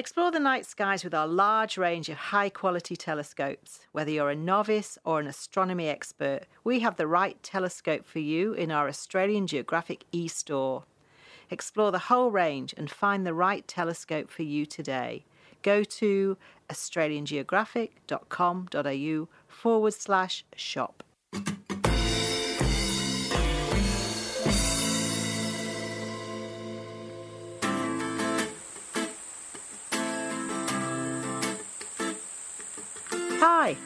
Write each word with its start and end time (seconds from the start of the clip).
Explore 0.00 0.30
the 0.30 0.40
night 0.40 0.64
skies 0.64 1.04
with 1.04 1.12
our 1.12 1.26
large 1.26 1.76
range 1.76 2.08
of 2.08 2.16
high 2.16 2.48
quality 2.48 2.96
telescopes. 2.96 3.80
Whether 3.92 4.12
you're 4.12 4.30
a 4.30 4.34
novice 4.34 4.96
or 5.04 5.20
an 5.20 5.26
astronomy 5.26 5.90
expert, 5.90 6.44
we 6.64 6.80
have 6.80 6.96
the 6.96 7.06
right 7.06 7.36
telescope 7.42 8.06
for 8.06 8.20
you 8.20 8.54
in 8.54 8.70
our 8.70 8.88
Australian 8.88 9.46
Geographic 9.46 10.06
e 10.10 10.26
store. 10.26 10.84
Explore 11.50 11.92
the 11.92 11.98
whole 11.98 12.30
range 12.30 12.72
and 12.78 12.90
find 12.90 13.26
the 13.26 13.34
right 13.34 13.68
telescope 13.68 14.30
for 14.30 14.42
you 14.42 14.64
today. 14.64 15.26
Go 15.60 15.84
to 15.84 16.38
australiangeographic.com.au 16.70 19.28
forward 19.48 19.92
slash 19.92 20.44
shop. 20.56 21.02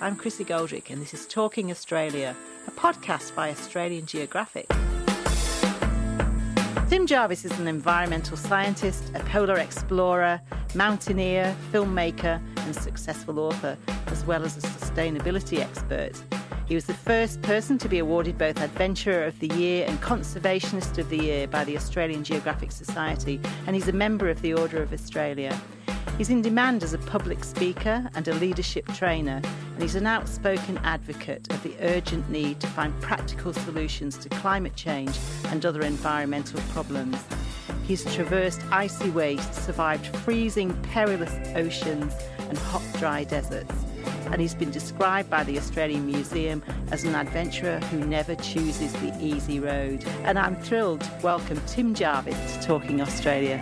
I'm 0.05 0.17
Chrissy 0.17 0.45
Goldrick, 0.45 0.91
and 0.91 1.01
this 1.01 1.15
is 1.15 1.25
Talking 1.25 1.71
Australia, 1.71 2.37
a 2.67 2.71
podcast 2.71 3.35
by 3.35 3.49
Australian 3.49 4.05
Geographic. 4.05 4.69
Tim 6.91 7.07
Jarvis 7.07 7.47
is 7.47 7.59
an 7.59 7.67
environmental 7.67 8.37
scientist, 8.37 9.11
a 9.15 9.21
polar 9.21 9.57
explorer, 9.57 10.43
mountaineer, 10.75 11.57
filmmaker, 11.73 12.39
and 12.59 12.77
successful 12.77 13.39
author, 13.39 13.79
as 14.09 14.27
well 14.27 14.45
as 14.45 14.59
a 14.59 14.61
sustainability 14.61 15.61
expert. 15.61 16.23
He 16.67 16.75
was 16.75 16.85
the 16.85 16.93
first 16.93 17.41
person 17.41 17.79
to 17.79 17.89
be 17.89 17.99
awarded 17.99 18.37
both 18.37 18.61
Adventurer 18.61 19.25
of 19.25 19.39
the 19.39 19.49
Year 19.55 19.87
and 19.89 19.99
Conservationist 20.03 20.99
of 20.99 21.09
the 21.09 21.17
Year 21.17 21.47
by 21.49 21.65
the 21.65 21.79
Australian 21.79 22.25
Geographic 22.25 22.73
Society, 22.73 23.41
and 23.67 23.75
he's 23.75 23.89
a 23.89 23.93
member 23.93 24.29
of 24.29 24.43
the 24.43 24.53
Order 24.53 24.83
of 24.83 24.93
Australia. 24.93 25.59
He's 26.17 26.31
in 26.31 26.43
demand 26.43 26.85
as 26.85 26.95
a 26.95 26.99
public 26.99 27.43
speaker 27.43 28.09
and 28.15 28.29
a 28.29 28.35
leadership 28.35 28.87
trainer, 28.95 29.43
and 29.73 29.83
he's 29.83 29.97
an 29.97 30.07
outspoken 30.07 30.79
advocate 30.85 31.53
of 31.53 31.61
the 31.65 31.75
urgent 31.81 32.31
need 32.31 32.61
to 32.61 32.69
find 32.69 32.99
practical 33.01 33.53
solutions 33.53 34.17
to 34.19 34.29
climate 34.29 34.77
change 34.77 35.19
and 35.47 35.67
other 35.67 35.83
environmental 35.83 36.61
problems. 36.71 37.17
He's 37.85 38.05
traversed 38.15 38.61
icy 38.71 39.11
wastes, 39.11 39.65
survived 39.65 40.07
freezing, 40.19 40.73
perilous 40.85 41.35
oceans, 41.57 42.15
and 42.49 42.57
hot, 42.59 42.83
dry 43.01 43.25
deserts. 43.25 43.75
And 44.27 44.41
he's 44.41 44.55
been 44.55 44.71
described 44.71 45.29
by 45.29 45.43
the 45.43 45.59
Australian 45.59 46.07
Museum 46.07 46.63
as 46.93 47.03
an 47.03 47.17
adventurer 47.17 47.81
who 47.91 48.07
never 48.07 48.37
chooses 48.37 48.93
the 48.95 49.13
easy 49.21 49.59
road. 49.59 50.05
And 50.23 50.39
I'm 50.39 50.55
thrilled 50.55 51.01
to 51.01 51.11
welcome 51.25 51.61
Tim 51.67 51.93
Jarvis 51.93 52.57
to 52.57 52.63
Talking 52.63 53.01
Australia. 53.01 53.61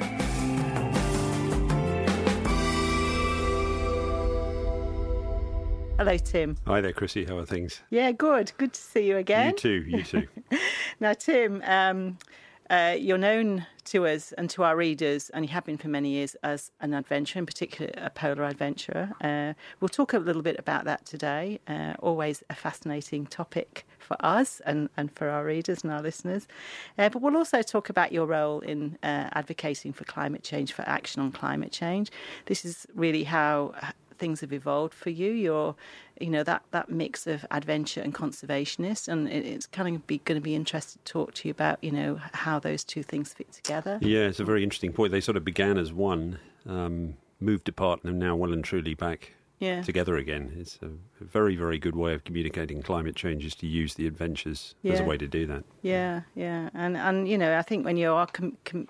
Hello, 6.05 6.19
Tim. 6.19 6.57
Hi 6.67 6.81
there, 6.81 6.93
Chrissy. 6.93 7.27
How 7.27 7.39
are 7.39 7.47
things? 7.47 7.81
Yeah, 7.89 8.11
good. 8.11 8.51
Good 8.59 8.73
to 8.73 8.81
see 8.81 9.07
you 9.07 9.19
again. 9.19 9.51
You 9.51 9.57
too. 9.57 9.85
You 9.87 10.03
too. 10.03 10.27
now, 11.01 11.13
Tim, 11.13 11.63
um, 11.65 12.19
uh, 12.69 12.97
you're 12.99 13.19
known 13.19 13.67
to 13.85 14.09
us 14.09 14.33
and 14.33 14.51
to 14.51 14.65
our 14.65 14.77
readers, 14.77 15.31
and 15.31 15.45
you 15.45 15.53
have 15.53 15.65
been 15.65 15.79
for 15.79 15.87
many 15.87 16.09
years 16.09 16.35
as 16.43 16.73
an 16.81 16.93
adventurer, 16.93 17.39
in 17.39 17.47
particular 17.47 17.93
a 17.97 18.11
polar 18.11 18.43
adventurer. 18.43 19.13
Uh, 19.21 19.53
we'll 19.79 19.89
talk 19.89 20.13
a 20.13 20.19
little 20.19 20.43
bit 20.43 20.59
about 20.59 20.87
that 20.87 21.07
today. 21.07 21.61
Uh, 21.69 21.95
always 22.01 22.43
a 22.51 22.55
fascinating 22.57 23.25
topic 23.25 23.87
for 24.01 24.17
us 24.19 24.61
and, 24.67 24.89
and 24.97 25.13
for 25.13 25.29
our 25.29 25.45
readers 25.45 25.85
and 25.85 25.93
our 25.93 26.03
listeners. 26.03 26.49
Uh, 26.99 27.09
but 27.11 27.23
we'll 27.23 27.37
also 27.37 27.63
talk 27.63 27.89
about 27.89 28.11
your 28.11 28.27
role 28.27 28.59
in 28.59 28.99
uh, 29.05 29.31
advocating 29.35 29.93
for 29.93 30.03
climate 30.03 30.43
change, 30.43 30.73
for 30.73 30.83
action 30.83 31.23
on 31.23 31.31
climate 31.31 31.71
change. 31.71 32.11
This 32.47 32.65
is 32.65 32.89
really 32.93 33.23
how 33.23 33.75
things 34.19 34.41
have 34.41 34.53
evolved 34.53 34.95
for 34.95 35.11
you. 35.11 35.33
You're, 35.33 35.75
you 36.21 36.31
know, 36.31 36.43
that, 36.45 36.63
that 36.71 36.91
mix 36.91 37.27
of 37.27 37.45
adventure 37.51 38.01
and 38.01 38.15
conservationist, 38.15 39.09
and 39.09 39.29
it, 39.29 39.45
it's 39.47 39.67
kind 39.67 39.95
of 39.95 40.07
be, 40.07 40.19
going 40.19 40.41
to 40.41 40.43
be 40.43 40.55
interested 40.55 41.05
to 41.05 41.13
talk 41.13 41.35
to 41.35 41.49
you 41.49 41.53
about, 41.53 41.83
you 41.83 41.91
know, 41.91 42.21
how 42.33 42.59
those 42.59 42.85
two 42.85 43.03
things 43.03 43.33
fit 43.33 43.53
together. 43.53 43.99
Yeah, 44.01 44.23
it's 44.23 44.41
a 44.41 44.45
very 44.45 44.63
interesting 44.63 44.93
point. 44.93 45.13
They 45.13 45.21
sort 45.21 45.37
of 45.37 45.45
began 45.45 45.79
as 45.79 45.93
one, 45.93 46.39
um, 46.67 47.15
moved 47.41 47.69
apart, 47.69 48.05
and 48.05 48.13
are 48.15 48.27
now 48.27 48.37
well 48.37 48.53
and 48.53 48.65
truly 48.65 48.95
back 48.95 49.33
yeah. 49.59 49.83
together 49.83 50.17
again. 50.17 50.53
It's 50.59 50.79
a 50.83 50.91
very, 51.25 51.57
very 51.57 51.79
good 51.79 51.95
way 51.95 52.15
of 52.15 52.25
communicating 52.25 52.83
climate 52.83 53.15
change 53.15 53.45
is 53.45 53.55
to 53.57 53.67
use 53.67 53.95
the 53.95 54.07
adventures 54.07 54.75
yeah. 54.83 54.95
as 54.95 55.01
a 55.01 55.05
way 55.05 55.17
to 55.17 55.29
do 55.29 55.47
that. 55.47 55.65
Yeah, 55.83 56.23
yeah, 56.35 56.71
and 56.75 56.97
and 56.97 57.29
you 57.29 57.39
know, 57.39 57.57
I 57.57 57.63
think 57.63 57.85
when 57.85 57.97
you 57.97 58.13
are 58.13 58.27
com- 58.27 58.59
com- 58.65 58.89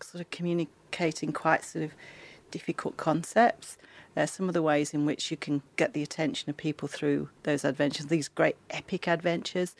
sort 0.00 0.20
of 0.20 0.30
communicating 0.30 1.32
quite 1.32 1.64
sort 1.64 1.84
of 1.84 1.92
difficult 2.50 2.96
concepts, 2.96 3.78
uh, 4.20 4.26
some 4.26 4.48
of 4.48 4.54
the 4.54 4.62
ways 4.62 4.92
in 4.92 5.06
which 5.06 5.30
you 5.30 5.36
can 5.36 5.62
get 5.76 5.94
the 5.94 6.02
attention 6.02 6.50
of 6.50 6.56
people 6.56 6.86
through 6.86 7.30
those 7.44 7.64
adventures, 7.64 8.06
these 8.06 8.28
great 8.28 8.56
epic 8.68 9.08
adventures, 9.08 9.74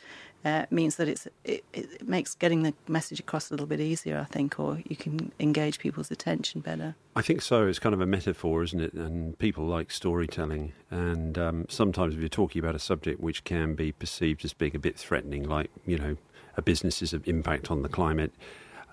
uh, 0.44 0.64
means 0.70 0.96
that 0.96 1.06
it's 1.06 1.28
it, 1.44 1.62
it, 1.74 2.08
makes 2.08 2.34
getting 2.34 2.62
the 2.62 2.72
message 2.88 3.20
across 3.20 3.50
a 3.50 3.52
little 3.52 3.66
bit 3.66 3.80
easier, 3.80 4.18
I 4.18 4.24
think, 4.24 4.58
or 4.58 4.80
you 4.88 4.96
can 4.96 5.32
engage 5.38 5.78
people's 5.78 6.10
attention 6.10 6.62
better. 6.62 6.94
I 7.14 7.20
think 7.20 7.42
so. 7.42 7.66
It's 7.66 7.78
kind 7.78 7.94
of 7.94 8.00
a 8.00 8.06
metaphor, 8.06 8.62
isn't 8.62 8.80
it? 8.80 8.94
And 8.94 9.38
people 9.38 9.66
like 9.66 9.90
storytelling. 9.90 10.72
And 10.90 11.36
um, 11.36 11.66
sometimes 11.68 12.14
if 12.14 12.20
you're 12.20 12.30
talking 12.30 12.60
about 12.60 12.74
a 12.74 12.78
subject 12.78 13.20
which 13.20 13.44
can 13.44 13.74
be 13.74 13.92
perceived 13.92 14.42
as 14.46 14.54
being 14.54 14.74
a 14.74 14.78
bit 14.78 14.96
threatening, 14.96 15.46
like 15.46 15.70
you 15.84 15.98
know, 15.98 16.16
a 16.56 16.62
business's 16.62 17.12
impact 17.12 17.70
on 17.70 17.82
the 17.82 17.90
climate, 17.90 18.32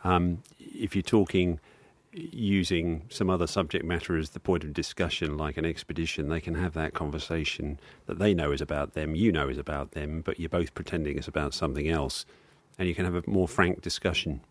um, 0.03 0.43
if 0.59 0.95
you're 0.95 1.01
talking 1.01 1.61
using 2.11 3.03
some 3.09 3.29
other 3.29 3.47
subject 3.47 3.85
matter 3.85 4.17
as 4.17 4.31
the 4.31 4.39
point 4.39 4.63
of 4.63 4.73
discussion, 4.73 5.37
like 5.37 5.57
an 5.57 5.65
expedition, 5.65 6.29
they 6.29 6.41
can 6.41 6.55
have 6.55 6.73
that 6.73 6.93
conversation 6.93 7.79
that 8.05 8.19
they 8.19 8.33
know 8.33 8.51
is 8.51 8.61
about 8.61 8.93
them, 8.93 9.15
you 9.15 9.31
know 9.31 9.49
is 9.49 9.57
about 9.57 9.91
them, 9.91 10.21
but 10.21 10.39
you're 10.39 10.49
both 10.49 10.73
pretending 10.73 11.17
it's 11.17 11.27
about 11.27 11.53
something 11.53 11.87
else, 11.89 12.25
and 12.77 12.87
you 12.87 12.95
can 12.95 13.05
have 13.05 13.15
a 13.15 13.23
more 13.29 13.47
frank 13.47 13.81
discussion. 13.81 14.41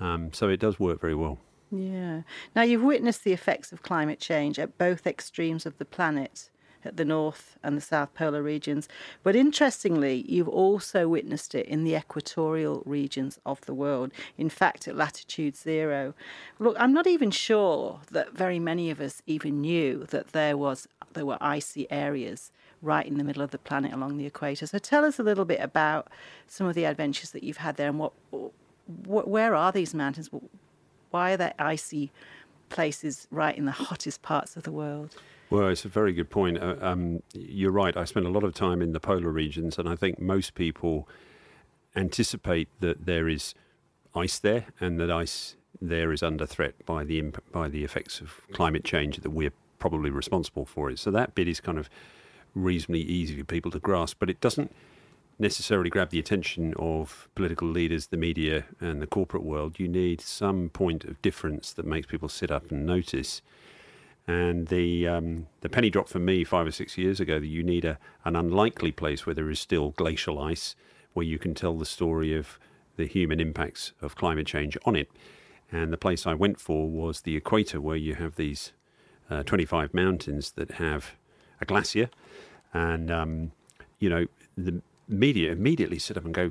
Um, 0.00 0.32
so 0.32 0.48
it 0.48 0.58
does 0.58 0.80
work 0.80 1.00
very 1.00 1.14
well. 1.14 1.38
Yeah. 1.70 2.22
Now, 2.54 2.62
you've 2.62 2.82
witnessed 2.82 3.24
the 3.24 3.32
effects 3.32 3.72
of 3.72 3.82
climate 3.82 4.20
change 4.20 4.58
at 4.58 4.78
both 4.78 5.06
extremes 5.06 5.66
of 5.66 5.78
the 5.78 5.84
planet 5.84 6.50
at 6.86 6.96
the 6.96 7.04
North 7.04 7.58
and 7.62 7.76
the 7.76 7.80
South 7.80 8.14
Polar 8.14 8.42
regions. 8.42 8.88
But 9.22 9.36
interestingly, 9.36 10.24
you've 10.28 10.48
also 10.48 11.08
witnessed 11.08 11.54
it 11.54 11.66
in 11.66 11.84
the 11.84 11.94
equatorial 11.94 12.82
regions 12.86 13.38
of 13.44 13.60
the 13.62 13.74
world, 13.74 14.12
in 14.38 14.48
fact, 14.48 14.88
at 14.88 14.96
latitude 14.96 15.56
zero. 15.56 16.14
Look, 16.58 16.76
I'm 16.78 16.94
not 16.94 17.06
even 17.06 17.30
sure 17.30 18.00
that 18.10 18.32
very 18.32 18.58
many 18.58 18.90
of 18.90 19.00
us 19.00 19.22
even 19.26 19.60
knew 19.60 20.06
that 20.10 20.28
there 20.28 20.56
was 20.56 20.88
there 21.12 21.26
were 21.26 21.38
icy 21.40 21.90
areas 21.90 22.52
right 22.82 23.06
in 23.06 23.16
the 23.16 23.24
middle 23.24 23.42
of 23.42 23.50
the 23.50 23.58
planet 23.58 23.92
along 23.92 24.16
the 24.16 24.26
equator. 24.26 24.66
So 24.66 24.78
tell 24.78 25.04
us 25.04 25.18
a 25.18 25.22
little 25.22 25.46
bit 25.46 25.60
about 25.60 26.08
some 26.46 26.66
of 26.66 26.74
the 26.74 26.84
adventures 26.84 27.30
that 27.30 27.42
you've 27.42 27.56
had 27.56 27.76
there 27.76 27.88
and 27.88 27.98
what, 27.98 28.12
where 29.28 29.54
are 29.54 29.72
these 29.72 29.94
mountains? 29.94 30.30
Why 31.10 31.32
are 31.32 31.36
there 31.36 31.54
icy 31.58 32.12
places 32.68 33.26
right 33.30 33.56
in 33.56 33.64
the 33.64 33.72
hottest 33.72 34.22
parts 34.22 34.56
of 34.56 34.62
the 34.62 34.72
world? 34.72 35.16
Well, 35.50 35.68
it's 35.68 35.84
a 35.84 35.88
very 35.88 36.12
good 36.12 36.28
point. 36.28 36.58
Uh, 36.58 36.76
um, 36.80 37.22
you're 37.32 37.70
right. 37.70 37.96
I 37.96 38.04
spent 38.04 38.26
a 38.26 38.30
lot 38.30 38.42
of 38.42 38.54
time 38.54 38.82
in 38.82 38.92
the 38.92 39.00
polar 39.00 39.30
regions, 39.30 39.78
and 39.78 39.88
I 39.88 39.94
think 39.94 40.18
most 40.18 40.54
people 40.54 41.08
anticipate 41.94 42.68
that 42.80 43.06
there 43.06 43.28
is 43.28 43.54
ice 44.14 44.38
there, 44.38 44.66
and 44.80 44.98
that 44.98 45.10
ice 45.10 45.54
there 45.80 46.12
is 46.12 46.22
under 46.22 46.46
threat 46.46 46.74
by 46.84 47.04
the 47.04 47.18
imp- 47.18 47.52
by 47.52 47.68
the 47.68 47.84
effects 47.84 48.20
of 48.20 48.40
climate 48.52 48.84
change 48.84 49.18
that 49.18 49.30
we're 49.30 49.52
probably 49.78 50.10
responsible 50.10 50.64
for 50.64 50.90
it. 50.90 50.98
So 50.98 51.10
that 51.12 51.34
bit 51.34 51.46
is 51.46 51.60
kind 51.60 51.78
of 51.78 51.88
reasonably 52.54 53.02
easy 53.02 53.38
for 53.38 53.44
people 53.44 53.70
to 53.70 53.78
grasp, 53.78 54.16
but 54.18 54.30
it 54.30 54.40
doesn't 54.40 54.74
necessarily 55.38 55.90
grab 55.90 56.10
the 56.10 56.18
attention 56.18 56.74
of 56.78 57.28
political 57.34 57.68
leaders, 57.68 58.06
the 58.06 58.16
media, 58.16 58.64
and 58.80 59.02
the 59.02 59.06
corporate 59.06 59.42
world. 59.42 59.78
You 59.78 59.88
need 59.88 60.20
some 60.20 60.70
point 60.70 61.04
of 61.04 61.20
difference 61.20 61.72
that 61.74 61.84
makes 61.84 62.06
people 62.06 62.28
sit 62.28 62.50
up 62.50 62.70
and 62.70 62.86
notice. 62.86 63.42
And 64.26 64.68
the 64.68 65.06
um, 65.06 65.46
the 65.60 65.68
penny 65.68 65.90
dropped 65.90 66.08
for 66.08 66.18
me 66.18 66.42
five 66.42 66.66
or 66.66 66.72
six 66.72 66.98
years 66.98 67.20
ago 67.20 67.38
that 67.38 67.46
you 67.46 67.62
need 67.62 67.84
a, 67.84 67.98
an 68.24 68.34
unlikely 68.34 68.92
place 68.92 69.24
where 69.24 69.34
there 69.34 69.50
is 69.50 69.60
still 69.60 69.90
glacial 69.90 70.40
ice, 70.40 70.74
where 71.12 71.26
you 71.26 71.38
can 71.38 71.54
tell 71.54 71.76
the 71.76 71.86
story 71.86 72.34
of 72.34 72.58
the 72.96 73.06
human 73.06 73.38
impacts 73.38 73.92
of 74.00 74.16
climate 74.16 74.46
change 74.46 74.76
on 74.84 74.96
it. 74.96 75.10
And 75.70 75.92
the 75.92 75.98
place 75.98 76.26
I 76.26 76.34
went 76.34 76.58
for 76.58 76.88
was 76.88 77.20
the 77.20 77.36
equator, 77.36 77.80
where 77.80 77.96
you 77.96 78.14
have 78.14 78.36
these 78.36 78.72
uh, 79.30 79.42
25 79.42 79.92
mountains 79.92 80.52
that 80.52 80.72
have 80.72 81.16
a 81.60 81.64
glacier. 81.64 82.08
And, 82.72 83.10
um, 83.10 83.52
you 83.98 84.08
know, 84.08 84.26
the 84.56 84.80
media 85.08 85.52
immediately 85.52 85.98
sit 85.98 86.16
up 86.16 86.24
and 86.24 86.34
go, 86.34 86.50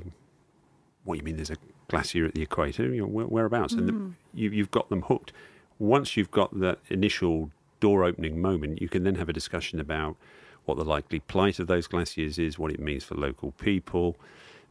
What, 1.04 1.14
do 1.14 1.18
you 1.18 1.24
mean 1.24 1.36
there's 1.36 1.50
a 1.50 1.56
glacier 1.88 2.26
at 2.26 2.34
the 2.34 2.42
equator? 2.42 2.92
You 2.92 3.02
know, 3.02 3.08
where, 3.08 3.26
whereabouts? 3.26 3.74
Mm. 3.74 3.78
And 3.78 3.88
the, 3.88 3.92
mm. 3.92 4.12
you, 4.34 4.50
you've 4.50 4.70
got 4.70 4.88
them 4.88 5.02
hooked. 5.02 5.32
Once 5.78 6.16
you've 6.16 6.30
got 6.30 6.58
that 6.58 6.78
initial 6.88 7.50
door 7.80 8.04
opening 8.04 8.40
moment, 8.40 8.80
you 8.80 8.88
can 8.88 9.04
then 9.04 9.16
have 9.16 9.28
a 9.28 9.32
discussion 9.32 9.78
about 9.78 10.16
what 10.64 10.76
the 10.76 10.84
likely 10.84 11.20
plight 11.20 11.58
of 11.58 11.66
those 11.66 11.86
glaciers 11.86 12.38
is, 12.38 12.58
what 12.58 12.72
it 12.72 12.80
means 12.80 13.04
for 13.04 13.14
local 13.14 13.52
people. 13.52 14.16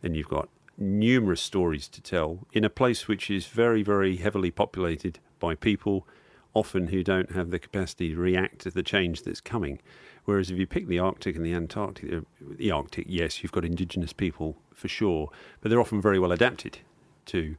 Then 0.02 0.16
you've 0.16 0.28
got 0.28 0.50
numerous 0.78 1.42
stories 1.42 1.88
to 1.88 2.02
tell 2.02 2.40
in 2.52 2.64
a 2.64 2.70
place 2.70 3.08
which 3.08 3.30
is 3.30 3.48
very, 3.48 3.82
very 3.82 4.18
heavily 4.18 4.52
populated 4.52 5.20
by 5.40 5.56
people 5.56 6.06
often 6.56 6.88
who 6.88 7.04
don't 7.04 7.34
have 7.34 7.52
the 7.52 7.60
capacity 7.60 8.10
to 8.10 8.20
react 8.20 8.60
to 8.60 8.72
the 8.72 8.82
change 8.82 9.22
that's 9.22 9.42
coming. 9.42 9.80
Whereas 10.24 10.50
if 10.50 10.58
you 10.58 10.66
pick 10.66 10.88
the 10.88 10.98
Arctic 10.98 11.36
and 11.36 11.46
the 11.46 11.54
Antarctic, 11.54 12.12
uh, 12.12 12.22
the 12.42 12.72
Arctic, 12.72 13.06
yes, 13.08 13.44
you've 13.44 13.52
got 13.52 13.64
indigenous 13.64 14.14
people 14.14 14.58
for 14.74 14.88
sure, 14.88 15.30
but 15.62 15.70
they're 15.70 15.80
often 15.80 16.02
very 16.02 16.18
well 16.18 16.32
adapted 16.32 16.80
to. 17.28 17.56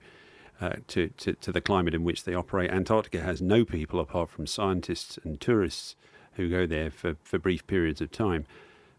Uh, 0.59 0.77
to, 0.89 1.09
to, 1.19 1.35
to 1.35 1.53
the 1.53 1.61
climate 1.61 1.93
in 1.93 2.03
which 2.03 2.25
they 2.25 2.33
operate. 2.33 2.71
Antarctica 2.71 3.21
has 3.21 3.43
no 3.43 3.63
people 3.63 4.01
apart 4.01 4.31
from 4.31 4.47
scientists 4.47 5.19
and 5.23 5.39
tourists 5.39 5.97
who 6.37 6.49
go 6.49 6.65
there 6.65 6.91
for, 6.91 7.17
for 7.23 7.39
brief 7.39 7.67
periods 7.67 8.01
of 8.01 8.11
time. 8.11 8.47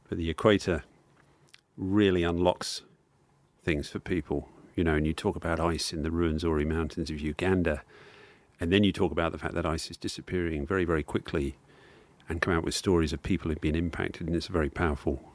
But 0.07 0.19
the 0.19 0.29
equator 0.29 0.83
really 1.75 2.21
unlocks 2.21 2.83
things 3.63 3.89
for 3.89 3.97
people, 3.97 4.49
you 4.75 4.83
know, 4.83 4.93
and 4.93 5.07
you 5.07 5.13
talk 5.13 5.35
about 5.35 5.59
ice 5.59 5.91
in 5.91 6.03
the 6.03 6.11
Ruwenzori 6.11 6.67
Mountains 6.67 7.09
of 7.09 7.19
Uganda, 7.19 7.81
and 8.59 8.71
then 8.71 8.83
you 8.83 8.91
talk 8.91 9.11
about 9.11 9.31
the 9.31 9.37
fact 9.37 9.53
that 9.53 9.65
ice 9.65 9.91
is 9.91 9.97
disappearing 9.97 10.65
very, 10.65 10.85
very 10.85 11.03
quickly 11.03 11.55
and 12.29 12.41
come 12.41 12.53
out 12.53 12.63
with 12.63 12.75
stories 12.75 13.13
of 13.13 13.23
people 13.23 13.49
who've 13.49 13.61
been 13.61 13.75
impacted, 13.75 14.27
and 14.27 14.35
it's 14.35 14.49
a 14.49 14.51
very 14.51 14.69
powerful, 14.69 15.31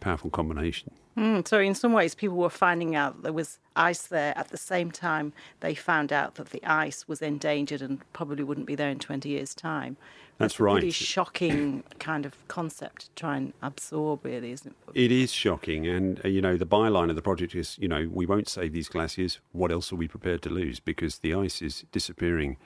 powerful 0.00 0.30
combination. 0.30 0.90
Mm, 1.16 1.46
so, 1.46 1.58
in 1.58 1.74
some 1.74 1.92
ways, 1.92 2.14
people 2.14 2.38
were 2.38 2.48
finding 2.48 2.94
out 2.94 3.22
there 3.22 3.34
was 3.34 3.58
ice 3.76 4.06
there 4.06 4.36
at 4.36 4.48
the 4.48 4.56
same 4.56 4.90
time 4.90 5.32
they 5.60 5.74
found 5.74 6.12
out 6.12 6.36
that 6.36 6.50
the 6.50 6.64
ice 6.64 7.06
was 7.06 7.20
endangered 7.20 7.82
and 7.82 8.00
probably 8.12 8.44
wouldn't 8.44 8.66
be 8.66 8.74
there 8.74 8.88
in 8.88 8.98
20 8.98 9.28
years' 9.28 9.54
time. 9.54 9.96
That's, 10.38 10.58
right. 10.58 10.76
Really 10.76 10.90
shocking 10.90 11.84
kind 12.00 12.26
of 12.26 12.36
concept 12.48 13.02
to 13.02 13.10
try 13.14 13.36
and 13.36 13.52
absorb, 13.62 14.24
really, 14.24 14.50
isn't 14.52 14.74
it? 14.88 15.04
It 15.04 15.12
is 15.12 15.32
shocking, 15.32 15.86
and 15.86 16.20
uh, 16.24 16.28
you 16.28 16.40
know 16.40 16.56
the 16.56 16.66
byline 16.66 17.10
of 17.10 17.16
the 17.16 17.22
project 17.22 17.54
is, 17.54 17.76
you 17.78 17.86
know, 17.86 18.08
we 18.10 18.26
won't 18.26 18.48
save 18.48 18.72
these 18.72 18.88
glaciers. 18.88 19.38
What 19.52 19.70
else 19.70 19.92
are 19.92 19.96
we 19.96 20.08
prepared 20.08 20.42
to 20.42 20.50
lose? 20.50 20.80
Because 20.80 21.18
the 21.18 21.34
ice 21.34 21.62
is 21.62 21.84
disappearing 21.92 22.56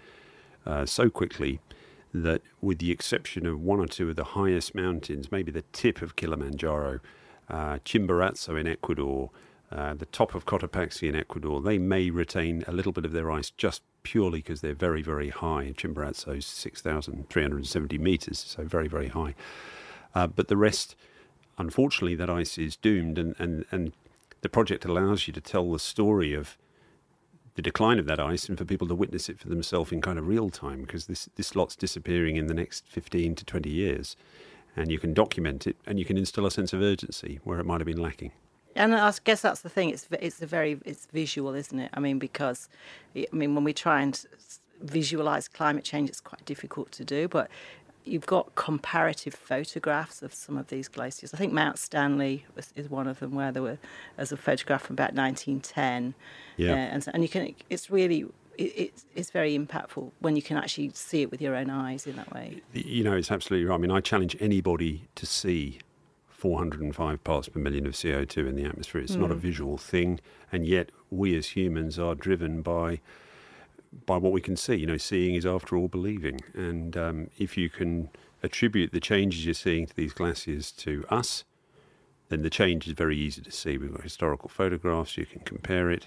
uh, 0.65 0.87
so 0.87 1.11
quickly 1.11 1.61
that, 2.15 2.43
with 2.61 2.79
the 2.79 2.91
exception 2.91 3.47
of 3.47 3.61
one 3.61 3.81
or 3.81 3.87
two 3.87 4.09
of 4.09 4.17
the 4.17 4.25
highest 4.25 4.75
mountains, 4.75 5.31
maybe 5.31 5.53
the 5.53 5.65
tip 5.73 6.01
of 6.03 6.17
Kilimanjaro 6.17 7.01
uh, 7.49 7.79
Chimborazo 7.85 8.59
in 8.59 8.67
Ecuador, 8.67 9.31
uh, 9.71 9.95
the 9.95 10.07
top 10.07 10.35
of 10.35 10.47
Cotopaxi 10.47 11.09
in 11.09 11.17
Ecuador, 11.17 11.61
they 11.61 11.79
may 11.79 12.11
retain 12.11 12.65
a 12.67 12.73
little 12.73 12.93
bit 12.93 13.05
of 13.05 13.13
their 13.13 13.31
ice 13.31 13.51
just 13.51 13.83
purely 14.07 14.39
because 14.39 14.61
they're 14.61 14.73
very, 14.73 15.03
very 15.03 15.31
high. 15.31 15.75
Chimborazo 15.77 16.37
is 16.37 16.47
6,370 16.47 17.99
meters, 17.99 18.39
so 18.39 18.63
very, 18.63 18.87
very 18.87 19.09
high. 19.09 19.35
Uh, 20.15 20.29
but 20.29 20.47
the 20.47 20.57
rest, 20.57 20.95
unfortunately, 21.59 22.15
that 22.15 22.31
ice 22.31 22.57
is 22.57 22.77
doomed, 22.77 23.19
and, 23.19 23.35
and, 23.41 23.65
and 23.73 23.93
the 24.43 24.49
project 24.49 24.85
allows 24.85 25.27
you 25.27 25.33
to 25.33 25.41
tell 25.41 25.73
the 25.73 25.81
story 25.81 26.35
of 26.35 26.57
the 27.57 27.63
decline 27.63 27.99
of 27.99 28.07
that 28.07 28.21
ice 28.21 28.49
and 28.49 28.57
for 28.57 28.65
people 28.65 28.87
to 28.87 28.95
witness 28.95 29.29
it 29.29 29.41
for 29.41 29.49
themselves 29.49 29.91
in 29.91 30.01
kind 30.01 30.21
of 30.21 30.29
real 30.29 30.51
time 30.51 30.83
because 30.83 31.07
this, 31.07 31.29
this 31.35 31.57
lot's 31.57 31.75
disappearing 31.75 32.37
in 32.37 32.47
the 32.47 32.55
next 32.55 32.87
15 32.87 33.35
to 33.35 33.45
20 33.45 33.71
years 33.71 34.15
and 34.77 34.93
you 34.93 34.99
can 34.99 35.15
document 35.15 35.67
it 35.67 35.77
and 35.87 35.99
you 35.99 36.05
can 36.05 36.19
instill 36.19 36.47
a 36.47 36.51
sense 36.51 36.73
of 36.75 36.83
urgency 36.83 37.41
where 37.45 37.59
it 37.59 37.65
might 37.65 37.81
have 37.81 37.87
been 37.87 38.01
lacking. 38.01 38.31
And 38.77 38.95
I 38.95 39.13
guess 39.25 39.41
that's 39.41 39.63
the 39.63 39.69
thing. 39.69 39.91
It's 39.91 40.07
it's 40.21 40.41
a 40.43 40.47
very 40.47 40.79
it's 40.85 41.07
visual, 41.07 41.55
isn't 41.55 41.79
it? 41.79 41.91
I 41.95 42.01
mean, 42.01 42.19
because 42.19 42.69
I 43.17 43.27
mean, 43.33 43.55
when 43.55 43.65
we 43.65 43.73
try 43.73 44.03
and 44.03 44.25
visualize 44.83 45.49
climate 45.49 45.85
change, 45.85 46.09
it's 46.09 46.21
quite 46.21 46.45
difficult 46.45 46.93
to 46.93 47.05
do. 47.05 47.27
But 47.27 47.51
you've 48.05 48.27
got 48.27 48.55
comparative 48.55 49.35
photographs 49.35 50.23
of 50.23 50.33
some 50.33 50.57
of 50.57 50.69
these 50.69 50.89
glaciers. 50.89 51.35
I 51.35 51.39
think 51.39 51.53
Mount 51.53 51.79
Stanley 51.79 52.47
is 52.77 52.89
one 52.89 53.09
of 53.09 53.19
them, 53.19 53.35
where 53.35 53.51
there 53.51 53.63
were 53.63 53.79
as 54.19 54.31
a 54.31 54.37
photograph 54.37 54.83
from 54.83 54.95
about 54.95 55.15
1910. 55.15 56.15
Yeah, 56.57 56.73
uh, 56.73 56.77
and 56.77 57.03
so, 57.03 57.11
and 57.15 57.23
you 57.23 57.29
can. 57.29 57.55
It's 57.71 57.91
really 57.91 58.27
it's, 58.59 59.05
it's 59.15 59.31
very 59.31 59.59
impactful 59.59 60.11
when 60.21 60.37
you 60.37 60.43
can 60.43 60.57
actually 60.57 60.91
see 60.95 61.23
it 61.23 61.31
with 61.31 61.41
your 61.41 61.55
own 61.55 61.71
eyes 61.71 62.07
in 62.07 62.17
that 62.17 62.33
way. 62.33 62.63
You 62.73 63.05
know, 63.05 63.15
it's 63.15 63.31
absolutely 63.31 63.67
right. 63.67 63.75
I 63.75 63.79
mean, 63.79 63.91
I 63.91 64.01
challenge 64.01 64.37
anybody 64.41 65.09
to 65.15 65.27
see 65.27 65.79
405 66.37 67.25
parts 67.25 67.49
per 67.49 67.59
million 67.59 67.87
of 67.87 67.95
CO2 67.95 68.47
in 68.47 68.57
the 68.57 68.65
atmosphere. 68.65 69.01
It's 69.01 69.17
mm. 69.17 69.21
not 69.21 69.31
a 69.31 69.35
hmm. 69.35 69.41
visual 69.41 69.79
thing, 69.79 70.21
and 70.53 70.67
yet 70.67 70.91
we 71.11 71.37
as 71.37 71.49
humans 71.49 71.99
are 71.99 72.15
driven 72.15 72.61
by 72.61 73.01
by 74.05 74.19
what 74.19 74.33
we 74.33 74.43
can 74.43 74.57
see. 74.57 74.75
You 74.75 74.87
know, 74.87 74.99
seeing 74.99 75.35
is 75.35 75.47
after 75.47 75.77
all 75.77 75.89
believing, 75.89 76.41
and 76.53 76.95
um, 76.97 77.31
if 77.39 77.57
you 77.57 77.71
can 77.71 78.11
attribute 78.43 78.93
the 78.93 79.01
changes 79.01 79.47
you're 79.47 79.55
seeing 79.55 79.87
to 79.87 79.97
these 79.97 80.13
glaciers 80.13 80.71
to 80.73 81.07
us, 81.09 81.45
then 82.29 82.43
the 82.43 82.51
change 82.51 82.87
is 82.87 82.93
very 82.93 83.17
easy 83.17 83.41
to 83.41 83.51
see. 83.51 83.79
We've 83.79 83.93
got 83.93 84.03
historical 84.03 84.51
photographs. 84.51 85.17
You 85.17 85.25
can 85.25 85.41
compare 85.41 85.91
it. 85.91 86.07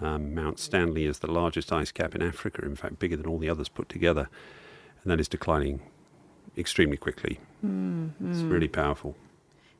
Um, 0.00 0.34
Mount 0.34 0.58
Stanley 0.58 1.06
is 1.06 1.20
the 1.20 1.30
largest 1.30 1.72
ice 1.72 1.90
cap 1.90 2.14
in 2.14 2.20
Africa, 2.22 2.62
in 2.62 2.76
fact, 2.76 2.98
bigger 2.98 3.16
than 3.16 3.26
all 3.26 3.38
the 3.38 3.48
others 3.48 3.70
put 3.70 3.88
together, 3.88 4.28
and 5.02 5.10
that 5.10 5.20
is 5.20 5.28
declining 5.28 5.80
extremely 6.58 6.98
quickly. 6.98 7.40
Mm, 7.64 8.10
It's 8.28 8.40
really 8.40 8.68
powerful. 8.68 9.16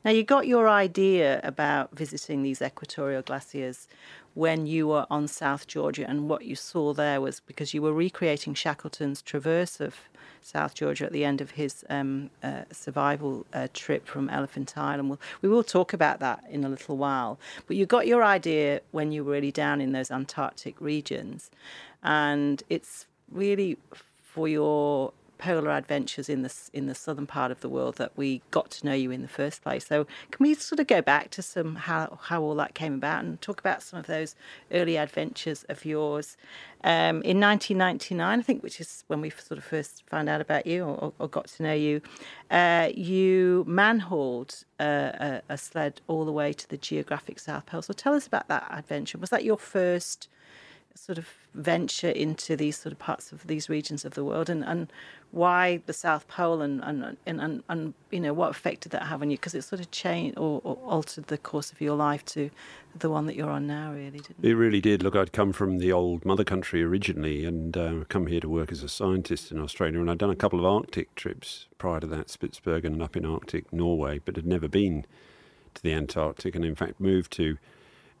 Now, 0.05 0.11
you 0.11 0.23
got 0.23 0.45
your 0.45 0.69
idea 0.69 1.41
about 1.43 1.97
visiting 1.97 2.43
these 2.43 2.61
equatorial 2.61 3.23
glaciers 3.23 3.87
when 4.35 4.67
you 4.67 4.85
were 4.87 5.07
on 5.09 5.27
South 5.27 5.65
Georgia, 5.65 6.05
and 6.07 6.29
what 6.29 6.45
you 6.45 6.55
saw 6.55 6.93
there 6.93 7.19
was 7.19 7.39
because 7.39 7.73
you 7.73 7.81
were 7.81 7.91
recreating 7.91 8.53
Shackleton's 8.53 9.23
traverse 9.23 9.79
of 9.79 9.95
South 10.43 10.75
Georgia 10.75 11.05
at 11.05 11.11
the 11.11 11.25
end 11.25 11.41
of 11.41 11.51
his 11.51 11.83
um, 11.89 12.29
uh, 12.43 12.65
survival 12.71 13.47
uh, 13.51 13.67
trip 13.73 14.05
from 14.05 14.29
Elephant 14.29 14.77
Island. 14.77 15.09
We'll, 15.09 15.19
we 15.41 15.49
will 15.49 15.63
talk 15.63 15.91
about 15.91 16.19
that 16.19 16.43
in 16.51 16.63
a 16.63 16.69
little 16.69 16.97
while. 16.97 17.39
But 17.65 17.75
you 17.75 17.87
got 17.87 18.05
your 18.05 18.23
idea 18.23 18.81
when 18.91 19.11
you 19.11 19.23
were 19.23 19.31
really 19.31 19.51
down 19.51 19.81
in 19.81 19.91
those 19.91 20.11
Antarctic 20.11 20.79
regions, 20.79 21.49
and 22.03 22.61
it's 22.69 23.07
really 23.31 23.79
for 24.21 24.47
your 24.47 25.13
polar 25.37 25.71
adventures 25.71 26.29
in 26.29 26.41
the 26.41 26.53
in 26.73 26.87
the 26.87 26.95
southern 26.95 27.27
part 27.27 27.51
of 27.51 27.61
the 27.61 27.69
world 27.69 27.95
that 27.95 28.11
we 28.15 28.41
got 28.51 28.71
to 28.71 28.85
know 28.85 28.93
you 28.93 29.11
in 29.11 29.21
the 29.21 29.27
first 29.27 29.61
place. 29.61 29.87
So 29.87 30.05
can 30.31 30.43
we 30.43 30.53
sort 30.55 30.79
of 30.79 30.87
go 30.87 31.01
back 31.01 31.29
to 31.31 31.41
some 31.41 31.75
how 31.75 32.19
how 32.23 32.41
all 32.41 32.55
that 32.55 32.73
came 32.73 32.93
about 32.95 33.23
and 33.23 33.41
talk 33.41 33.59
about 33.59 33.81
some 33.81 33.99
of 33.99 34.07
those 34.07 34.35
early 34.71 34.97
adventures 34.97 35.65
of 35.69 35.85
yours? 35.85 36.37
Um, 36.83 37.23
in 37.23 37.39
1999, 37.39 38.39
I 38.39 38.43
think, 38.43 38.61
which 38.61 38.79
is 38.79 39.03
when 39.07 39.19
we 39.19 39.31
sort 39.31 39.57
of 39.57 39.63
first 39.63 40.03
found 40.07 40.29
out 40.29 40.39
about 40.39 40.67
you 40.67 40.83
or, 40.83 41.13
or 41.17 41.27
got 41.27 41.47
to 41.47 41.63
know 41.63 41.73
you, 41.73 41.99
uh, 42.51 42.89
you 42.93 43.63
manhauled 43.67 44.63
uh, 44.79 45.11
a, 45.19 45.41
a 45.49 45.57
sled 45.57 46.01
all 46.07 46.25
the 46.25 46.31
way 46.31 46.53
to 46.53 46.69
the 46.69 46.77
geographic 46.77 47.39
South 47.39 47.65
Pole. 47.65 47.81
So 47.81 47.93
tell 47.93 48.13
us 48.13 48.27
about 48.27 48.47
that 48.49 48.67
adventure. 48.69 49.17
Was 49.17 49.31
that 49.31 49.43
your 49.43 49.57
first? 49.57 50.29
Sort 50.95 51.17
of 51.17 51.27
venture 51.53 52.09
into 52.09 52.55
these 52.55 52.77
sort 52.77 52.93
of 52.93 52.99
parts 52.99 53.31
of 53.33 53.45
these 53.47 53.69
regions 53.69 54.05
of 54.05 54.13
the 54.13 54.23
world 54.23 54.49
and, 54.49 54.63
and 54.63 54.91
why 55.31 55.81
the 55.85 55.93
South 55.93 56.25
Pole 56.29 56.61
and, 56.61 56.81
and, 56.81 57.17
and, 57.25 57.63
and, 57.67 57.93
you 58.11 58.19
know, 58.21 58.33
what 58.33 58.49
effect 58.49 58.81
did 58.81 58.93
that 58.93 59.03
have 59.03 59.21
on 59.21 59.29
you? 59.29 59.37
Because 59.37 59.53
it 59.53 59.63
sort 59.63 59.81
of 59.81 59.91
changed 59.91 60.37
or, 60.37 60.61
or, 60.63 60.77
altered 60.85 61.27
the 61.27 61.37
course 61.37 61.73
of 61.73 61.81
your 61.81 61.95
life 61.95 62.23
to 62.25 62.49
the 62.97 63.09
one 63.09 63.25
that 63.25 63.35
you're 63.35 63.49
on 63.49 63.67
now, 63.67 63.91
really, 63.91 64.19
didn't 64.19 64.37
it? 64.41 64.49
It 64.49 64.55
really 64.55 64.79
did. 64.79 65.03
Look, 65.03 65.15
I'd 65.15 65.33
come 65.33 65.51
from 65.51 65.79
the 65.79 65.91
old 65.91 66.23
mother 66.23 66.45
country 66.45 66.81
originally 66.81 67.43
and 67.43 67.75
uh, 67.75 67.93
come 68.07 68.27
here 68.27 68.39
to 68.39 68.49
work 68.49 68.71
as 68.71 68.81
a 68.81 68.89
scientist 68.89 69.51
in 69.51 69.59
Australia. 69.59 69.99
And 69.99 70.09
I'd 70.09 70.17
done 70.17 70.29
a 70.29 70.35
couple 70.35 70.59
of 70.59 70.65
Arctic 70.65 71.13
trips 71.15 71.67
prior 71.77 71.99
to 71.99 72.07
that, 72.07 72.27
Spitsbergen 72.27 72.85
and 72.85 73.03
up 73.03 73.17
in 73.17 73.25
Arctic 73.25 73.73
Norway, 73.73 74.19
but 74.23 74.37
had 74.37 74.47
never 74.47 74.69
been 74.69 75.05
to 75.73 75.83
the 75.83 75.91
Antarctic 75.91 76.55
and, 76.55 76.63
in 76.63 76.75
fact, 76.75 77.01
moved 77.01 77.33
to 77.33 77.57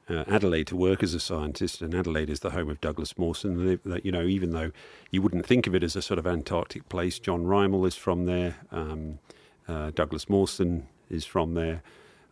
uh, 0.07 0.23
Adelaide 0.27 0.67
to 0.67 0.75
work 0.75 1.01
as 1.01 1.13
a 1.13 1.19
scientist, 1.19 1.81
and 1.81 1.95
Adelaide 1.95 2.29
is 2.29 2.41
the 2.41 2.51
home 2.51 2.69
of 2.69 2.79
Douglas 2.79 3.17
Mawson. 3.17 3.79
That 3.83 4.05
you 4.05 4.11
know, 4.11 4.23
even 4.23 4.51
though 4.51 4.71
you 5.11 5.21
wouldn't 5.21 5.45
think 5.45 5.67
of 5.67 5.73
it 5.73 5.83
as 5.83 5.95
a 5.95 6.01
sort 6.01 6.19
of 6.19 6.27
Antarctic 6.27 6.87
place, 6.89 7.17
John 7.19 7.45
Rymill 7.45 7.87
is 7.87 7.95
from 7.95 8.25
there. 8.25 8.57
Um, 8.71 9.19
uh, 9.67 9.91
Douglas 9.91 10.29
Mawson 10.29 10.87
is 11.09 11.25
from 11.25 11.55
there. 11.55 11.81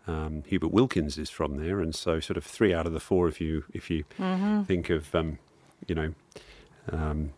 Um, 0.05 0.43
Hubert 0.47 0.71
Wilkins 0.71 1.17
is 1.17 1.29
from 1.29 1.57
there, 1.57 1.79
and 1.79 1.95
so 1.95 2.19
sort 2.19 2.37
of 2.37 2.43
three 2.43 2.73
out 2.73 2.85
of 2.85 2.93
the 2.93 2.99
four, 2.99 3.27
if 3.27 3.41
you 3.41 3.63
if 3.73 3.89
you 3.89 4.03
mm-hmm. 4.19 4.63
think 4.63 4.89
of 4.89 5.15
um, 5.15 5.39
you 5.87 5.95
know 5.95 6.13
um, 6.91 7.31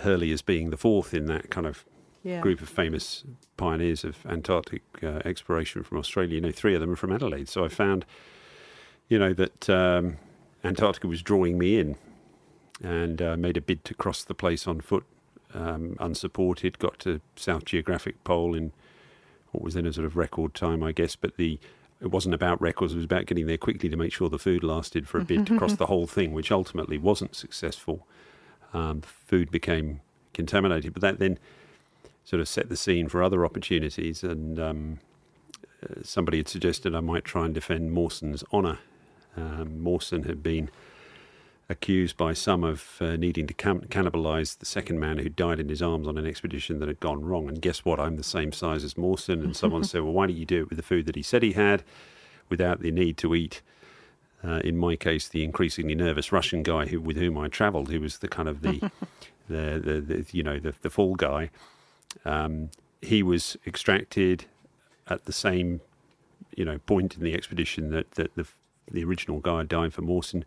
Hurley 0.00 0.32
as 0.32 0.42
being 0.42 0.70
the 0.70 0.76
fourth 0.76 1.14
in 1.14 1.26
that 1.26 1.50
kind 1.50 1.66
of 1.66 1.84
yeah. 2.22 2.40
group 2.40 2.60
of 2.60 2.68
famous 2.68 3.24
pioneers 3.56 4.04
of 4.04 4.26
Antarctic 4.26 4.82
uh, 5.02 5.20
exploration 5.24 5.84
from 5.84 5.98
Australia. 5.98 6.34
You 6.34 6.40
know, 6.40 6.52
three 6.52 6.74
of 6.74 6.80
them 6.80 6.90
are 6.90 6.96
from 6.96 7.12
Adelaide. 7.12 7.48
So 7.48 7.64
I 7.64 7.68
found 7.68 8.04
you 9.14 9.20
know, 9.20 9.32
that 9.32 9.70
um, 9.70 10.16
Antarctica 10.64 11.06
was 11.06 11.22
drawing 11.22 11.56
me 11.56 11.78
in 11.78 11.94
and 12.82 13.22
uh, 13.22 13.36
made 13.36 13.56
a 13.56 13.60
bid 13.60 13.84
to 13.84 13.94
cross 13.94 14.24
the 14.24 14.34
place 14.34 14.66
on 14.66 14.80
foot, 14.80 15.04
um, 15.54 15.96
unsupported, 16.00 16.80
got 16.80 16.98
to 16.98 17.20
South 17.36 17.64
Geographic 17.64 18.24
Pole 18.24 18.56
in 18.56 18.72
what 19.52 19.62
was 19.62 19.74
then 19.74 19.86
a 19.86 19.92
sort 19.92 20.04
of 20.04 20.16
record 20.16 20.52
time, 20.52 20.82
I 20.82 20.90
guess, 20.90 21.14
but 21.14 21.36
the 21.36 21.60
it 22.00 22.10
wasn't 22.10 22.34
about 22.34 22.60
records, 22.60 22.92
it 22.92 22.96
was 22.96 23.04
about 23.04 23.26
getting 23.26 23.46
there 23.46 23.56
quickly 23.56 23.88
to 23.88 23.96
make 23.96 24.12
sure 24.12 24.28
the 24.28 24.36
food 24.36 24.64
lasted 24.64 25.06
for 25.06 25.20
a 25.20 25.24
bid 25.24 25.46
to 25.46 25.56
cross 25.58 25.74
the 25.74 25.86
whole 25.86 26.08
thing, 26.08 26.32
which 26.32 26.50
ultimately 26.50 26.98
wasn't 26.98 27.36
successful. 27.36 28.08
Um, 28.72 29.00
food 29.00 29.52
became 29.52 30.00
contaminated, 30.32 30.92
but 30.92 31.02
that 31.02 31.20
then 31.20 31.38
sort 32.24 32.40
of 32.40 32.48
set 32.48 32.68
the 32.68 32.76
scene 32.76 33.08
for 33.08 33.22
other 33.22 33.44
opportunities. 33.44 34.24
And 34.24 34.58
um, 34.58 34.98
uh, 35.84 36.02
somebody 36.02 36.38
had 36.38 36.48
suggested 36.48 36.96
I 36.96 37.00
might 37.00 37.24
try 37.24 37.44
and 37.44 37.54
defend 37.54 37.92
Mawson's 37.92 38.42
honour 38.52 38.80
um, 39.36 39.82
Mawson 39.82 40.24
had 40.24 40.42
been 40.42 40.70
accused 41.68 42.16
by 42.16 42.32
some 42.32 42.62
of 42.62 42.96
uh, 43.00 43.16
needing 43.16 43.46
to 43.46 43.54
cam- 43.54 43.80
cannibalize 43.82 44.58
the 44.58 44.66
second 44.66 45.00
man 45.00 45.18
who 45.18 45.28
died 45.28 45.58
in 45.58 45.68
his 45.68 45.80
arms 45.80 46.06
on 46.06 46.18
an 46.18 46.26
expedition 46.26 46.78
that 46.78 46.88
had 46.88 47.00
gone 47.00 47.24
wrong. 47.24 47.48
And 47.48 47.60
guess 47.60 47.84
what? 47.84 47.98
I'm 47.98 48.16
the 48.16 48.22
same 48.22 48.52
size 48.52 48.84
as 48.84 48.98
Mawson. 48.98 49.42
And 49.42 49.56
someone 49.56 49.84
said, 49.84 50.02
well, 50.02 50.12
why 50.12 50.26
don't 50.26 50.36
you 50.36 50.44
do 50.44 50.62
it 50.62 50.68
with 50.68 50.76
the 50.76 50.82
food 50.82 51.06
that 51.06 51.16
he 51.16 51.22
said 51.22 51.42
he 51.42 51.52
had 51.52 51.82
without 52.48 52.80
the 52.80 52.90
need 52.90 53.16
to 53.18 53.34
eat? 53.34 53.62
Uh, 54.42 54.60
in 54.62 54.76
my 54.76 54.94
case, 54.94 55.26
the 55.28 55.42
increasingly 55.42 55.94
nervous 55.94 56.30
Russian 56.30 56.62
guy 56.62 56.86
who, 56.86 57.00
with 57.00 57.16
whom 57.16 57.38
I 57.38 57.48
travelled, 57.48 57.90
who 57.90 58.00
was 58.00 58.18
the 58.18 58.28
kind 58.28 58.48
of 58.48 58.60
the, 58.60 58.78
the, 59.48 59.80
the, 59.82 60.00
the, 60.00 60.26
you 60.32 60.42
know, 60.42 60.58
the, 60.58 60.74
the 60.82 60.90
fall 60.90 61.14
guy. 61.14 61.50
Um, 62.26 62.68
he 63.00 63.22
was 63.22 63.56
extracted 63.66 64.44
at 65.08 65.24
the 65.24 65.32
same, 65.32 65.80
you 66.56 66.64
know, 66.66 66.78
point 66.78 67.16
in 67.16 67.22
the 67.22 67.32
expedition 67.32 67.90
that, 67.90 68.10
that 68.12 68.34
the, 68.34 68.46
the 68.90 69.04
original 69.04 69.40
guy 69.40 69.62
dying 69.62 69.90
for 69.90 70.02
Mawson 70.02 70.44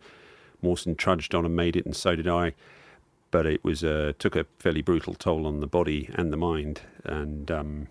Mawson 0.62 0.96
trudged 0.96 1.36
on 1.36 1.46
and 1.46 1.56
made 1.56 1.76
it, 1.76 1.86
and 1.86 1.96
so 1.96 2.16
did 2.16 2.28
I. 2.28 2.54
But 3.30 3.46
it 3.46 3.64
was 3.64 3.84
uh, 3.84 4.14
took 4.18 4.36
a 4.36 4.46
fairly 4.58 4.82
brutal 4.82 5.14
toll 5.14 5.46
on 5.46 5.60
the 5.60 5.68
body 5.68 6.10
and 6.14 6.32
the 6.32 6.38
mind, 6.38 6.82
and 7.04 7.52
um, 7.52 7.88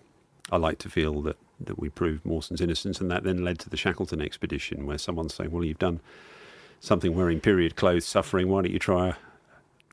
I 0.51 0.57
like 0.57 0.79
to 0.79 0.89
feel 0.89 1.21
that 1.23 1.37
that 1.59 1.79
we 1.79 1.89
proved 1.89 2.25
Mawson's 2.25 2.61
innocence, 2.61 2.99
and 2.99 3.09
that 3.09 3.23
then 3.23 3.43
led 3.43 3.59
to 3.59 3.69
the 3.69 3.77
Shackleton 3.77 4.21
expedition, 4.21 4.85
where 4.85 4.97
someone's 4.97 5.33
saying, 5.33 5.51
"Well, 5.51 5.63
you've 5.63 5.79
done 5.79 5.99
something 6.79 7.15
wearing 7.15 7.39
period 7.39 7.75
clothes, 7.75 8.05
suffering. 8.05 8.49
Why 8.49 8.63
don't 8.63 8.71
you 8.73 8.79
try 8.79 9.15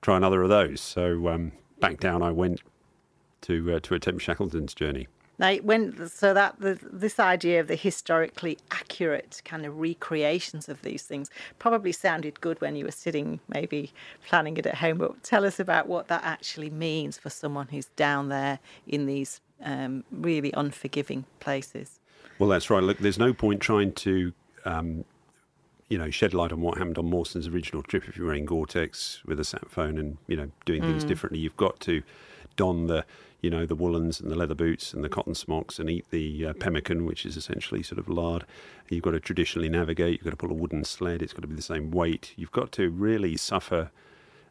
try 0.01 0.17
another 0.17 0.43
of 0.43 0.49
those?" 0.49 0.81
So 0.81 1.29
um, 1.29 1.53
back 1.81 2.01
down 2.01 2.23
I 2.23 2.31
went 2.31 2.63
to 3.43 3.75
uh, 3.75 3.81
to 3.81 3.95
attempt 3.95 4.23
Shackleton's 4.23 4.75
journey. 4.75 5.09
Now, 5.39 5.55
when 5.57 6.09
so 6.09 6.33
that 6.35 6.61
the, 6.61 6.79
this 6.83 7.19
idea 7.19 7.61
of 7.61 7.67
the 7.67 7.77
historically 7.77 8.59
accurate 8.71 9.43
kind 9.45 9.67
of 9.67 9.79
recreations 9.79 10.69
of 10.69 10.83
these 10.83 11.03
things 11.03 11.31
probably 11.59 11.93
sounded 11.93 12.41
good 12.41 12.61
when 12.61 12.77
you 12.77 12.85
were 12.85 12.93
sitting, 12.93 13.41
maybe 13.49 13.93
planning 14.27 14.57
it 14.57 14.67
at 14.67 14.77
home. 14.77 14.99
But 14.99 15.23
tell 15.23 15.45
us 15.45 15.59
about 15.59 15.89
what 15.89 16.09
that 16.09 16.23
actually 16.25 16.71
means 16.71 17.19
for 17.19 17.31
someone 17.31 17.69
who's 17.69 17.87
down 17.97 18.29
there 18.29 18.61
in 18.87 19.07
these 19.07 19.41
um, 19.63 20.05
really 20.13 20.53
unforgiving 20.53 21.25
places. 21.41 21.99
Well, 22.39 22.49
that's 22.49 22.71
right. 22.71 22.83
Look, 22.83 22.99
there's 22.99 23.19
no 23.19 23.33
point 23.33 23.61
trying 23.61 23.93
to. 23.93 24.33
Um, 24.65 25.05
you 25.91 25.99
know, 25.99 26.09
shed 26.09 26.33
light 26.33 26.51
on 26.51 26.63
what 26.63 26.79
happened 26.79 26.97
on 26.97 27.11
Mawson's 27.11 27.47
original 27.47 27.83
trip. 27.83 28.09
If 28.09 28.17
you're 28.17 28.27
wearing 28.27 28.47
Gore-Tex 28.47 29.21
with 29.27 29.39
a 29.39 29.45
sat 29.45 29.71
phone 29.71 29.99
and 29.99 30.17
you 30.27 30.35
know 30.35 30.51
doing 30.65 30.81
things 30.81 31.05
mm. 31.05 31.09
differently, 31.09 31.39
you've 31.39 31.59
got 31.59 31.79
to 31.81 32.03
don 32.57 32.87
the 32.87 33.05
you 33.45 33.51
know, 33.51 33.67
the 33.67 33.75
woolens 33.75 34.21
and 34.21 34.31
the 34.31 34.37
leather 34.37 34.55
boots 34.55 34.95
and 34.95 35.05
the 35.05 35.09
cotton 35.11 35.35
smocks 35.35 35.79
and 35.79 35.91
eat 35.91 36.07
the 36.11 36.47
uh, 36.47 36.53
pemmican, 36.55 37.05
which 37.05 37.27
is 37.27 37.37
essentially 37.37 37.83
sort 37.83 37.99
of 37.99 38.09
lard. 38.09 38.47
You've 38.89 39.03
got 39.03 39.11
to 39.11 39.21
traditionally 39.21 39.69
navigate. 39.69 40.13
You've 40.13 40.25
got 40.25 40.31
to 40.31 40.37
pull 40.37 40.51
a 40.51 40.55
wooden 40.55 40.83
sled. 40.83 41.21
It's 41.21 41.35
got 41.35 41.43
to 41.43 41.47
be 41.47 41.55
the 41.55 41.61
same 41.61 41.91
weight. 41.91 42.33
You've 42.37 42.53
got 42.53 42.73
to 42.73 42.89
really 42.89 43.37
suffer 43.37 43.91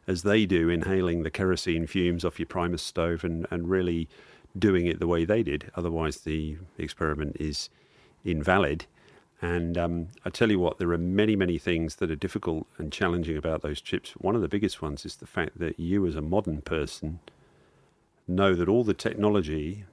as 0.06 0.22
they 0.22 0.46
do, 0.46 0.68
inhaling 0.68 1.24
the 1.24 1.30
kerosene 1.30 1.88
fumes 1.88 2.24
off 2.24 2.38
your 2.38 2.46
Primus 2.46 2.82
stove 2.82 3.24
and, 3.24 3.48
and 3.50 3.68
really 3.68 4.08
doing 4.56 4.86
it 4.86 5.00
the 5.00 5.08
way 5.08 5.24
they 5.24 5.42
did. 5.42 5.72
Otherwise, 5.74 6.18
the 6.18 6.56
experiment 6.78 7.36
is 7.40 7.70
invalid. 8.24 8.86
And 9.42 9.76
um, 9.76 10.08
I 10.24 10.30
tell 10.30 10.52
you 10.52 10.60
what, 10.60 10.78
there 10.78 10.92
are 10.92 10.98
many, 10.98 11.34
many 11.34 11.58
things 11.58 11.96
that 11.96 12.12
are 12.12 12.16
difficult 12.16 12.68
and 12.78 12.92
challenging 12.92 13.36
about 13.36 13.62
those 13.62 13.80
chips. 13.80 14.12
One 14.12 14.36
of 14.36 14.40
the 14.40 14.48
biggest 14.48 14.80
ones 14.80 15.04
is 15.04 15.16
the 15.16 15.26
fact 15.26 15.58
that 15.58 15.80
you, 15.80 16.06
as 16.06 16.14
a 16.14 16.22
modern 16.22 16.60
person, 16.62 17.18
know 18.26 18.54
that 18.54 18.68
all 18.68 18.84
the 18.84 18.94
technology 18.94 19.84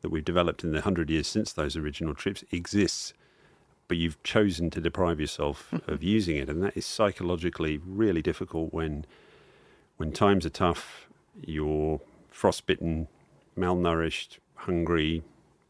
that 0.00 0.10
we've 0.10 0.24
developed 0.24 0.64
in 0.64 0.72
the 0.72 0.80
hundred 0.80 1.10
years 1.10 1.26
since 1.26 1.52
those 1.52 1.76
original 1.76 2.14
trips 2.14 2.44
exists, 2.52 3.12
but 3.88 3.96
you've 3.96 4.22
chosen 4.22 4.70
to 4.70 4.80
deprive 4.80 5.20
yourself 5.20 5.72
of 5.86 6.02
using 6.02 6.36
it, 6.36 6.48
and 6.48 6.62
that 6.62 6.76
is 6.76 6.86
psychologically 6.86 7.78
really 7.84 8.22
difficult 8.22 8.72
when 8.72 9.06
when 9.96 10.12
times 10.12 10.44
are 10.44 10.50
tough, 10.50 11.08
you're 11.40 12.00
frostbitten, 12.30 13.08
malnourished, 13.56 14.38
hungry, 14.54 15.22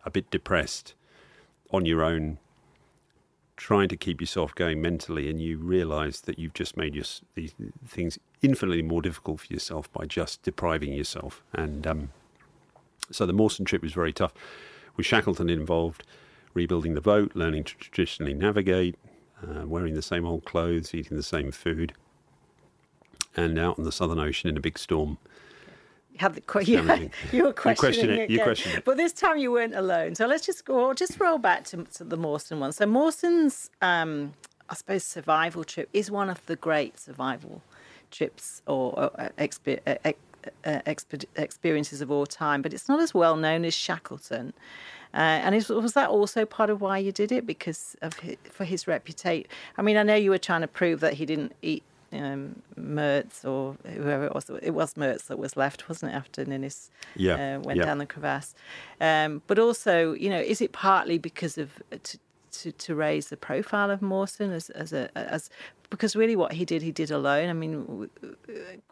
a 0.04 0.11
bit 0.11 0.28
depressed, 0.30 0.95
on 1.71 1.87
your 1.87 2.02
own, 2.02 2.38
trying 3.57 3.89
to 3.89 3.97
keep 3.97 4.21
yourself 4.21 4.55
going 4.55 4.83
mentally, 4.83 5.31
and 5.31 5.41
you 5.41 5.59
realise 5.59 6.21
that 6.21 6.39
you've 6.39 6.55
just 6.55 6.77
made 6.77 6.95
your, 6.95 7.05
these 7.35 7.55
things 7.87 8.19
infinitely 8.43 8.83
more 8.83 9.03
difficult 9.03 9.41
for 9.41 9.53
yourself 9.53 9.91
by 9.93 10.05
just 10.05 10.43
depriving 10.43 10.93
yourself. 10.93 11.43
And 11.53 11.87
um, 11.87 12.11
so 13.11 13.27
the 13.27 13.33
Mawson 13.33 13.65
trip 13.65 13.83
was 13.83 13.93
very 13.93 14.13
tough. 14.13 14.35
With 14.97 15.07
Shackleton 15.07 15.49
involved, 15.49 16.05
rebuilding 16.55 16.95
the 16.95 17.01
boat, 17.01 17.33
learning 17.35 17.65
to 17.65 17.75
traditionally 17.77 18.35
navigate, 18.35 18.97
uh, 19.43 19.67
wearing 19.67 19.95
the 19.95 20.03
same 20.03 20.25
old 20.25 20.45
clothes, 20.45 20.95
eating 20.95 21.17
the 21.17 21.23
same 21.23 21.51
food, 21.53 21.93
and 23.37 23.59
out 23.59 23.79
in 23.79 23.85
the 23.85 23.93
Southern 23.93 24.19
Ocean 24.19 24.49
in 24.49 24.57
a 24.57 24.61
big 24.61 24.79
storm. 24.79 25.19
You 26.20 26.20
had 26.20 26.35
the 26.35 26.40
you, 26.66 27.11
you 27.32 27.44
were 27.44 27.52
questioning 27.52 28.16
you 28.16 28.23
it. 28.23 28.30
You 28.30 28.40
it. 28.75 28.85
But 28.85 28.96
this 28.96 29.12
time 29.12 29.38
you 29.38 29.52
weren't 29.52 29.75
alone. 29.75 30.14
So 30.14 30.26
let's 30.26 30.46
just 30.46 30.64
go. 30.64 30.94
Just 30.94 31.20
roll 31.20 31.38
back 31.38 31.64
to, 31.64 31.85
to 31.94 32.04
the 32.04 32.16
Mawson 32.16 32.61
one. 32.61 32.73
So 32.73 32.87
Mawson's, 32.87 33.70
um, 33.82 34.32
I 34.70 34.75
suppose, 34.75 35.04
survival 35.04 35.64
trip 35.64 35.88
is 35.92 36.11
one 36.11 36.30
of 36.30 36.44
the 36.46 36.56
great 36.56 36.99
survival 36.99 37.62
trips 38.11 38.62
or 38.66 38.99
uh, 38.99 39.28
exp- 39.38 39.80
uh, 39.87 40.12
uh, 40.64 40.80
experiences 41.37 42.00
of 42.00 42.11
all 42.11 42.26
time, 42.26 42.62
but 42.62 42.73
it's 42.73 42.88
not 42.88 43.00
as 43.00 43.12
well 43.12 43.37
known 43.37 43.64
as 43.64 43.75
Shackleton. 43.75 44.52
Uh, 45.14 45.40
and 45.44 45.54
is, 45.54 45.68
was 45.68 45.94
that 45.94 46.08
also 46.08 46.44
part 46.44 46.70
of 46.70 46.80
why 46.80 46.99
you 46.99 47.12
did 47.12 47.32
it 47.32 47.46
because 47.46 47.96
of 48.02 48.14
his, 48.18 48.37
for 48.44 48.64
his 48.64 48.87
reputation? 48.87 49.49
I 49.78 49.82
mean, 49.82 49.96
I 49.96 50.02
know 50.02 50.14
you 50.14 50.30
were 50.30 50.38
trying 50.38 50.61
to 50.61 50.68
prove 50.68 51.00
that 51.00 51.14
he 51.14 51.26
didn't 51.26 51.52
eat 51.62 51.82
um, 52.13 52.63
Mertz 52.79 53.45
or 53.45 53.77
whoever 53.89 54.27
it 54.27 54.35
was. 54.35 54.51
It 54.63 54.73
was 54.73 54.95
Mertz 54.95 55.27
that 55.27 55.39
was 55.39 55.57
left, 55.57 55.89
wasn't 55.89 56.13
it, 56.13 56.15
after 56.17 56.45
Ninnis 56.45 56.91
yeah, 57.15 57.57
uh, 57.57 57.61
went 57.61 57.79
yeah. 57.79 57.85
down 57.85 57.99
the 57.99 58.07
crevasse? 58.07 58.55
Um, 59.01 59.43
but 59.47 59.59
also, 59.59 60.13
you 60.13 60.31
know, 60.31 60.41
is 60.41 60.61
it 60.61 60.73
partly 60.73 61.19
because 61.19 61.59
of 61.59 61.83
to, 61.91 62.19
to, 62.53 62.73
to 62.73 62.95
raise 62.95 63.29
the 63.29 63.37
profile 63.37 63.91
of 63.91 64.03
Mawson 64.03 64.53
as 64.53 64.71
as 64.71 64.93
a 64.93 65.11
as 65.17 65.51
because 65.91 66.17
really 66.17 66.37
what 66.37 66.53
he 66.53 66.65
did 66.65 66.83
he 66.83 66.93
did 66.93 67.11
alone. 67.11 67.49
I 67.49 67.53
mean, 67.53 68.11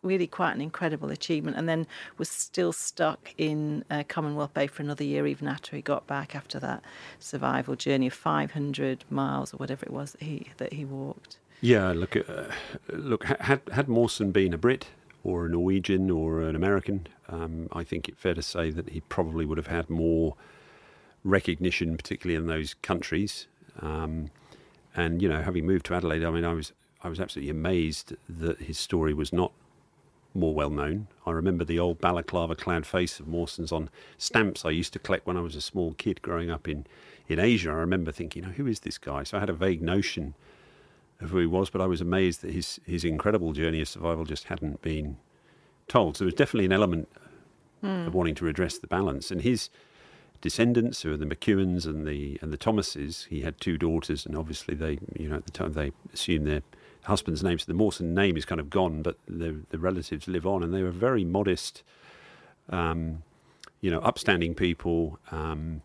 really 0.03 0.27
quite 0.27 0.53
an 0.53 0.61
incredible 0.61 1.11
achievement, 1.11 1.57
and 1.57 1.69
then 1.69 1.87
was 2.19 2.29
still 2.29 2.73
stuck 2.73 3.35
in 3.37 3.85
uh, 3.91 4.05
Commonwealth 4.09 4.55
Bay 4.55 4.67
for 4.67 4.83
another 4.83 5.05
year 5.05 5.27
even 5.27 5.49
after 5.49 5.77
he 5.77 5.83
got 5.83 6.07
back 6.07 6.35
after 6.35 6.59
that 6.61 6.83
survival 7.19 7.77
journey 7.77 8.09
of 8.09 8.15
500 8.15 9.05
miles 9.11 9.55
or 9.55 9.57
whatever 9.57 9.85
it 9.85 9.93
was 9.93 10.13
that 10.13 10.23
he 10.23 10.49
that 10.59 10.73
he 10.73 10.85
walked. 10.85 11.39
Yeah, 11.65 11.93
look, 11.93 12.15
uh, 12.15 12.53
look. 12.93 13.25
Had 13.25 13.63
had 13.73 13.89
Mawson 13.89 14.33
been 14.33 14.53
a 14.53 14.59
Brit 14.59 14.89
or 15.23 15.47
a 15.47 15.49
Norwegian 15.49 16.11
or 16.11 16.43
an 16.43 16.55
American, 16.55 17.07
um, 17.31 17.69
I 17.73 17.83
think 17.85 18.07
it's 18.07 18.21
fair 18.21 18.35
to 18.35 18.43
say 18.43 18.69
that 18.69 18.91
he 18.91 19.01
probably 19.01 19.47
would 19.47 19.57
have 19.57 19.69
had 19.69 19.89
more 19.89 20.35
recognition, 21.25 21.97
particularly 21.97 22.37
in 22.37 22.49
those 22.49 22.75
countries. 22.75 23.47
Um, 23.81 24.31
and 24.95 25.23
you 25.23 25.29
know, 25.31 25.41
having 25.41 25.65
moved 25.65 25.87
to 25.87 25.95
Adelaide, 25.95 26.23
I 26.23 26.31
mean, 26.31 26.45
I 26.45 26.53
was 26.53 26.75
I 27.03 27.09
was 27.09 27.19
absolutely 27.19 27.49
amazed 27.49 28.15
that 28.29 28.59
his 28.59 28.79
story 28.79 29.15
was 29.15 29.33
not 29.33 29.51
more 30.35 30.53
well 30.53 30.69
known. 30.69 31.07
I 31.25 31.31
remember 31.31 31.65
the 31.65 31.79
old 31.79 31.99
balaclava 31.99 32.57
clad 32.57 32.85
face 32.85 33.19
of 33.19 33.27
Mawson's 33.27 33.73
on 33.73 33.89
stamps 34.19 34.67
I 34.67 34.71
used 34.71 34.93
to 34.93 34.99
collect 34.99 35.27
when 35.27 35.39
I 35.39 35.41
was 35.41 35.57
a 35.57 35.63
small 35.63 35.95
kid 35.95 36.21
growing 36.21 36.51
up 36.51 36.69
in, 36.69 36.85
in 37.27 37.39
Asia. 37.39 37.71
I 37.71 37.77
remember 37.77 38.13
thinking, 38.13 38.43
know, 38.43 38.51
who 38.51 38.67
is 38.67 38.81
this 38.81 38.99
guy? 38.99 39.23
So 39.23 39.39
I 39.39 39.41
had 39.41 39.49
a 39.49 39.55
vague 39.55 39.81
notion 39.81 40.35
of 41.25 41.31
who 41.31 41.39
he 41.39 41.47
was, 41.47 41.71
but 41.71 41.81
I 41.81 41.87
was 41.87 42.01
amazed 42.01 42.43
that 42.43 42.53
his, 42.53 42.81
his 42.87 43.05
incredible 43.05 43.53
journey 43.53 43.81
of 43.81 43.89
survival 43.89 44.25
just 44.25 44.45
hadn't 44.45 44.83
been 44.83 45.17
told. 45.89 46.17
So 46.17 46.25
there 46.25 46.27
was 46.27 46.35
definitely 46.35 46.67
an 46.67 46.73
element 46.73 47.09
mm. 47.83 48.07
of 48.07 48.15
wanting 48.15 48.35
to 48.37 48.45
redress 48.45 48.79
the 48.79 48.87
balance. 48.87 49.31
And 49.31 49.43
his 49.43 49.71
descendants, 50.45 51.01
who 51.01 51.11
are 51.11 51.17
the 51.17 51.25
McEwins 51.25 51.87
and 51.87 52.07
the 52.07 52.39
and 52.43 52.53
the 52.53 52.59
Thomases. 52.59 53.27
He 53.31 53.41
had 53.41 53.59
two 53.63 53.79
daughters, 53.79 54.27
and 54.27 54.37
obviously 54.37 54.75
they, 54.75 54.99
you 55.19 55.27
know, 55.27 55.37
at 55.37 55.47
the 55.47 55.51
time 55.51 55.73
they 55.73 55.91
assumed 56.13 56.47
their 56.47 56.61
husband's 57.05 57.43
name. 57.43 57.59
So 57.59 57.65
the 57.67 57.73
Mawson 57.73 58.15
name 58.15 58.37
is 58.37 58.45
kind 58.45 58.61
of 58.61 58.69
gone, 58.69 59.01
but 59.03 59.17
the 59.27 59.63
the 59.71 59.79
relatives 59.79 60.29
live 60.29 60.47
on, 60.47 60.63
and 60.63 60.75
they 60.75 60.83
were 60.83 60.91
very 60.91 61.25
modest, 61.25 61.83
um, 62.69 63.23
you 63.81 63.91
know, 63.91 64.01
upstanding 64.01 64.55
people. 64.55 65.19
Um, 65.33 65.81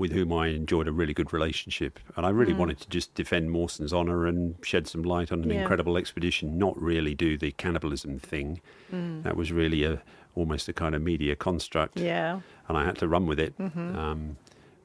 with 0.00 0.12
whom 0.12 0.32
I 0.32 0.46
enjoyed 0.46 0.88
a 0.88 0.92
really 0.92 1.12
good 1.12 1.30
relationship. 1.30 2.00
And 2.16 2.24
I 2.24 2.30
really 2.30 2.54
mm. 2.54 2.56
wanted 2.56 2.80
to 2.80 2.88
just 2.88 3.14
defend 3.14 3.50
Mawson's 3.50 3.92
honour 3.92 4.26
and 4.26 4.54
shed 4.62 4.88
some 4.88 5.02
light 5.02 5.30
on 5.30 5.44
an 5.44 5.50
yeah. 5.50 5.60
incredible 5.60 5.98
expedition, 5.98 6.56
not 6.56 6.80
really 6.80 7.14
do 7.14 7.36
the 7.36 7.52
cannibalism 7.52 8.18
thing. 8.18 8.62
Mm. 8.90 9.24
That 9.24 9.36
was 9.36 9.52
really 9.52 9.84
a 9.84 10.00
almost 10.34 10.70
a 10.70 10.72
kind 10.72 10.94
of 10.94 11.02
media 11.02 11.36
construct. 11.36 11.98
Yeah. 11.98 12.40
And 12.66 12.78
I 12.78 12.84
had 12.86 12.96
to 12.98 13.08
run 13.08 13.26
with 13.26 13.38
it. 13.38 13.58
Mm-hmm. 13.58 13.98
Um, 13.98 14.36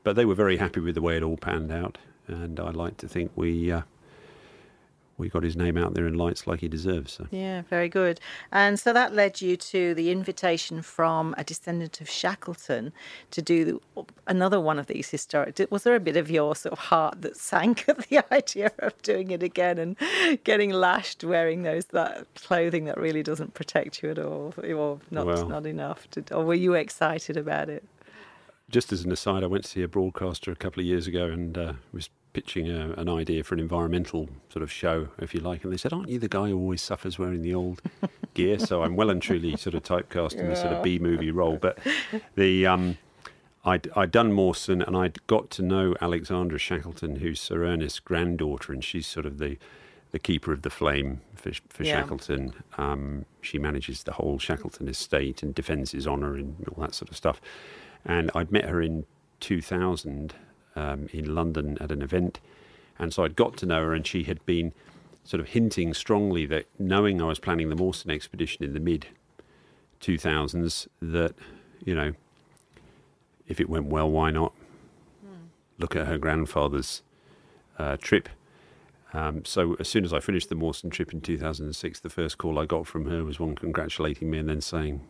but 0.04 0.18
they 0.18 0.26
were 0.26 0.36
very 0.36 0.58
happy 0.58 0.82
with 0.82 0.96
the 0.96 1.02
way 1.02 1.16
it 1.16 1.24
all 1.24 1.38
panned 1.38 1.72
out. 1.72 1.98
And 2.28 2.60
I 2.60 2.72
like 2.72 2.98
to 2.98 3.08
think 3.08 3.32
we 3.38 3.72
uh, 3.72 3.84
we 5.18 5.30
got 5.30 5.44
his 5.44 5.56
name 5.56 5.78
out 5.78 5.94
there 5.94 6.08
in 6.08 6.16
lights 6.16 6.46
like 6.46 6.60
he 6.60 6.68
deserves. 6.68 7.14
So. 7.14 7.28
Yeah, 7.32 7.62
very 7.70 7.88
good. 7.88 8.20
And 8.52 8.80
so 8.80 8.92
that 8.92 9.14
led 9.14 9.42
you 9.42 9.56
to 9.58 9.94
the 9.94 10.12
invitation 10.12 10.82
from 10.82 11.34
a 11.38 11.44
descendant 11.44 12.02
of 12.02 12.10
Shackleton 12.10 12.92
to 13.32 13.42
do 13.42 13.82
another 14.28 14.60
one 14.60 14.78
of 14.78 14.88
these 14.88 15.10
historic. 15.10 15.60
Was 15.70 15.84
there 15.84 15.96
a 15.96 16.02
bit 16.02 16.18
of 16.18 16.30
your 16.30 16.56
sort 16.56 16.74
of 16.74 16.80
heart 16.80 17.22
that 17.22 17.38
sank 17.38 17.88
at 17.88 18.10
the 18.10 18.26
idea 18.34 18.72
of 18.80 19.02
doing 19.02 19.32
it 19.32 19.42
again 19.42 19.78
and 19.78 19.96
getting 20.44 20.72
lashed 20.72 21.24
wearing 21.24 21.64
those 21.64 21.86
that 21.86 22.28
clothing 22.36 22.86
that 22.86 22.98
really 22.98 23.24
doesn't 23.24 23.54
protect 23.54 24.04
you 24.04 24.12
at 24.12 24.20
all, 24.20 24.54
or 24.58 25.00
not 25.12 25.26
well, 25.26 25.48
not 25.48 25.66
enough? 25.66 26.10
To, 26.12 26.36
or 26.36 26.44
were 26.44 26.54
you 26.54 26.74
excited 26.74 27.38
about 27.38 27.70
it? 27.70 27.84
Just 28.70 28.92
as 28.92 29.06
an 29.06 29.12
aside, 29.12 29.44
I 29.44 29.48
went 29.48 29.64
to 29.64 29.70
see 29.70 29.84
a 29.84 29.88
broadcaster 29.88 30.52
a 30.52 30.56
couple 30.56 30.82
of 30.82 30.88
years 30.88 31.08
ago 31.08 31.26
and 31.26 31.58
uh, 31.58 31.74
was 31.94 32.10
pitching 32.36 32.70
a, 32.70 32.92
an 32.98 33.08
idea 33.08 33.46
for 33.46 33.56
an 33.56 33.62
environmental 33.62 34.28
sort 34.50 34.62
of 34.62 34.70
show, 34.70 35.08
if 35.20 35.34
you 35.34 35.40
like, 35.40 35.64
and 35.64 35.72
they 35.72 35.78
said, 35.78 35.94
"Aren't 35.94 36.10
you 36.10 36.20
the 36.20 36.28
guy 36.28 36.50
who 36.50 36.58
always 36.58 36.82
suffers 36.82 37.18
wearing 37.18 37.42
the 37.42 37.54
old 37.54 37.82
gear?" 38.34 38.60
So 38.60 38.84
I'm 38.84 38.98
well 38.98 39.10
and 39.10 39.22
truly 39.22 39.56
sort 39.56 39.74
of 39.74 39.84
typecast 39.84 40.34
in 40.34 40.50
the 40.50 40.56
sort 40.58 40.74
of 40.74 40.84
B 40.84 41.00
movie 41.00 41.32
role. 41.32 41.56
But 41.56 41.80
the 42.36 42.68
um, 42.68 42.98
I'd, 43.64 43.90
I'd 43.96 44.12
done 44.12 44.34
Mawson 44.34 44.82
and 44.82 44.98
I'd 44.98 45.26
got 45.28 45.50
to 45.52 45.62
know 45.62 45.96
Alexandra 46.02 46.60
Shackleton, 46.60 47.16
who's 47.16 47.40
Sir 47.40 47.64
Ernest's 47.64 48.02
granddaughter, 48.02 48.74
and 48.74 48.84
she's 48.84 49.08
sort 49.08 49.26
of 49.26 49.38
the 49.38 49.58
the 50.12 50.20
keeper 50.20 50.52
of 50.52 50.64
the 50.64 50.70
flame 50.70 51.22
for, 51.36 51.54
for 51.70 51.84
yeah. 51.84 52.02
Shackleton. 52.02 52.54
Um, 52.78 53.26
she 53.40 53.60
manages 53.60 54.04
the 54.04 54.14
whole 54.14 54.40
Shackleton 54.40 54.90
estate 54.90 55.42
and 55.42 55.56
defends 55.56 55.92
his 55.92 56.06
honour 56.06 56.36
and 56.36 56.68
all 56.70 56.82
that 56.82 56.94
sort 56.96 57.10
of 57.12 57.16
stuff. 57.16 57.40
And 58.04 58.30
I'd 58.36 58.52
met 58.52 58.66
her 58.66 58.82
in 58.82 59.06
2000 59.40 60.34
um, 60.76 61.08
in 61.12 61.34
London 61.34 61.78
at 61.80 61.92
an 61.92 62.02
event. 62.02 62.40
And 62.98 63.14
so 63.14 63.24
I'd 63.24 63.36
got 63.36 63.58
to 63.58 63.66
know 63.66 63.82
her, 63.82 63.94
and 63.94 64.06
she 64.06 64.24
had 64.24 64.46
been 64.46 64.74
sort 65.24 65.42
of 65.42 65.50
hinting 65.50 65.94
strongly 65.94 66.46
that 66.46 66.66
knowing 66.78 67.22
I 67.22 67.26
was 67.26 67.40
planning 67.40 67.70
the 67.70 67.76
Mawson 67.76 68.12
expedition 68.12 68.64
in 68.64 68.74
the 68.74 68.80
mid 68.80 69.08
2000s, 70.02 70.88
that, 71.02 71.34
you 71.84 71.96
know, 71.96 72.14
if 73.48 73.60
it 73.60 73.70
went 73.70 73.88
well, 73.88 74.10
why 74.10 74.32
not 74.32 74.54
mm. 75.26 75.48
look 75.78 75.96
at 75.96 76.08
her 76.08 76.18
grandfather's 76.18 77.02
uh, 77.78 77.98
trip? 77.98 78.30
Um, 79.14 79.46
so 79.46 79.76
as 79.80 79.88
soon 79.88 80.04
as 80.04 80.14
I 80.14 80.20
finished 80.20 80.50
the 80.50 80.56
Mawson 80.56 80.90
trip 80.90 81.14
in 81.14 81.22
2006, 81.22 82.00
the 82.02 82.10
first 82.10 82.38
call 82.38 82.60
I 82.60 82.66
got 82.66 82.86
from 82.86 83.10
her 83.10 83.24
was 83.24 83.40
one 83.40 83.56
congratulating 83.56 84.30
me 84.30 84.40
and 84.40 84.50
then 84.50 84.60
saying, 84.60 85.02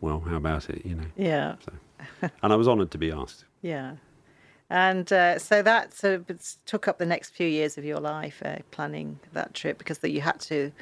"Well, 0.00 0.20
how 0.20 0.36
about 0.36 0.68
it?" 0.68 0.84
You 0.84 0.96
know. 0.96 1.06
Yeah. 1.16 1.54
So, 1.64 2.30
and 2.42 2.52
I 2.52 2.56
was 2.56 2.66
honoured 2.66 2.90
to 2.90 2.98
be 2.98 3.12
asked. 3.12 3.44
Yeah. 3.62 3.96
And 4.74 5.12
uh, 5.12 5.38
so 5.38 5.62
that 5.62 5.94
sort 5.94 6.14
of 6.14 6.56
took 6.66 6.88
up 6.88 6.98
the 6.98 7.06
next 7.06 7.30
few 7.30 7.46
years 7.46 7.78
of 7.78 7.84
your 7.84 8.00
life 8.00 8.42
uh, 8.44 8.56
planning 8.72 9.20
that 9.32 9.54
trip 9.54 9.78
because 9.78 10.00
you 10.02 10.20
had 10.20 10.40
to 10.40 10.72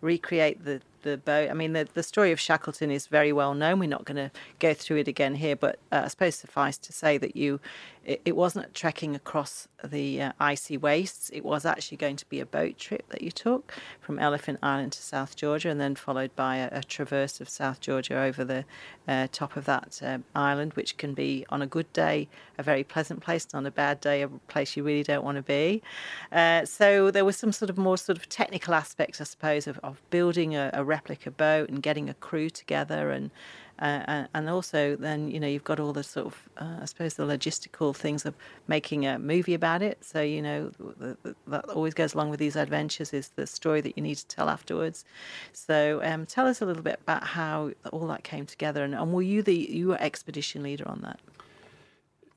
recreate 0.00 0.64
the 0.64 0.80
the 1.02 1.18
boat. 1.18 1.50
I 1.50 1.52
mean, 1.52 1.74
the, 1.74 1.86
the 1.92 2.02
story 2.02 2.32
of 2.32 2.40
Shackleton 2.40 2.90
is 2.90 3.08
very 3.08 3.30
well 3.30 3.52
known. 3.52 3.78
We're 3.78 3.90
not 3.90 4.06
going 4.06 4.16
to 4.16 4.30
go 4.58 4.72
through 4.72 4.98
it 4.98 5.08
again 5.08 5.34
here, 5.34 5.54
but 5.54 5.78
uh, 5.90 6.02
I 6.04 6.08
suppose 6.08 6.36
suffice 6.36 6.78
to 6.78 6.94
say 6.94 7.18
that 7.18 7.36
you, 7.36 7.60
it, 8.04 8.20
it 8.24 8.36
wasn't 8.36 8.74
trekking 8.74 9.14
across 9.14 9.68
the 9.84 10.22
uh, 10.22 10.32
icy 10.40 10.76
wastes. 10.76 11.30
It 11.30 11.44
was 11.44 11.64
actually 11.64 11.98
going 11.98 12.16
to 12.16 12.28
be 12.28 12.40
a 12.40 12.46
boat 12.46 12.78
trip 12.78 13.08
that 13.10 13.22
you 13.22 13.30
took 13.30 13.72
from 14.00 14.18
Elephant 14.18 14.58
Island 14.62 14.92
to 14.92 15.02
South 15.02 15.36
Georgia, 15.36 15.70
and 15.70 15.80
then 15.80 15.94
followed 15.94 16.34
by 16.34 16.56
a, 16.56 16.68
a 16.72 16.82
traverse 16.82 17.40
of 17.40 17.48
South 17.48 17.80
Georgia 17.80 18.20
over 18.20 18.44
the 18.44 18.64
uh, 19.06 19.28
top 19.32 19.56
of 19.56 19.64
that 19.66 20.00
uh, 20.04 20.18
island, 20.34 20.74
which 20.74 20.96
can 20.96 21.14
be 21.14 21.44
on 21.48 21.62
a 21.62 21.66
good 21.66 21.92
day 21.92 22.28
a 22.58 22.62
very 22.62 22.84
pleasant 22.84 23.20
place, 23.20 23.44
and 23.46 23.54
on 23.54 23.66
a 23.66 23.70
bad 23.70 24.00
day 24.00 24.22
a 24.22 24.28
place 24.28 24.76
you 24.76 24.82
really 24.82 25.02
don't 25.02 25.24
want 25.24 25.36
to 25.36 25.42
be. 25.42 25.82
Uh, 26.30 26.64
so 26.64 27.10
there 27.10 27.24
was 27.24 27.36
some 27.36 27.52
sort 27.52 27.70
of 27.70 27.78
more 27.78 27.96
sort 27.96 28.18
of 28.18 28.28
technical 28.28 28.74
aspects, 28.74 29.20
I 29.20 29.24
suppose, 29.24 29.66
of, 29.66 29.78
of 29.82 30.02
building 30.10 30.54
a, 30.54 30.70
a 30.72 30.84
replica 30.84 31.30
boat 31.30 31.68
and 31.68 31.82
getting 31.82 32.08
a 32.08 32.14
crew 32.14 32.50
together 32.50 33.10
and 33.10 33.30
uh, 33.78 34.26
and 34.34 34.48
also 34.48 34.96
then 34.96 35.30
you 35.30 35.40
know 35.40 35.46
you've 35.46 35.64
got 35.64 35.80
all 35.80 35.92
the 35.92 36.02
sort 36.02 36.26
of 36.26 36.48
uh, 36.58 36.78
I 36.82 36.84
suppose 36.84 37.14
the 37.14 37.24
logistical 37.24 37.94
things 37.94 38.24
of 38.24 38.34
making 38.68 39.06
a 39.06 39.18
movie 39.18 39.54
about 39.54 39.82
it. 39.82 40.04
So 40.04 40.20
you 40.20 40.42
know 40.42 40.70
the, 40.78 41.16
the, 41.22 41.34
that 41.48 41.64
always 41.70 41.94
goes 41.94 42.14
along 42.14 42.30
with 42.30 42.38
these 42.38 42.56
adventures 42.56 43.12
is 43.12 43.30
the 43.30 43.46
story 43.46 43.80
that 43.80 43.96
you 43.96 44.02
need 44.02 44.16
to 44.16 44.26
tell 44.26 44.48
afterwards. 44.48 45.04
So 45.52 46.00
um, 46.04 46.26
tell 46.26 46.46
us 46.46 46.60
a 46.60 46.66
little 46.66 46.82
bit 46.82 47.00
about 47.02 47.24
how 47.24 47.72
all 47.92 48.06
that 48.08 48.24
came 48.24 48.46
together, 48.46 48.84
and, 48.84 48.94
and 48.94 49.12
were 49.12 49.22
you 49.22 49.42
the 49.42 49.54
you 49.54 49.88
were 49.88 50.00
expedition 50.00 50.62
leader 50.62 50.88
on 50.88 51.00
that? 51.02 51.20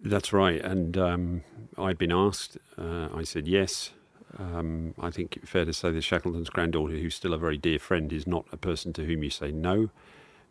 That's 0.02 0.34
right, 0.34 0.62
and 0.62 0.98
um, 0.98 1.44
I'd 1.78 1.98
been 1.98 2.12
asked. 2.12 2.58
Uh, 2.78 3.10
I 3.14 3.24
said 3.24 3.48
yes. 3.48 3.92
Um, 4.38 4.94
I 5.00 5.12
think 5.12 5.40
fair 5.46 5.66
to 5.66 5.74
say 5.74 5.92
that 5.92 6.04
Shackleton's 6.04 6.50
granddaughter, 6.50 6.98
who's 6.98 7.16
still 7.16 7.34
a 7.34 7.38
very 7.38 7.58
dear 7.58 7.80
friend, 7.80 8.12
is 8.12 8.28
not 8.28 8.46
a 8.52 8.58
person 8.58 8.92
to 8.94 9.06
whom 9.06 9.24
you 9.24 9.30
say 9.30 9.52
no. 9.52 9.90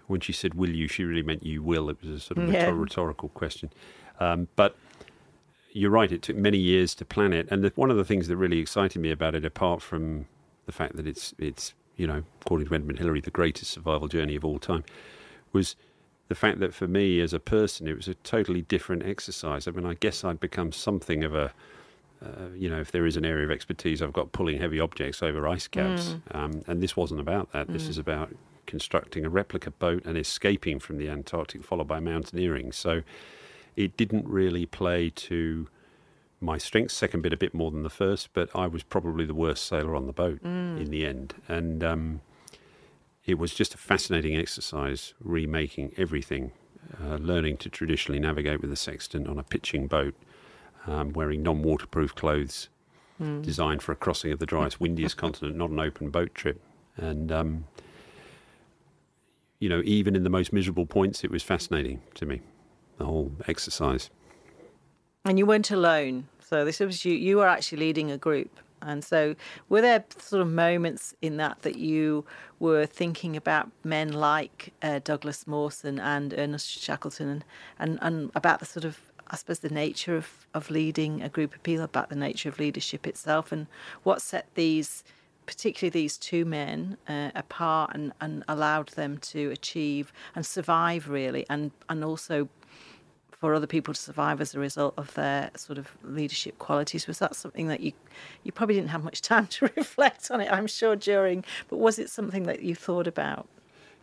When 0.07 0.21
she 0.21 0.33
said 0.33 0.55
"will 0.55 0.71
you," 0.71 0.89
she 0.89 1.05
really 1.05 1.23
meant 1.23 1.45
"you 1.45 1.63
will." 1.63 1.89
It 1.89 1.99
was 2.03 2.11
a 2.11 2.21
sort 2.21 2.39
of 2.39 2.53
yeah. 2.53 2.71
rhetorical 2.71 3.29
question, 3.31 3.71
um, 4.21 4.49
but 4.57 4.77
you're 5.73 5.91
right. 5.91 6.11
It 6.13 6.23
took 6.23 6.37
many 6.37 6.59
years 6.59 6.95
to 6.97 7.05
plan 7.05 7.33
it, 7.33 7.49
and 7.51 7.65
the, 7.65 7.73
one 7.75 7.91
of 7.91 7.97
the 7.97 8.05
things 8.05 8.29
that 8.29 8.37
really 8.37 8.59
excited 8.59 9.01
me 9.01 9.11
about 9.11 9.35
it, 9.35 9.45
apart 9.45 9.83
from 9.83 10.27
the 10.67 10.73
fact 10.73 10.97
that 10.97 11.07
it's 11.07 11.35
it's 11.39 11.75
you 11.97 12.07
know, 12.07 12.23
according 12.43 12.69
to 12.69 12.75
Edmund 12.75 12.99
Hillary, 12.99 13.21
the 13.21 13.31
greatest 13.31 13.71
survival 13.71 14.09
journey 14.09 14.37
of 14.37 14.45
all 14.45 14.59
time, 14.59 14.85
was 15.53 15.77
the 16.29 16.35
fact 16.35 16.59
that 16.61 16.75
for 16.75 16.89
me 16.89 17.21
as 17.21 17.33
a 17.33 17.41
person, 17.41 17.87
it 17.87 17.97
was 17.97 18.09
a 18.09 18.15
totally 18.15 18.63
different 18.63 19.05
exercise. 19.05 19.69
I 19.69 19.71
mean, 19.71 19.87
I 19.87 19.95
guess 19.95 20.25
I'd 20.25 20.41
become 20.41 20.73
something 20.73 21.23
of 21.23 21.35
a 21.35 21.53
uh, 22.25 22.49
you 22.57 22.71
know, 22.71 22.81
if 22.81 22.93
there 22.93 23.07
is 23.07 23.17
an 23.17 23.25
area 23.25 23.45
of 23.45 23.51
expertise, 23.51 24.01
I've 24.01 24.13
got 24.13 24.33
pulling 24.33 24.59
heavy 24.59 24.81
objects 24.81 25.23
over 25.23 25.47
ice 25.47 25.69
caps. 25.69 26.17
Mm. 26.33 26.35
Um, 26.35 26.65
and 26.67 26.83
this 26.83 26.97
wasn't 26.97 27.21
about 27.21 27.53
that. 27.53 27.69
This 27.69 27.85
mm. 27.85 27.91
is 27.91 27.99
about 27.99 28.35
constructing 28.67 29.25
a 29.25 29.29
replica 29.29 29.71
boat 29.71 30.05
and 30.05 30.17
escaping 30.17 30.79
from 30.79 30.99
the 30.99 31.09
Antarctic, 31.09 31.65
followed 31.65 31.89
by 31.89 32.01
mountaineering. 32.01 32.73
So 32.73 33.03
it 33.77 33.97
didn't 33.97 34.27
really 34.27 34.67
play 34.67 35.11
to 35.11 35.69
my 36.41 36.59
strengths. 36.59 36.95
Second 36.95 37.23
bit 37.23 37.33
a 37.33 37.37
bit 37.37 37.55
more 37.55 37.71
than 37.71 37.83
the 37.83 37.91
first, 37.91 38.31
but 38.33 38.49
I 38.55 38.67
was 38.67 38.83
probably 38.83 39.25
the 39.25 39.35
worst 39.35 39.67
sailor 39.67 39.97
on 39.97 40.07
the 40.07 40.13
boat 40.13 40.43
mm. 40.43 40.81
in 40.81 40.91
the 40.91 41.07
end. 41.07 41.35
And 41.49 41.83
um, 41.83 42.21
it 43.25 43.39
was 43.39 43.55
just 43.55 43.75
a 43.75 43.79
fascinating 43.79 44.37
exercise, 44.37 45.15
remaking 45.21 45.93
everything, 45.97 46.53
uh, 47.03 47.17
learning 47.17 47.57
to 47.59 47.69
traditionally 47.69 48.21
navigate 48.21 48.61
with 48.61 48.71
a 48.71 48.77
sextant 48.77 49.27
on 49.27 49.39
a 49.39 49.43
pitching 49.43 49.87
boat 49.87 50.15
um, 50.87 51.13
wearing 51.13 51.43
non 51.43 51.63
waterproof 51.63 52.15
clothes 52.15 52.69
mm. 53.21 53.43
designed 53.43 53.83
for 53.83 53.93
a 53.93 53.97
crossing 53.97 54.33
of 54.33 54.39
the 54.39 54.47
driest, 54.47 54.81
windiest 54.81 55.17
continent, 55.17 55.57
not 55.57 55.71
an 55.71 55.81
open 55.81 56.11
boat 56.11 56.35
trip. 56.35 56.61
And, 56.97 57.33
um, 57.33 57.65
you 59.59 59.69
know, 59.69 59.83
even 59.85 60.17
in 60.17 60.25
the 60.25 60.31
most 60.31 60.53
miserable 60.53 60.87
points, 60.87 61.25
it 61.25 61.31
was 61.31 61.43
fascinating 61.43 62.01
to 62.15 62.27
me, 62.27 62.41
the 62.99 63.05
whole 63.05 63.33
exercise. 63.47 64.11
And 65.25 65.39
you 65.39 65.47
weren't 65.47 65.71
alone. 65.71 66.29
So 66.41 66.65
this 66.65 66.81
was 66.81 67.05
you, 67.05 67.15
you 67.15 67.39
were 67.39 67.49
actually 67.49 67.79
leading 67.79 68.11
a 68.11 68.19
group. 68.19 68.61
And 68.83 69.03
so, 69.03 69.35
were 69.71 69.81
there 69.81 70.05
sort 70.19 70.43
of 70.43 70.53
moments 70.53 71.15
in 71.23 71.39
that 71.39 71.63
that 71.63 71.77
you 71.77 72.27
were 72.59 72.85
thinking 72.85 73.35
about 73.35 73.71
men 73.83 74.13
like 74.13 74.75
uh, 74.83 75.01
Douglas 75.03 75.47
Mawson 75.47 75.99
and 75.99 76.35
Ernest 76.37 76.69
Shackleton 76.69 77.29
and, 77.31 77.45
and, 77.79 77.99
and 78.03 78.31
about 78.35 78.61
the 78.61 78.67
sort 78.67 78.85
of 78.85 79.01
I 79.29 79.37
suppose, 79.37 79.61
the 79.61 79.71
nature 79.71 80.17
of, 80.17 80.47
of 80.53 80.71
leading 80.71 81.23
a 81.23 81.29
group 81.29 81.55
of 81.55 81.63
people, 81.63 81.85
about 81.85 82.09
the 82.09 82.17
nature 82.17 82.49
of 82.49 82.59
leadership 82.59 83.07
itself, 83.07 83.53
and 83.53 83.67
what 84.03 84.21
set 84.21 84.47
these, 84.55 85.03
particularly 85.47 85.91
these 85.91 86.17
two 86.17 86.45
men, 86.45 86.97
uh, 87.09 87.31
apart 87.35 87.91
and, 87.95 88.13
and 88.21 88.45
allowed 88.49 88.89
them 88.91 89.19
to 89.19 89.51
achieve 89.51 90.13
and 90.35 90.45
survive, 90.45 91.09
really, 91.09 91.47
and, 91.49 91.71
and 91.89 92.05
also 92.05 92.49
for 93.45 93.55
other 93.55 93.67
people 93.67 93.93
to 93.93 94.01
survive 94.01 94.41
as 94.41 94.55
a 94.55 94.59
result 94.59 94.95
of 94.97 95.13
their 95.15 95.51
sort 95.55 95.79
of 95.79 95.91
leadership 96.03 96.59
qualities. 96.59 97.07
Was 97.07 97.19
that 97.19 97.37
something 97.37 97.69
that 97.69 97.81
you 97.81 97.93
you 98.43 98.53
probably 98.53 98.75
didn't 98.77 98.89
have 98.89 99.05
much 99.05 99.21
time 99.33 99.47
to 99.49 99.71
reflect 99.77 100.31
on 100.31 100.41
it, 100.41 100.51
I'm 100.51 100.67
sure, 100.67 100.97
during, 100.97 101.45
but 101.69 101.77
was 101.77 101.99
it 101.99 102.09
something 102.09 102.45
that 102.45 102.63
you 102.63 102.75
thought 102.75 103.07
about? 103.07 103.47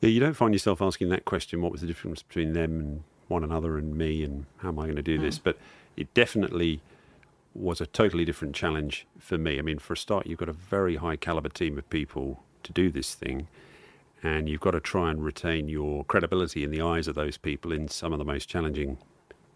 Yeah, 0.02 0.10
you 0.10 0.20
don't 0.20 0.36
find 0.36 0.54
yourself 0.54 0.82
asking 0.82 1.10
that 1.10 1.26
question 1.26 1.62
what 1.62 1.72
was 1.72 1.82
the 1.82 1.88
difference 1.88 2.22
between 2.22 2.54
them 2.54 2.80
and 2.80 3.04
one 3.30 3.44
another 3.44 3.80
and 3.80 3.96
me 3.96 4.24
and 4.24 4.46
how 4.58 4.70
am 4.70 4.78
I 4.78 4.84
going 4.84 4.96
to 4.96 5.02
do 5.02 5.18
mm. 5.18 5.22
this? 5.22 5.40
But 5.40 5.58
it 5.98 6.14
definitely 6.14 6.82
was 7.54 7.82
a 7.82 7.86
totally 7.86 8.26
different 8.26 8.56
challenge 8.56 9.06
for 9.20 9.38
me. 9.38 9.60
I 9.60 9.62
mean, 9.62 9.80
for 9.80 9.94
a 9.94 9.98
start, 9.98 10.26
you've 10.26 10.40
got 10.40 10.50
a 10.50 10.54
very 10.54 10.96
high 10.98 11.16
caliber 11.16 11.50
team 11.50 11.78
of 11.78 11.90
people 11.90 12.44
to 12.64 12.72
do 12.72 12.90
this 12.90 13.14
thing, 13.14 13.48
and 14.24 14.48
you've 14.48 14.62
got 14.62 14.72
to 14.72 14.80
try 14.80 15.10
and 15.12 15.24
retain 15.24 15.68
your 15.68 16.06
credibility 16.06 16.64
in 16.64 16.72
the 16.72 16.82
eyes 16.82 17.08
of 17.08 17.16
those 17.16 17.38
people 17.38 17.72
in 17.72 17.88
some 17.88 18.14
of 18.14 18.20
the 18.20 18.26
most 18.26 18.48
challenging 18.48 18.98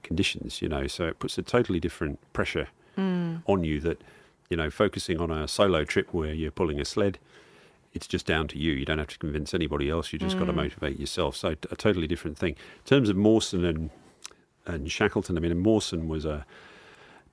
conditions, 0.03 0.61
you 0.61 0.67
know. 0.67 0.87
So 0.87 1.05
it 1.05 1.19
puts 1.19 1.37
a 1.37 1.41
totally 1.41 1.79
different 1.79 2.19
pressure 2.33 2.67
mm. 2.97 3.41
on 3.45 3.63
you 3.63 3.79
that, 3.81 4.01
you 4.49 4.57
know, 4.57 4.69
focusing 4.69 5.19
on 5.19 5.31
a 5.31 5.47
solo 5.47 5.85
trip 5.85 6.13
where 6.13 6.33
you're 6.33 6.51
pulling 6.51 6.79
a 6.79 6.85
sled 6.85 7.19
it's 7.95 8.07
just 8.07 8.25
down 8.25 8.47
to 8.49 8.59
you. 8.59 8.73
You 8.73 8.85
don't 8.85 8.97
have 8.97 9.07
to 9.07 9.17
convince 9.17 9.53
anybody 9.53 9.89
else. 9.89 10.11
You 10.11 10.19
just 10.19 10.35
mm. 10.35 10.39
got 10.39 10.45
to 10.45 10.53
motivate 10.53 10.99
yourself. 10.99 11.37
So 11.37 11.55
a 11.71 11.75
totally 11.77 12.07
different 12.07 12.37
thing. 12.37 12.51
In 12.51 12.85
terms 12.85 13.09
of 13.09 13.15
Mawson 13.15 13.65
and 13.65 13.89
and 14.67 14.91
Shackleton, 14.91 15.37
I 15.37 15.39
mean, 15.39 15.57
Mawson 15.59 16.07
was 16.07 16.25
a 16.25 16.45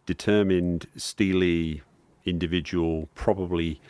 determined, 0.07 0.87
steely 0.97 1.83
individual, 2.25 3.09
probably 3.15 3.81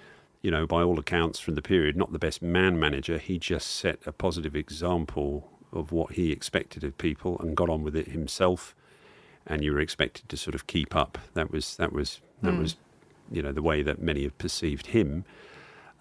you 0.42 0.50
know, 0.50 0.66
by 0.66 0.82
all 0.82 0.98
accounts 0.98 1.38
from 1.38 1.54
the 1.54 1.62
period, 1.62 1.96
not 1.96 2.12
the 2.12 2.18
best 2.18 2.42
man 2.42 2.78
manager. 2.78 3.16
He 3.16 3.38
just 3.38 3.70
set 3.76 4.00
a 4.04 4.12
positive 4.12 4.56
example 4.56 5.48
of 5.72 5.92
what 5.92 6.12
he 6.12 6.32
expected 6.32 6.84
of 6.84 6.98
people 6.98 7.38
and 7.40 7.56
got 7.56 7.70
on 7.70 7.82
with 7.82 7.96
it 7.96 8.08
himself. 8.08 8.74
And 9.46 9.64
you 9.64 9.72
were 9.72 9.80
expected 9.80 10.28
to 10.28 10.36
sort 10.36 10.54
of 10.54 10.66
keep 10.66 10.94
up. 10.94 11.18
That 11.34 11.50
was 11.50 11.76
that 11.76 11.92
was 11.92 12.20
that 12.42 12.54
mm. 12.54 12.60
was, 12.60 12.76
you 13.30 13.42
know, 13.42 13.52
the 13.52 13.62
way 13.62 13.82
that 13.82 14.02
many 14.02 14.24
have 14.24 14.36
perceived 14.38 14.88
him. 14.88 15.24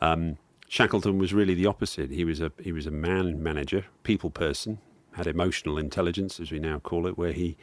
Um, 0.02 0.38
Shackleton 0.68 1.18
was 1.18 1.34
really 1.34 1.54
the 1.54 1.68
opposite. 1.68 2.10
He 2.10 2.26
was 2.26 2.42
a 2.42 2.52
he 2.60 2.72
was 2.72 2.88
a 2.88 2.92
man 2.92 3.42
manager, 3.42 3.86
people 4.04 4.30
person, 4.32 4.80
had 5.14 5.28
emotional 5.28 5.78
intelligence, 5.78 6.40
as 6.40 6.52
we 6.52 6.60
now 6.60 6.80
call 6.80 7.08
it, 7.08 7.18
where 7.18 7.32
he 7.32 7.58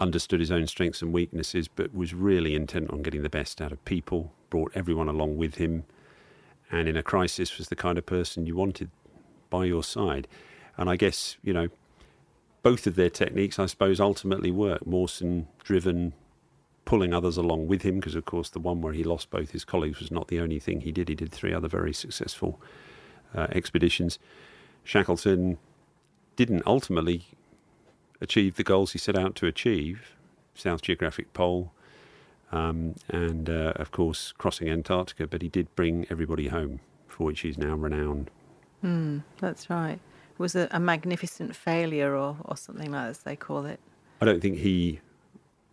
understood 0.00 0.40
his 0.40 0.50
own 0.50 0.66
strengths 0.66 1.02
and 1.02 1.12
weaknesses, 1.12 1.68
but 1.68 1.94
was 1.94 2.14
really 2.14 2.54
intent 2.54 2.90
on 2.90 3.02
getting 3.02 3.22
the 3.22 3.28
best 3.28 3.60
out 3.60 3.70
of 3.70 3.84
people, 3.84 4.32
brought 4.48 4.72
everyone 4.74 5.08
along 5.08 5.36
with 5.36 5.56
him, 5.56 5.84
and 6.70 6.88
in 6.88 6.96
a 6.96 7.02
crisis 7.02 7.58
was 7.58 7.68
the 7.68 7.76
kind 7.76 7.98
of 7.98 8.06
person 8.06 8.46
you 8.46 8.56
wanted 8.56 8.90
by 9.50 9.64
your 9.64 9.84
side. 9.84 10.26
And 10.76 10.88
I 10.88 10.96
guess, 10.96 11.36
you 11.42 11.52
know, 11.52 11.68
both 12.62 12.86
of 12.86 12.94
their 12.94 13.10
techniques, 13.10 13.58
I 13.58 13.66
suppose, 13.66 14.00
ultimately 14.00 14.50
work. 14.50 14.86
Mawson 14.86 15.48
driven, 15.62 16.14
pulling 16.84 17.12
others 17.12 17.36
along 17.36 17.68
with 17.68 17.82
him, 17.82 17.96
because 17.96 18.14
of 18.14 18.24
course 18.24 18.48
the 18.50 18.58
one 18.58 18.80
where 18.80 18.92
he 18.92 19.04
lost 19.04 19.30
both 19.30 19.50
his 19.50 19.64
colleagues 19.64 20.00
was 20.00 20.10
not 20.10 20.28
the 20.28 20.40
only 20.40 20.58
thing 20.58 20.80
he 20.80 20.92
did. 20.92 21.08
He 21.08 21.14
did 21.14 21.32
three 21.32 21.52
other 21.52 21.68
very 21.68 21.92
successful 21.92 22.60
uh, 23.34 23.48
expeditions. 23.50 24.18
Shackleton 24.84 25.58
didn't 26.36 26.62
ultimately 26.66 27.26
achieve 28.20 28.56
the 28.56 28.64
goals 28.64 28.92
he 28.92 28.98
set 28.98 29.16
out 29.16 29.34
to 29.36 29.46
achieve 29.46 30.16
South 30.54 30.82
Geographic 30.82 31.32
Pole, 31.32 31.72
um, 32.52 32.94
and 33.08 33.48
uh, 33.48 33.72
of 33.76 33.90
course 33.90 34.32
crossing 34.36 34.68
Antarctica, 34.68 35.26
but 35.26 35.42
he 35.42 35.48
did 35.48 35.74
bring 35.74 36.06
everybody 36.10 36.48
home, 36.48 36.80
for 37.08 37.24
which 37.24 37.40
he's 37.40 37.56
now 37.56 37.74
renowned. 37.74 38.30
Mm, 38.84 39.22
that's 39.38 39.70
right. 39.70 39.98
It 40.32 40.38
was 40.38 40.56
a, 40.56 40.68
a 40.70 40.80
magnificent 40.80 41.54
failure, 41.54 42.16
or, 42.16 42.36
or 42.44 42.56
something 42.56 42.90
like 42.92 43.08
as 43.08 43.18
they 43.18 43.36
call 43.36 43.66
it. 43.66 43.80
I 44.20 44.24
don't 44.24 44.40
think 44.40 44.58
he 44.58 45.00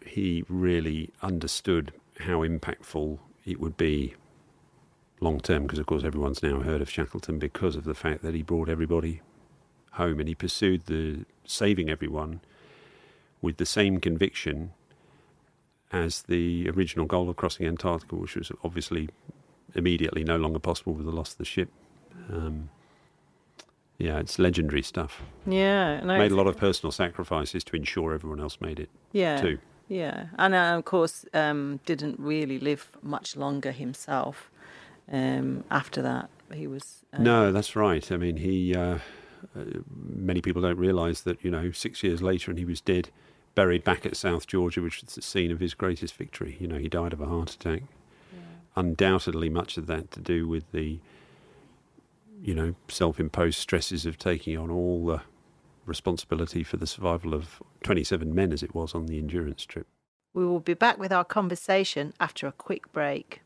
he 0.05 0.45
really 0.47 1.09
understood 1.21 1.91
how 2.19 2.39
impactful 2.39 3.19
it 3.45 3.59
would 3.59 3.77
be 3.77 4.15
long 5.19 5.39
term, 5.39 5.63
because 5.63 5.79
of 5.79 5.85
course 5.85 6.03
everyone's 6.03 6.43
now 6.43 6.59
heard 6.61 6.81
of 6.81 6.89
Shackleton 6.89 7.39
because 7.39 7.75
of 7.75 7.83
the 7.83 7.95
fact 7.95 8.21
that 8.23 8.33
he 8.33 8.41
brought 8.41 8.69
everybody 8.69 9.21
home 9.97 10.19
and 10.19 10.27
he 10.27 10.35
pursued 10.35 10.85
the 10.85 11.25
saving 11.45 11.89
everyone 11.89 12.41
with 13.41 13.57
the 13.57 13.65
same 13.65 13.99
conviction 13.99 14.71
as 15.91 16.23
the 16.23 16.69
original 16.69 17.05
goal 17.05 17.29
of 17.29 17.35
crossing 17.35 17.65
Antarctica, 17.65 18.15
which 18.15 18.35
was 18.35 18.51
obviously 18.63 19.09
immediately 19.75 20.23
no 20.23 20.37
longer 20.37 20.59
possible 20.59 20.93
with 20.93 21.05
the 21.05 21.11
loss 21.11 21.33
of 21.33 21.37
the 21.37 21.45
ship. 21.45 21.69
Um, 22.29 22.69
yeah, 23.97 24.19
it's 24.19 24.37
legendary 24.37 24.83
stuff. 24.83 25.21
Yeah, 25.45 26.01
no, 26.01 26.17
made 26.17 26.31
a 26.31 26.35
lot 26.35 26.47
of 26.47 26.57
personal 26.57 26.91
sacrifices 26.91 27.63
to 27.65 27.75
ensure 27.75 28.13
everyone 28.13 28.39
else 28.39 28.57
made 28.61 28.79
it. 28.79 28.89
Yeah, 29.11 29.41
too. 29.41 29.59
Yeah, 29.87 30.27
and 30.37 30.53
uh, 30.53 30.75
of 30.77 30.85
course, 30.85 31.25
um, 31.33 31.79
didn't 31.85 32.19
really 32.19 32.59
live 32.59 32.91
much 33.01 33.35
longer 33.35 33.71
himself. 33.71 34.51
Um, 35.11 35.63
after 35.71 36.01
that, 36.01 36.29
he 36.53 36.67
was. 36.67 37.05
Uh, 37.13 37.19
no, 37.19 37.51
that's 37.51 37.75
right. 37.75 38.11
I 38.11 38.17
mean, 38.17 38.37
he. 38.37 38.75
Uh, 38.75 38.99
uh, 39.55 39.79
many 39.89 40.41
people 40.41 40.61
don't 40.61 40.77
realise 40.77 41.21
that 41.21 41.43
you 41.43 41.51
know 41.51 41.71
six 41.71 42.03
years 42.03 42.21
later 42.21 42.51
and 42.51 42.57
he 42.57 42.65
was 42.65 42.81
dead, 42.81 43.09
buried 43.55 43.83
back 43.83 44.05
at 44.05 44.15
South 44.15 44.47
Georgia, 44.47 44.81
which 44.81 45.01
was 45.01 45.15
the 45.15 45.21
scene 45.21 45.51
of 45.51 45.59
his 45.59 45.73
greatest 45.73 46.13
victory. 46.15 46.57
You 46.59 46.67
know, 46.67 46.77
he 46.77 46.87
died 46.87 47.13
of 47.13 47.21
a 47.21 47.25
heart 47.25 47.53
attack. 47.53 47.83
Yeah. 48.33 48.39
Undoubtedly, 48.75 49.49
much 49.49 49.77
of 49.77 49.87
that 49.87 50.11
to 50.11 50.19
do 50.19 50.47
with 50.47 50.71
the 50.71 50.99
you 52.41 52.53
know 52.53 52.75
self-imposed 52.87 53.57
stresses 53.57 54.05
of 54.05 54.17
taking 54.17 54.57
on 54.57 54.69
all 54.69 55.05
the 55.05 55.21
responsibility 55.85 56.63
for 56.63 56.77
the 56.77 56.85
survival 56.85 57.33
of 57.33 57.61
27 57.83 58.35
men 58.35 58.51
as 58.51 58.61
it 58.61 58.75
was 58.75 58.93
on 58.93 59.05
the 59.05 59.17
endurance 59.17 59.65
trip. 59.65 59.87
We 60.33 60.45
will 60.45 60.59
be 60.59 60.73
back 60.73 60.99
with 60.99 61.11
our 61.11 61.23
conversation 61.23 62.13
after 62.19 62.45
a 62.45 62.51
quick 62.51 62.91
break. 62.91 63.41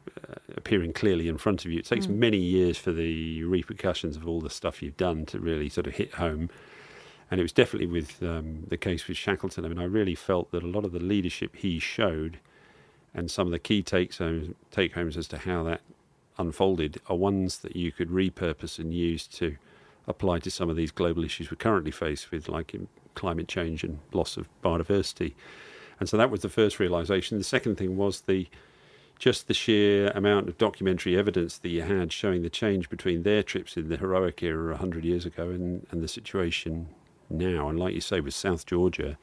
uh, 0.08 0.34
appearing 0.58 0.92
clearly 0.92 1.26
in 1.26 1.38
front 1.38 1.64
of 1.64 1.70
you 1.70 1.78
it 1.78 1.86
takes 1.86 2.06
mm. 2.06 2.16
many 2.16 2.36
years 2.36 2.76
for 2.76 2.92
the 2.92 3.42
repercussions 3.44 4.14
of 4.14 4.28
all 4.28 4.42
the 4.42 4.50
stuff 4.50 4.82
you've 4.82 4.98
done 4.98 5.24
to 5.24 5.38
really 5.38 5.70
sort 5.70 5.86
of 5.86 5.94
hit 5.94 6.12
home 6.14 6.50
and 7.30 7.40
it 7.40 7.42
was 7.42 7.52
definitely 7.52 7.86
with 7.86 8.22
um, 8.22 8.64
the 8.68 8.76
case 8.76 9.06
with 9.06 9.16
Shackleton 9.16 9.64
I 9.64 9.68
mean 9.68 9.78
I 9.78 9.84
really 9.84 10.14
felt 10.14 10.50
that 10.52 10.62
a 10.62 10.66
lot 10.66 10.84
of 10.84 10.92
the 10.92 11.00
leadership 11.00 11.56
he 11.56 11.78
showed 11.78 12.38
and 13.14 13.30
some 13.30 13.46
of 13.46 13.50
the 13.50 13.58
key 13.58 13.82
takes 13.82 14.18
homes, 14.18 14.54
take 14.70 14.94
homes 14.94 15.16
as 15.16 15.26
to 15.28 15.38
how 15.38 15.62
that 15.64 15.80
unfolded 16.38 17.00
are 17.08 17.16
ones 17.16 17.58
that 17.58 17.76
you 17.76 17.90
could 17.90 18.10
repurpose 18.10 18.78
and 18.78 18.94
use 18.94 19.26
to 19.26 19.56
apply 20.06 20.38
to 20.38 20.50
some 20.50 20.70
of 20.70 20.76
these 20.76 20.90
global 20.90 21.24
issues 21.24 21.50
we're 21.50 21.56
currently 21.56 21.90
faced 21.90 22.30
with, 22.30 22.48
like 22.48 22.74
climate 23.14 23.48
change 23.48 23.82
and 23.82 23.98
loss 24.12 24.36
of 24.36 24.48
biodiversity. 24.62 25.34
And 26.00 26.08
so 26.08 26.16
that 26.16 26.30
was 26.30 26.42
the 26.42 26.48
first 26.48 26.78
realization. 26.78 27.38
The 27.38 27.44
second 27.44 27.76
thing 27.76 27.96
was 27.96 28.22
the 28.22 28.46
just 29.18 29.48
the 29.48 29.54
sheer 29.54 30.12
amount 30.14 30.48
of 30.48 30.56
documentary 30.58 31.18
evidence 31.18 31.58
that 31.58 31.70
you 31.70 31.82
had 31.82 32.12
showing 32.12 32.42
the 32.42 32.48
change 32.48 32.88
between 32.88 33.24
their 33.24 33.42
trips 33.42 33.76
in 33.76 33.88
the 33.88 33.96
heroic 33.96 34.44
era 34.44 34.70
100 34.70 35.04
years 35.04 35.26
ago 35.26 35.50
and, 35.50 35.84
and 35.90 36.00
the 36.00 36.06
situation 36.06 36.86
now. 37.30 37.68
And 37.68 37.78
like 37.78 37.94
you 37.94 38.00
say, 38.00 38.20
with 38.20 38.34
South 38.34 38.66
Georgia, 38.66 39.18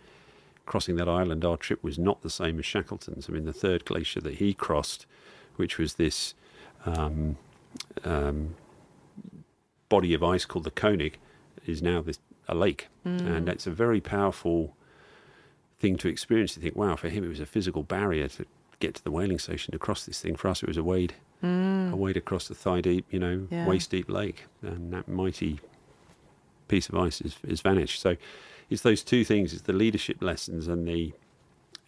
crossing 0.66 0.96
that 0.96 1.08
island, 1.10 1.46
our 1.46 1.58
trip 1.58 1.84
was 1.84 1.98
not 2.00 2.22
the 2.22 2.30
same 2.30 2.58
as 2.60 2.66
Shackleton's. 2.66 3.30
I 3.30 3.34
mean, 3.34 3.46
the 3.46 3.54
third 3.54 3.86
glacier 3.86 4.20
that 4.22 4.36
he 4.36 4.54
crossed, 4.54 5.06
which 5.58 5.78
was 5.78 5.96
this 5.96 6.34
um, 6.86 7.38
um, 8.04 8.56
body 9.90 10.14
of 10.14 10.24
ice 10.24 10.46
called 10.46 10.66
the 10.66 10.72
Koenig, 10.72 11.18
is 11.66 11.82
now 11.82 12.02
this, 12.02 12.20
a 12.48 12.56
lake, 12.56 12.88
and 13.04 13.48
that's 13.48 13.68
a 13.68 13.72
very 13.72 14.02
powerful 14.02 14.76
thing 15.80 15.98
to 15.98 16.08
experience. 16.08 16.56
You 16.56 16.64
think, 16.64 16.76
wow, 16.76 16.96
for 16.96 17.10
him 17.10 17.24
it 17.24 17.28
was 17.28 17.40
a 17.40 17.46
physical 17.46 17.84
barrier 17.84 18.28
to 18.30 18.46
get 18.80 18.96
to 18.96 19.04
the 19.04 19.12
whaling 19.12 19.40
station 19.40 19.72
to 19.72 19.80
cross 19.80 20.06
this 20.06 20.22
thing. 20.22 20.36
For 20.36 20.48
us, 20.48 20.62
it 20.64 20.68
was 20.68 20.78
a 20.78 20.84
wade, 20.84 21.14
a 21.44 21.96
wade 21.96 22.18
across 22.18 22.48
the 22.48 22.56
thigh 22.56 22.82
deep, 22.82 23.06
you 23.12 23.20
know, 23.20 23.48
Yeah. 23.52 23.68
waist 23.68 23.92
deep 23.92 24.10
lake, 24.10 24.46
and 24.62 24.92
that 24.94 25.08
mighty 25.08 25.60
piece 26.68 26.90
of 26.90 26.96
ice 26.96 27.22
is, 27.22 27.36
is 27.48 27.62
vanished. 27.62 28.02
So 28.02 28.16
it's 28.70 28.82
those 28.82 29.04
two 29.04 29.24
things: 29.24 29.54
it's 29.54 29.64
the 29.64 29.74
leadership 29.74 30.22
lessons 30.22 30.68
and 30.68 30.88
the 30.88 31.14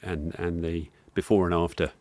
and 0.02 0.36
and 0.40 0.64
the 0.64 0.90
before 1.14 1.46
and 1.46 1.54
after 1.54 1.92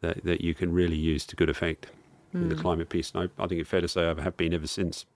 that 0.00 0.24
that 0.24 0.40
you 0.40 0.54
can 0.54 0.72
really 0.72 0.96
use 0.96 1.26
to 1.26 1.36
good 1.36 1.50
effect 1.50 1.88
in 2.34 2.48
the 2.48 2.54
climate 2.54 2.88
piece. 2.88 3.12
And 3.14 3.30
I, 3.38 3.42
I 3.42 3.46
think 3.46 3.60
it's 3.60 3.70
fair 3.70 3.80
to 3.80 3.88
say 3.88 4.06
I 4.08 4.20
have 4.20 4.36
been 4.36 4.54
ever 4.54 4.66
since. 4.66 5.06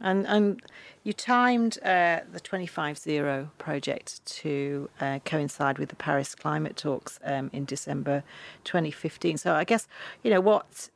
And 0.00 0.26
and 0.26 0.62
you 1.04 1.12
timed 1.12 1.78
uh, 1.84 2.20
the 2.32 2.40
25-0 2.40 3.50
project 3.58 4.24
to 4.26 4.90
uh, 5.00 5.20
coincide 5.24 5.78
with 5.78 5.90
the 5.90 5.96
Paris 5.96 6.34
climate 6.34 6.76
talks 6.76 7.20
um, 7.24 7.50
in 7.52 7.64
December 7.64 8.24
2015. 8.64 9.38
So 9.38 9.54
I 9.54 9.62
guess 9.64 9.86
you 10.24 10.30
know 10.30 10.40
what 10.40 10.90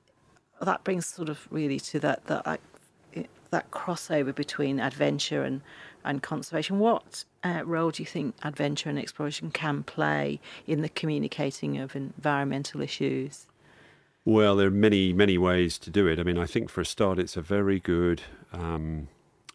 that 0.61 0.83
brings 0.83 1.07
sort 1.07 1.29
of 1.29 1.47
really 1.51 1.79
to 1.81 2.01
that 2.01 2.27
that 2.27 2.61
that 3.53 3.71
crossover 3.71 4.35
between 4.35 4.81
adventure 4.81 5.45
and 5.45 5.61
and 6.05 6.21
conservation. 6.21 6.81
What 6.81 7.25
uh, 7.45 7.63
role 7.65 7.93
do 7.93 8.03
you 8.03 8.07
think 8.07 8.35
adventure 8.43 8.91
and 8.91 8.99
exploration 8.99 9.53
can 9.53 9.85
play 9.85 10.41
in 10.67 10.83
the 10.83 10.89
communicating 10.89 11.79
of 11.79 11.95
environmental 11.95 12.81
issues? 12.81 13.47
Well, 14.25 14.57
there 14.57 14.67
are 14.67 14.73
many, 14.73 15.13
many 15.13 15.39
ways 15.39 15.79
to 15.79 15.91
do 15.91 16.07
it. 16.09 16.19
I 16.19 16.25
mean, 16.25 16.39
I 16.39 16.47
think 16.47 16.71
for 16.71 16.81
a 16.81 16.85
start, 16.85 17.21
it's 17.21 17.37
a 17.37 17.43
very 17.43 17.79
good 17.79 18.23
um, 18.53 19.09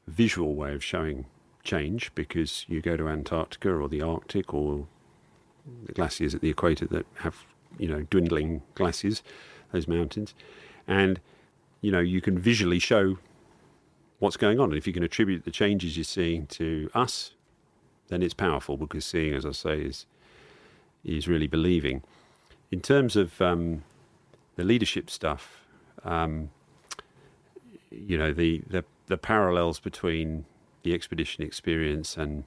visual 0.08 0.56
way 0.56 0.74
of 0.74 0.84
showing 0.84 1.26
change 1.64 2.14
because 2.16 2.66
you 2.68 2.82
go 2.82 2.96
to 2.96 3.08
Antarctica 3.08 3.72
or 3.72 3.90
the 3.90 4.02
Arctic 4.02 4.54
or 4.54 4.88
the 5.86 5.94
glaciers 5.94 6.34
at 6.34 6.42
the 6.42 6.50
equator 6.50 6.86
that 6.88 7.06
have, 7.16 7.44
you 7.78 7.88
know, 7.88 8.04
dwindling 8.10 8.62
glaciers, 8.76 9.22
those 9.72 9.88
mountains, 9.88 10.34
and 10.88 11.20
you 11.82 11.92
know 11.92 12.00
you 12.00 12.22
can 12.22 12.38
visually 12.38 12.80
show 12.80 13.18
what's 14.20 14.38
going 14.38 14.60
on. 14.60 14.70
And 14.70 14.78
if 14.78 14.88
you 14.88 14.94
can 14.94 15.04
attribute 15.04 15.46
the 15.46 15.52
changes 15.52 15.98
you're 15.98 16.04
seeing 16.04 16.48
to 16.48 16.90
us, 16.94 17.32
then 18.10 18.24
it's 18.24 18.34
powerful 18.34 18.78
because 18.78 19.06
seeing, 19.06 19.34
as 19.34 19.46
I 19.46 19.52
say, 19.52 19.82
is 19.82 20.06
is 21.04 21.28
really 21.28 21.48
believing. 21.48 22.04
In 22.72 22.82
terms 22.82 23.16
of 23.16 23.42
um, 23.42 23.84
the 24.56 24.64
leadership 24.64 25.10
stuff, 25.10 25.62
um, 26.04 26.50
you 27.92 28.18
know, 28.18 28.34
the, 28.34 28.62
the, 28.68 28.84
the 29.08 29.18
parallels 29.18 29.80
between 29.80 30.46
the 30.84 30.94
expedition 30.94 31.44
experience 31.44 32.18
and 32.18 32.44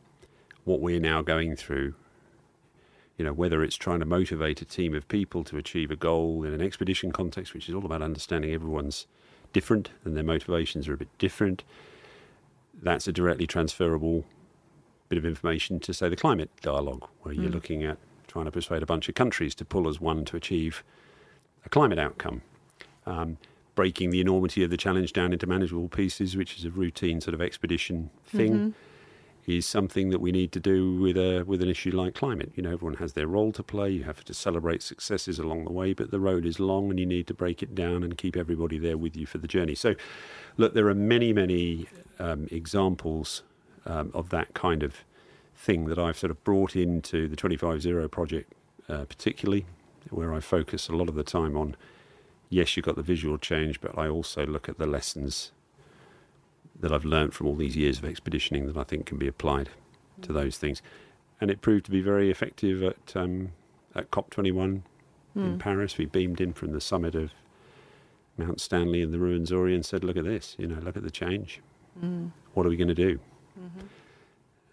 what 0.64 0.80
we're 0.80 1.00
now 1.00 1.22
going 1.22 1.56
through, 1.56 1.94
you 3.16 3.24
know, 3.24 3.33
whether 3.33 3.62
it's 3.62 3.76
trying 3.76 4.00
to 4.00 4.06
motivate 4.06 4.61
a 4.61 4.64
team 4.64 4.94
of 4.94 5.09
people 5.09 5.42
to 5.44 5.56
achieve 5.56 5.90
a 5.90 5.96
goal 5.96 6.44
in 6.44 6.52
an 6.52 6.61
expedition 6.61 7.12
context, 7.12 7.54
which 7.54 7.68
is 7.68 7.74
all 7.74 7.85
about 7.85 8.02
understanding 8.02 8.52
everyone's 8.52 9.06
different 9.53 9.91
and 10.05 10.17
their 10.17 10.25
motivations 10.25 10.89
are 10.89 10.95
a 10.95 10.99
bit 10.99 11.09
different, 11.19 11.65
that's 12.83 13.07
a 13.09 13.13
directly 13.13 13.47
transferable 13.47 14.25
bit 15.09 15.19
of 15.19 15.27
information 15.27 15.81
to, 15.81 15.93
say, 15.93 16.09
the 16.09 16.17
climate 16.17 16.51
dialogue, 16.63 17.07
where 17.23 17.35
you're 17.35 17.51
looking 17.51 17.83
at 17.85 17.99
trying 18.29 18.45
to 18.45 18.51
persuade 18.51 18.83
a 18.83 18.87
bunch 18.87 19.09
of 19.09 19.15
countries 19.15 19.55
to 19.57 19.65
pull 19.65 19.89
as 19.89 20.01
one 20.01 20.25
to 20.25 20.37
achieve 20.37 20.85
a 21.67 21.69
climate 21.69 21.99
outcome. 21.99 22.43
Um, 23.07 23.39
breaking 23.75 24.11
the 24.11 24.21
enormity 24.21 24.63
of 24.63 24.71
the 24.71 24.77
challenge 24.77 25.13
down 25.13 25.33
into 25.33 25.47
manageable 25.47 25.89
pieces, 25.89 26.37
which 26.37 26.59
is 26.59 26.65
a 26.65 26.71
routine 26.71 27.21
sort 27.21 27.35
of 27.35 27.41
expedition 27.41 28.11
thing, 28.27 28.75
is 29.46 29.66
something 29.66 30.11
that 30.11 30.20
we 30.20 30.33
need 30.33 30.53
to 30.53 30.61
do 30.61 30.94
with 31.00 31.16
a 31.16 31.42
with 31.44 31.62
an 31.62 31.68
issue 31.68 31.90
like 31.90 32.14
climate. 32.14 32.53
You 32.55 32.62
know, 32.62 32.72
everyone 32.72 32.96
has 32.98 33.14
their 33.14 33.26
role 33.26 33.53
to 33.53 33.62
play. 33.62 33.90
You 33.90 34.05
have 34.05 34.24
to 34.24 34.35
celebrate 34.35 34.83
successes 34.83 35.38
along 35.38 35.64
the 35.64 35.72
way, 35.72 35.92
but 35.92 36.11
the 36.11 36.20
road 36.20 36.44
is 36.46 36.61
long, 36.61 36.90
and 36.90 37.00
you 37.00 37.07
need 37.07 37.26
to 37.29 37.35
break 37.35 37.62
it 37.62 37.74
down 37.74 38.03
and 38.03 38.16
keep 38.16 38.37
everybody 38.37 38.79
there 38.79 38.98
with 38.98 39.16
you 39.16 39.26
for 39.26 39.38
the 39.38 39.48
journey. 39.48 39.74
So, 39.74 39.94
look, 40.57 40.74
there 40.74 40.88
are 40.88 40.94
many, 40.94 41.33
many 41.33 41.87
um, 42.18 42.48
examples 42.50 43.42
um, 43.87 44.11
of 44.14 44.31
that 44.31 44.55
kind 44.55 44.83
of 44.83 45.05
thing 45.57 45.87
that 45.87 45.98
I've 45.98 46.18
sort 46.18 46.31
of 46.31 46.42
brought 46.44 46.76
into 46.76 47.29
the 47.29 47.37
25-0 47.37 48.11
project, 48.11 48.53
uh, 48.88 49.05
particularly 49.05 49.66
where 50.09 50.33
I 50.33 50.40
focus 50.40 50.88
a 50.88 50.92
lot 50.92 51.09
of 51.09 51.14
the 51.14 51.22
time 51.22 51.57
on 51.57 51.76
yes, 52.50 52.76
you've 52.76 52.85
got 52.85 52.96
the 52.96 53.03
visual 53.03 53.38
change, 53.38 53.81
but 53.81 53.96
I 53.96 54.09
also 54.09 54.44
look 54.44 54.68
at 54.68 54.79
the 54.79 54.87
lessons 54.87 55.53
that 56.81 56.93
I've 56.93 57.05
learned 57.05 57.35
from 57.35 57.47
all 57.47 57.57
these 57.57 57.77
years 57.77 57.99
of 57.99 58.05
expeditioning 58.05 58.66
that 58.66 58.77
I 58.77 58.85
think 58.85 59.07
can 59.07 59.19
be 59.19 59.29
applied 59.29 59.71
to 60.23 60.33
those 60.33 60.59
things. 60.59 60.83
And 61.40 61.51
it 61.51 61.62
proved 61.62 61.87
to 61.87 61.90
be 61.90 62.01
very 62.01 62.31
effective 62.31 62.83
at 62.83 63.16
um, 63.16 63.53
at 63.95 64.11
COP21 64.11 64.83
in 65.35 65.59
Paris. 65.59 65.97
We 65.99 66.07
beamed 66.07 66.40
in 66.40 66.53
from 66.53 66.73
the 66.73 66.81
summit 66.81 67.14
of 67.14 67.33
Mount 68.37 68.61
Stanley 68.61 69.03
and 69.03 69.12
the 69.12 69.19
Ruwenzori 69.19 69.75
and 69.75 69.85
said, 69.85 70.05
"Look 70.05 70.16
at 70.16 70.25
this! 70.25 70.57
You 70.59 70.66
know, 70.66 70.81
look 70.81 70.97
at 70.97 71.03
the 71.03 71.11
change. 71.11 71.61
What 72.55 72.66
are 72.66 72.69
we 72.69 72.77
going 72.77 72.88
to 72.88 72.95
do?" 72.95 73.21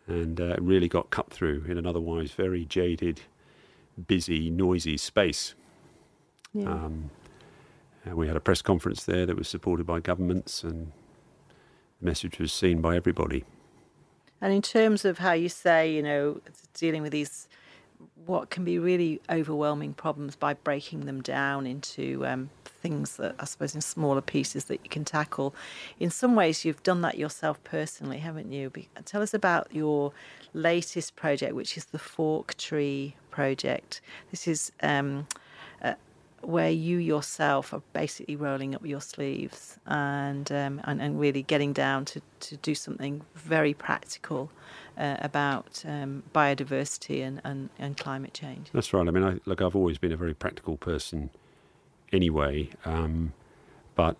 And 0.07 0.39
uh, 0.39 0.53
it 0.53 0.61
really 0.61 0.87
got 0.87 1.09
cut 1.09 1.29
through 1.31 1.65
in 1.67 1.77
an 1.77 1.85
otherwise 1.85 2.31
very 2.31 2.65
jaded, 2.65 3.21
busy, 4.07 4.49
noisy 4.49 4.97
space. 4.97 5.53
Yeah. 6.53 6.69
Um, 6.69 7.11
and 8.05 8.15
we 8.15 8.27
had 8.27 8.37
a 8.37 8.39
press 8.39 8.61
conference 8.61 9.03
there 9.03 9.25
that 9.25 9.35
was 9.37 9.47
supported 9.49 9.85
by 9.85 9.99
governments, 9.99 10.63
and 10.63 10.91
message 12.01 12.39
was 12.39 12.53
seen 12.53 12.81
by 12.81 12.95
everybody. 12.95 13.43
And 14.41 14.53
in 14.53 14.61
terms 14.61 15.03
of 15.03 15.17
how 15.17 15.33
you 15.33 15.49
say, 15.49 15.91
you 15.91 16.03
know, 16.03 16.41
dealing 16.73 17.01
with 17.01 17.11
these, 17.11 17.47
what 18.25 18.49
can 18.49 18.63
be 18.63 18.77
really 18.77 19.19
overwhelming 19.29 19.93
problems 19.93 20.35
by 20.35 20.53
breaking 20.53 21.05
them 21.05 21.21
down 21.21 21.65
into 21.65 22.25
um, 22.25 22.49
things 22.65 23.17
that 23.17 23.35
I 23.39 23.45
suppose 23.45 23.73
in 23.73 23.81
smaller 23.81 24.21
pieces 24.21 24.65
that 24.65 24.79
you 24.83 24.89
can 24.89 25.03
tackle. 25.03 25.55
In 25.99 26.11
some 26.11 26.35
ways, 26.35 26.63
you've 26.63 26.83
done 26.83 27.01
that 27.01 27.17
yourself 27.17 27.63
personally, 27.63 28.19
haven't 28.19 28.51
you? 28.51 28.69
Be- 28.69 28.89
Tell 29.05 29.23
us 29.23 29.33
about 29.33 29.73
your 29.73 30.13
latest 30.53 31.15
project, 31.15 31.55
which 31.55 31.75
is 31.75 31.85
the 31.85 31.99
Fork 31.99 32.55
Tree 32.57 33.15
Project. 33.31 34.01
This 34.29 34.47
is 34.47 34.71
um, 34.83 35.25
where 36.41 36.69
you 36.69 36.97
yourself 36.97 37.73
are 37.73 37.81
basically 37.93 38.35
rolling 38.35 38.75
up 38.75 38.85
your 38.85 39.01
sleeves 39.01 39.77
and 39.85 40.51
um, 40.51 40.79
and, 40.83 41.01
and 41.01 41.19
really 41.19 41.43
getting 41.43 41.73
down 41.73 42.05
to, 42.05 42.21
to 42.39 42.57
do 42.57 42.75
something 42.75 43.21
very 43.35 43.73
practical 43.73 44.49
uh, 44.97 45.17
about 45.19 45.83
um, 45.87 46.23
biodiversity 46.33 47.25
and, 47.25 47.41
and, 47.43 47.69
and 47.79 47.97
climate 47.97 48.33
change. 48.33 48.69
That's 48.73 48.93
right. 48.93 49.07
I 49.07 49.11
mean, 49.11 49.23
I, 49.23 49.39
look, 49.45 49.61
I've 49.61 49.75
always 49.75 49.97
been 49.97 50.11
a 50.11 50.17
very 50.17 50.33
practical 50.33 50.77
person 50.77 51.29
anyway, 52.11 52.69
um, 52.85 53.33
but 53.95 54.15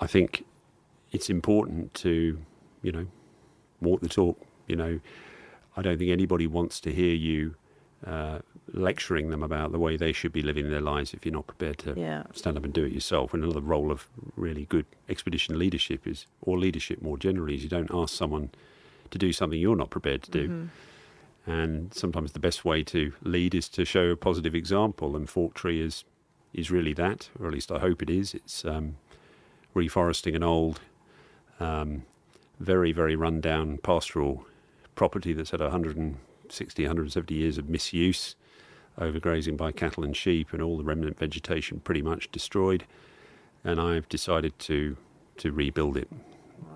I 0.00 0.06
think 0.06 0.44
it's 1.12 1.30
important 1.30 1.94
to, 1.94 2.38
you 2.82 2.92
know, 2.92 3.06
walk 3.80 4.00
the 4.00 4.08
talk. 4.08 4.40
You 4.66 4.76
know, 4.76 5.00
I 5.76 5.82
don't 5.82 5.98
think 5.98 6.10
anybody 6.10 6.46
wants 6.46 6.80
to 6.80 6.92
hear 6.92 7.14
you 7.14 7.54
uh, 8.06 8.40
lecturing 8.72 9.30
them 9.30 9.42
about 9.42 9.72
the 9.72 9.78
way 9.78 9.96
they 9.96 10.12
should 10.12 10.32
be 10.32 10.42
living 10.42 10.68
their 10.70 10.80
lives 10.80 11.14
if 11.14 11.24
you're 11.24 11.32
not 11.32 11.46
prepared 11.46 11.78
to 11.78 11.94
Yeah. 11.98 12.24
stand 12.34 12.56
up 12.56 12.64
and 12.64 12.72
do 12.72 12.84
it 12.84 12.92
yourself. 12.92 13.32
And 13.34 13.42
another 13.42 13.60
role 13.60 13.90
of 13.90 14.08
really 14.36 14.66
good 14.66 14.86
expedition 15.08 15.58
leadership 15.58 16.06
is, 16.06 16.26
or 16.42 16.58
leadership 16.58 17.00
more 17.02 17.16
generally, 17.18 17.54
is 17.54 17.62
you 17.62 17.68
don't 17.68 17.90
ask 17.92 18.14
someone 18.14 18.50
to 19.10 19.18
do 19.18 19.32
something 19.32 19.58
you're 19.58 19.76
not 19.76 19.90
prepared 19.90 20.22
to 20.24 20.30
do. 20.30 20.68
And 21.46 21.94
sometimes 21.94 22.32
the 22.32 22.38
best 22.40 22.64
way 22.64 22.82
to 22.84 23.12
lead 23.22 23.54
is 23.54 23.70
to 23.70 23.84
show 23.86 24.10
a 24.10 24.16
positive 24.16 24.54
example. 24.54 25.16
And 25.16 25.28
Fork 25.28 25.54
Tree 25.54 25.80
is 25.80 26.04
is 26.54 26.70
really 26.70 26.94
that, 26.94 27.28
or 27.38 27.46
at 27.46 27.52
least 27.52 27.70
I 27.70 27.78
hope 27.78 28.02
it 28.02 28.08
is. 28.10 28.34
It's 28.34 28.64
um, 28.64 28.96
reforesting 29.76 30.34
an 30.34 30.42
old, 30.42 30.80
um, 31.60 32.02
very 32.60 32.92
very 32.92 33.16
rundown 33.16 33.78
pastoral 33.78 34.46
property 34.94 35.32
that's 35.32 35.50
had 35.52 35.60
160, 35.60 36.82
170 36.82 37.34
years 37.34 37.56
of 37.58 37.68
misuse, 37.68 38.34
overgrazing 38.98 39.56
by 39.56 39.72
cattle 39.72 40.04
and 40.04 40.16
sheep, 40.16 40.52
and 40.52 40.62
all 40.62 40.76
the 40.76 40.84
remnant 40.84 41.18
vegetation 41.18 41.80
pretty 41.80 42.02
much 42.02 42.30
destroyed. 42.32 42.84
And 43.64 43.80
I've 43.80 44.08
decided 44.08 44.58
to 44.60 44.96
to 45.38 45.52
rebuild 45.52 45.96
it 45.96 46.08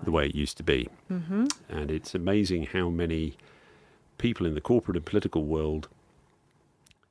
the 0.03 0.11
way 0.11 0.25
it 0.27 0.35
used 0.35 0.55
to 0.57 0.63
be. 0.63 0.87
Mm-hmm. 1.11 1.45
And 1.69 1.91
it's 1.91 2.15
amazing 2.15 2.67
how 2.67 2.89
many 2.89 3.35
people 4.17 4.45
in 4.45 4.53
the 4.53 4.61
corporate 4.61 4.95
and 4.95 5.05
political 5.05 5.43
world 5.43 5.89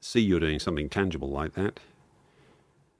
see 0.00 0.20
you're 0.20 0.40
doing 0.40 0.58
something 0.58 0.88
tangible 0.88 1.28
like 1.28 1.52
that, 1.54 1.78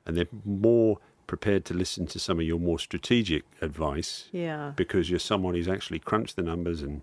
and 0.07 0.16
they're 0.16 0.27
more 0.44 0.98
prepared 1.27 1.64
to 1.64 1.72
listen 1.75 2.07
to 2.07 2.18
some 2.18 2.38
of 2.38 2.44
your 2.44 2.59
more 2.59 2.79
strategic 2.79 3.44
advice 3.62 4.29
Yeah. 4.33 4.72
because 4.77 5.09
you're 5.09 5.18
someone 5.18 5.55
who's 5.55 5.68
actually 5.68 5.98
crunched 5.98 6.37
the 6.37 6.42
numbers 6.42 6.83
and 6.83 7.01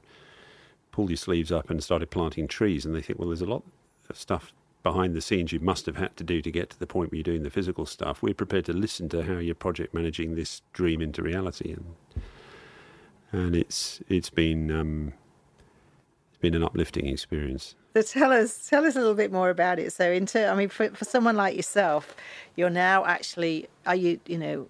pulled 0.91 1.10
your 1.10 1.17
sleeves 1.17 1.52
up 1.52 1.69
and 1.69 1.84
started 1.84 2.12
planting 2.12 2.48
trees, 2.48 2.86
and 2.86 2.93
they 2.93 3.02
think, 3.02 3.17
well, 3.17 3.30
there's 3.30 3.41
a 3.41 3.45
lot 3.45 3.63
of 4.10 4.17
stuff 4.17 4.54
behind 4.84 5.15
the 5.15 5.22
scenes 5.22 5.52
you 5.52 5.60
must 5.60 5.86
have 5.86 5.98
had 5.98 6.15
to 6.18 6.24
do 6.24 6.42
to 6.42 6.52
get 6.52 6.70
to 6.70 6.80
the 6.80 6.88
point 6.88 7.12
where 7.12 7.18
you're 7.18 7.24
doing 7.24 7.44
the 7.44 7.50
physical 7.50 7.86
stuff. 7.86 8.22
We're 8.22 8.34
prepared 8.34 8.65
to 8.65 8.74
listen 8.74 9.10
to 9.10 9.24
how 9.24 9.38
you're 9.38 9.56
project 9.56 9.94
managing 9.94 10.36
this 10.36 10.62
dream 10.74 11.02
into 11.02 11.22
reality, 11.22 11.74
and 11.74 11.96
and 13.32 13.56
it's 13.56 14.02
it's 14.08 14.30
been 14.30 14.72
um, 14.72 15.13
it's 16.30 16.39
been 16.39 16.56
an 16.56 16.63
uplifting 16.63 17.08
experience. 17.08 17.76
So 17.96 18.04
tell 18.04 18.32
us, 18.32 18.70
tell 18.70 18.86
us 18.86 18.96
a 18.96 19.00
little 19.00 19.15
bit 19.15 19.32
more 19.32 19.50
about 19.50 19.80
it. 19.80 19.92
So, 19.92 20.12
into, 20.12 20.48
I 20.48 20.54
mean, 20.54 20.70
for, 20.70 20.89
for 20.92 21.06
someone 21.06 21.36
like 21.36 21.56
yourself, 21.56 22.15
you're 22.56 22.70
now 22.70 23.04
actually, 23.06 23.68
are 23.88 23.96
you, 23.96 24.20
you 24.28 24.38
know, 24.38 24.68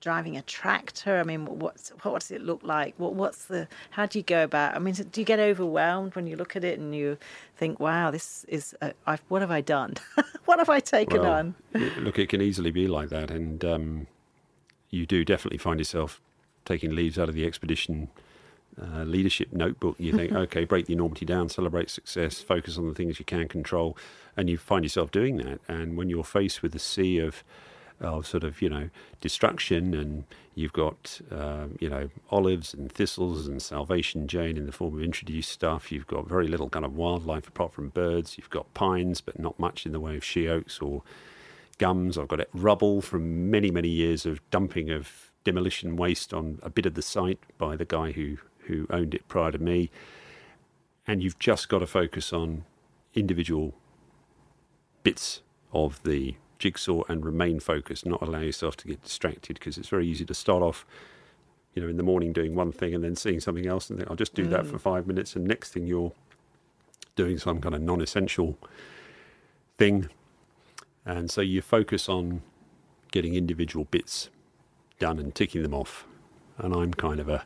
driving 0.00 0.36
a 0.36 0.42
tractor? 0.42 1.18
I 1.18 1.22
mean, 1.22 1.46
what's 1.46 1.90
what 2.02 2.20
does 2.20 2.30
it 2.30 2.42
look 2.42 2.60
like? 2.62 2.94
What 2.98 3.14
what's 3.14 3.46
the? 3.46 3.68
How 3.90 4.06
do 4.06 4.18
you 4.18 4.22
go 4.22 4.44
about? 4.44 4.74
I 4.74 4.78
mean, 4.78 4.94
do 4.94 5.20
you 5.20 5.24
get 5.24 5.38
overwhelmed 5.38 6.14
when 6.14 6.26
you 6.26 6.36
look 6.36 6.56
at 6.56 6.64
it 6.64 6.78
and 6.78 6.94
you 6.94 7.18
think, 7.56 7.80
"Wow, 7.80 8.10
this 8.10 8.44
is 8.48 8.74
a, 8.80 8.92
what 9.28 9.42
have 9.42 9.50
I 9.50 9.60
done? 9.60 9.94
what 10.44 10.58
have 10.58 10.68
I 10.68 10.80
taken 10.80 11.20
well, 11.20 11.32
on?" 11.32 11.54
look, 11.98 12.18
it 12.18 12.28
can 12.28 12.40
easily 12.40 12.70
be 12.70 12.86
like 12.86 13.08
that, 13.10 13.30
and 13.30 13.64
um, 13.64 14.06
you 14.90 15.06
do 15.06 15.24
definitely 15.24 15.58
find 15.58 15.80
yourself 15.80 16.20
taking 16.64 16.94
leaves 16.94 17.18
out 17.18 17.28
of 17.28 17.34
the 17.34 17.46
expedition 17.46 18.08
uh, 18.80 19.02
leadership 19.04 19.52
notebook. 19.52 19.96
You 19.98 20.12
think, 20.12 20.32
okay, 20.44 20.64
break 20.64 20.86
the 20.86 20.92
enormity 20.92 21.24
down, 21.24 21.48
celebrate 21.48 21.90
success, 21.90 22.40
focus 22.40 22.78
on 22.78 22.88
the 22.88 22.94
things 22.94 23.18
you 23.18 23.24
can 23.24 23.48
control, 23.48 23.96
and 24.36 24.48
you 24.48 24.58
find 24.58 24.84
yourself 24.84 25.10
doing 25.10 25.36
that. 25.38 25.60
And 25.68 25.96
when 25.96 26.08
you're 26.08 26.24
faced 26.24 26.62
with 26.62 26.74
a 26.74 26.78
sea 26.78 27.18
of 27.18 27.42
of 28.00 28.26
sort 28.26 28.44
of 28.44 28.62
you 28.62 28.68
know 28.68 28.90
destruction, 29.20 29.94
and 29.94 30.24
you've 30.54 30.72
got 30.72 31.20
um, 31.30 31.76
you 31.80 31.88
know 31.88 32.10
olives 32.30 32.74
and 32.74 32.90
thistles 32.90 33.46
and 33.46 33.60
salvation 33.60 34.26
jane 34.26 34.56
in 34.56 34.66
the 34.66 34.72
form 34.72 34.96
of 34.96 35.02
introduced 35.02 35.50
stuff. 35.50 35.90
You've 35.90 36.06
got 36.06 36.28
very 36.28 36.48
little 36.48 36.68
kind 36.68 36.84
of 36.84 36.96
wildlife 36.96 37.48
apart 37.48 37.72
from 37.72 37.88
birds. 37.88 38.38
You've 38.38 38.50
got 38.50 38.72
pines, 38.74 39.20
but 39.20 39.38
not 39.38 39.58
much 39.58 39.86
in 39.86 39.92
the 39.92 40.00
way 40.00 40.16
of 40.16 40.24
she 40.24 40.48
oaks 40.48 40.80
or 40.80 41.02
gums. 41.78 42.18
I've 42.18 42.28
got 42.28 42.40
rubble 42.52 43.00
from 43.00 43.50
many 43.50 43.70
many 43.70 43.88
years 43.88 44.26
of 44.26 44.40
dumping 44.50 44.90
of 44.90 45.30
demolition 45.44 45.96
waste 45.96 46.34
on 46.34 46.58
a 46.62 46.70
bit 46.70 46.86
of 46.86 46.94
the 46.94 47.02
site 47.02 47.38
by 47.56 47.76
the 47.76 47.84
guy 47.84 48.12
who 48.12 48.38
who 48.66 48.86
owned 48.90 49.14
it 49.14 49.26
prior 49.28 49.52
to 49.52 49.58
me. 49.58 49.90
And 51.06 51.22
you've 51.22 51.38
just 51.38 51.70
got 51.70 51.78
to 51.78 51.86
focus 51.86 52.34
on 52.34 52.64
individual 53.14 53.74
bits 55.02 55.40
of 55.72 56.02
the 56.02 56.34
jigsaw 56.58 57.02
and 57.08 57.24
remain 57.24 57.60
focused, 57.60 58.06
not 58.06 58.22
allow 58.22 58.40
yourself 58.40 58.76
to 58.78 58.88
get 58.88 59.02
distracted 59.02 59.58
because 59.58 59.78
it's 59.78 59.88
very 59.88 60.06
easy 60.06 60.24
to 60.24 60.34
start 60.34 60.62
off, 60.62 60.84
you 61.74 61.82
know, 61.82 61.88
in 61.88 61.96
the 61.96 62.02
morning 62.02 62.32
doing 62.32 62.54
one 62.54 62.72
thing 62.72 62.94
and 62.94 63.04
then 63.04 63.16
seeing 63.16 63.40
something 63.40 63.66
else 63.66 63.90
and 63.90 63.98
think, 63.98 64.10
I'll 64.10 64.16
just 64.16 64.34
do 64.34 64.46
mm. 64.46 64.50
that 64.50 64.66
for 64.66 64.78
five 64.78 65.06
minutes. 65.06 65.36
And 65.36 65.46
next 65.46 65.72
thing 65.72 65.86
you're 65.86 66.12
doing 67.16 67.38
some 67.38 67.60
kind 67.60 67.74
of 67.74 67.82
non 67.82 68.00
essential 68.00 68.58
thing. 69.76 70.08
And 71.04 71.30
so 71.30 71.40
you 71.40 71.62
focus 71.62 72.08
on 72.08 72.42
getting 73.10 73.34
individual 73.34 73.86
bits 73.86 74.28
done 74.98 75.18
and 75.18 75.34
ticking 75.34 75.62
them 75.62 75.74
off. 75.74 76.06
And 76.58 76.74
I'm 76.74 76.92
kind 76.92 77.20
of 77.20 77.28
a 77.28 77.44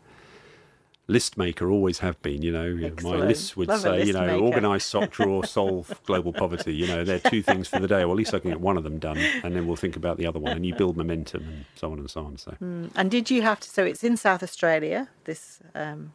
list 1.06 1.36
maker, 1.36 1.70
always 1.70 1.98
have 1.98 2.20
been. 2.22 2.42
You 2.42 2.52
know, 2.52 2.78
Excellent. 2.82 3.20
my 3.20 3.26
lists 3.26 3.56
would 3.56 3.68
Love 3.68 3.80
say, 3.80 4.04
you 4.04 4.12
know, 4.12 4.26
maker. 4.26 4.44
organise 4.44 4.84
sock 4.84 5.10
drawer, 5.10 5.44
solve 5.46 6.00
global 6.06 6.32
poverty. 6.32 6.74
You 6.74 6.86
know, 6.86 7.04
they're 7.04 7.18
two 7.18 7.42
things 7.42 7.68
for 7.68 7.78
the 7.78 7.88
day. 7.88 8.04
Well, 8.04 8.12
at 8.12 8.16
least 8.16 8.34
I 8.34 8.38
can 8.38 8.50
get 8.50 8.60
one 8.60 8.76
of 8.76 8.84
them 8.84 8.98
done, 8.98 9.18
and 9.18 9.54
then 9.54 9.66
we'll 9.66 9.76
think 9.76 9.96
about 9.96 10.16
the 10.16 10.26
other 10.26 10.38
one, 10.38 10.52
and 10.52 10.66
you 10.66 10.74
build 10.74 10.96
momentum 10.96 11.44
and 11.44 11.64
so 11.74 11.92
on 11.92 11.98
and 11.98 12.10
so 12.10 12.24
on. 12.24 12.36
So, 12.36 12.56
mm. 12.62 12.90
and 12.94 13.10
did 13.10 13.30
you 13.30 13.42
have 13.42 13.60
to? 13.60 13.68
So 13.68 13.84
it's 13.84 14.04
in 14.04 14.16
South 14.16 14.42
Australia. 14.42 15.08
This. 15.24 15.60
Um, 15.74 16.12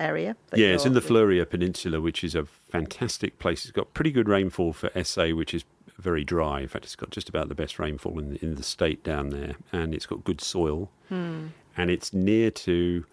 area 0.00 0.36
yeah 0.54 0.68
it's 0.68 0.86
in 0.86 0.92
the 0.92 1.00
Fleurieu 1.00 1.44
Peninsula 1.50 2.00
which 2.00 2.22
is 2.22 2.36
a 2.36 2.44
fantastic 2.44 3.40
place 3.40 3.64
it's 3.64 3.72
got 3.72 3.92
pretty 3.94 4.12
good 4.12 4.28
rainfall 4.28 4.72
for 4.72 4.92
SA 5.02 5.30
which 5.30 5.52
is 5.52 5.64
very 5.98 6.24
dry. 6.24 6.60
In 6.60 6.68
fact, 6.68 6.84
it's 6.84 6.96
got 6.96 7.10
just 7.10 7.28
about 7.28 7.48
the 7.48 7.54
best 7.54 7.78
rainfall 7.78 8.18
in, 8.18 8.36
in 8.36 8.54
the 8.54 8.62
state 8.62 9.02
down 9.02 9.30
there, 9.30 9.56
and 9.72 9.94
it's 9.94 10.06
got 10.06 10.24
good 10.24 10.40
soil, 10.40 10.90
hmm. 11.08 11.48
and 11.76 11.90
it's 11.90 12.12
near 12.12 12.50
to 12.50 13.04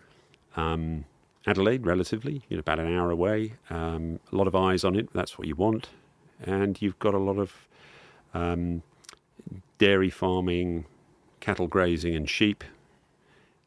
um, 0.56 1.06
Adelaide, 1.48 1.86
relatively, 1.86 2.44
you 2.50 2.58
know, 2.58 2.62
about 2.62 2.80
an 2.80 2.96
hour 2.96 3.12
away. 3.12 3.54
Um, 3.70 4.20
a 4.32 4.36
lot 4.36 4.48
of 4.48 4.56
eyes 4.56 4.84
on 4.84 4.96
it. 4.96 5.14
That's 5.14 5.38
what 5.38 5.48
you 5.48 5.56
want, 5.56 5.90
and 6.42 6.82
you've 6.82 6.98
got 7.00 7.14
a 7.14 7.20
lot 7.20 7.38
of 7.38 7.68
um, 8.34 8.82
dairy 9.78 10.10
farming, 10.10 10.86
cattle 11.40 11.68
grazing, 11.68 12.16
and 12.16 12.30
sheep. 12.30 12.64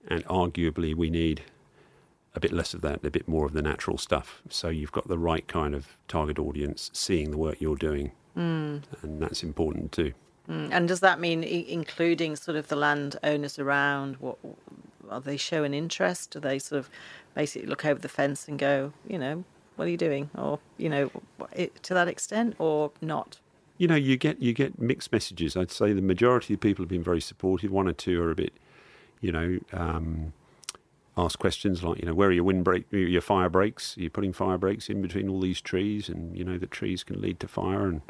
And 0.08 0.24
arguably, 0.26 0.94
we 0.94 1.10
need 1.10 1.42
a 2.34 2.40
bit 2.40 2.52
less 2.52 2.74
of 2.74 2.80
that, 2.80 3.04
a 3.04 3.10
bit 3.10 3.28
more 3.28 3.46
of 3.46 3.52
the 3.52 3.62
natural 3.62 3.98
stuff. 3.98 4.42
So 4.48 4.68
you've 4.68 4.92
got 4.92 5.08
the 5.08 5.18
right 5.18 5.46
kind 5.46 5.74
of 5.74 5.96
target 6.08 6.38
audience 6.38 6.90
seeing 6.92 7.30
the 7.30 7.38
work 7.38 7.60
you're 7.60 7.76
doing, 7.76 8.12
mm. 8.36 8.82
and 9.02 9.22
that's 9.22 9.42
important 9.42 9.92
too. 9.92 10.12
Mm. 10.48 10.68
And 10.72 10.88
does 10.88 11.00
that 11.00 11.20
mean 11.20 11.44
including 11.44 12.36
sort 12.36 12.56
of 12.56 12.68
the 12.68 12.76
landowners 12.76 13.58
around? 13.58 14.16
What 14.16 14.38
are 15.10 15.20
they 15.20 15.36
showing 15.36 15.74
interest? 15.74 16.30
Do 16.30 16.40
they 16.40 16.58
sort 16.58 16.78
of 16.78 16.90
basically 17.34 17.68
look 17.68 17.84
over 17.84 18.00
the 18.00 18.08
fence 18.08 18.48
and 18.48 18.58
go, 18.58 18.92
you 19.06 19.18
know, 19.18 19.44
what 19.76 19.86
are 19.86 19.90
you 19.90 19.96
doing? 19.96 20.30
Or, 20.36 20.58
you 20.76 20.88
know, 20.88 21.10
to 21.82 21.94
that 21.94 22.08
extent 22.08 22.56
or 22.58 22.90
not? 23.00 23.38
You 23.78 23.86
know, 23.86 23.94
you 23.94 24.16
get 24.16 24.42
you 24.42 24.52
get 24.52 24.80
mixed 24.80 25.12
messages. 25.12 25.56
I'd 25.56 25.70
say 25.70 25.92
the 25.92 26.02
majority 26.02 26.54
of 26.54 26.60
people 26.60 26.82
have 26.82 26.90
been 26.90 27.04
very 27.04 27.20
supportive. 27.20 27.70
One 27.70 27.86
or 27.86 27.92
two 27.92 28.20
are 28.20 28.32
a 28.32 28.34
bit, 28.34 28.52
you 29.20 29.30
know, 29.30 29.60
um, 29.72 30.32
ask 31.16 31.38
questions 31.38 31.84
like, 31.84 32.00
you 32.00 32.06
know, 32.06 32.14
where 32.14 32.28
are 32.28 32.32
your 32.32 32.42
windbreak, 32.42 32.86
your 32.90 33.20
fire 33.20 33.48
breaks? 33.48 33.96
Are 33.96 34.02
you 34.02 34.10
putting 34.10 34.32
fire 34.32 34.58
breaks 34.58 34.90
in 34.90 35.00
between 35.00 35.28
all 35.28 35.40
these 35.40 35.60
trees? 35.60 36.08
And 36.08 36.36
you 36.36 36.44
know, 36.44 36.58
the 36.58 36.66
trees 36.66 37.04
can 37.04 37.20
lead 37.20 37.38
to 37.38 37.46
fire. 37.46 37.86
And 37.86 38.02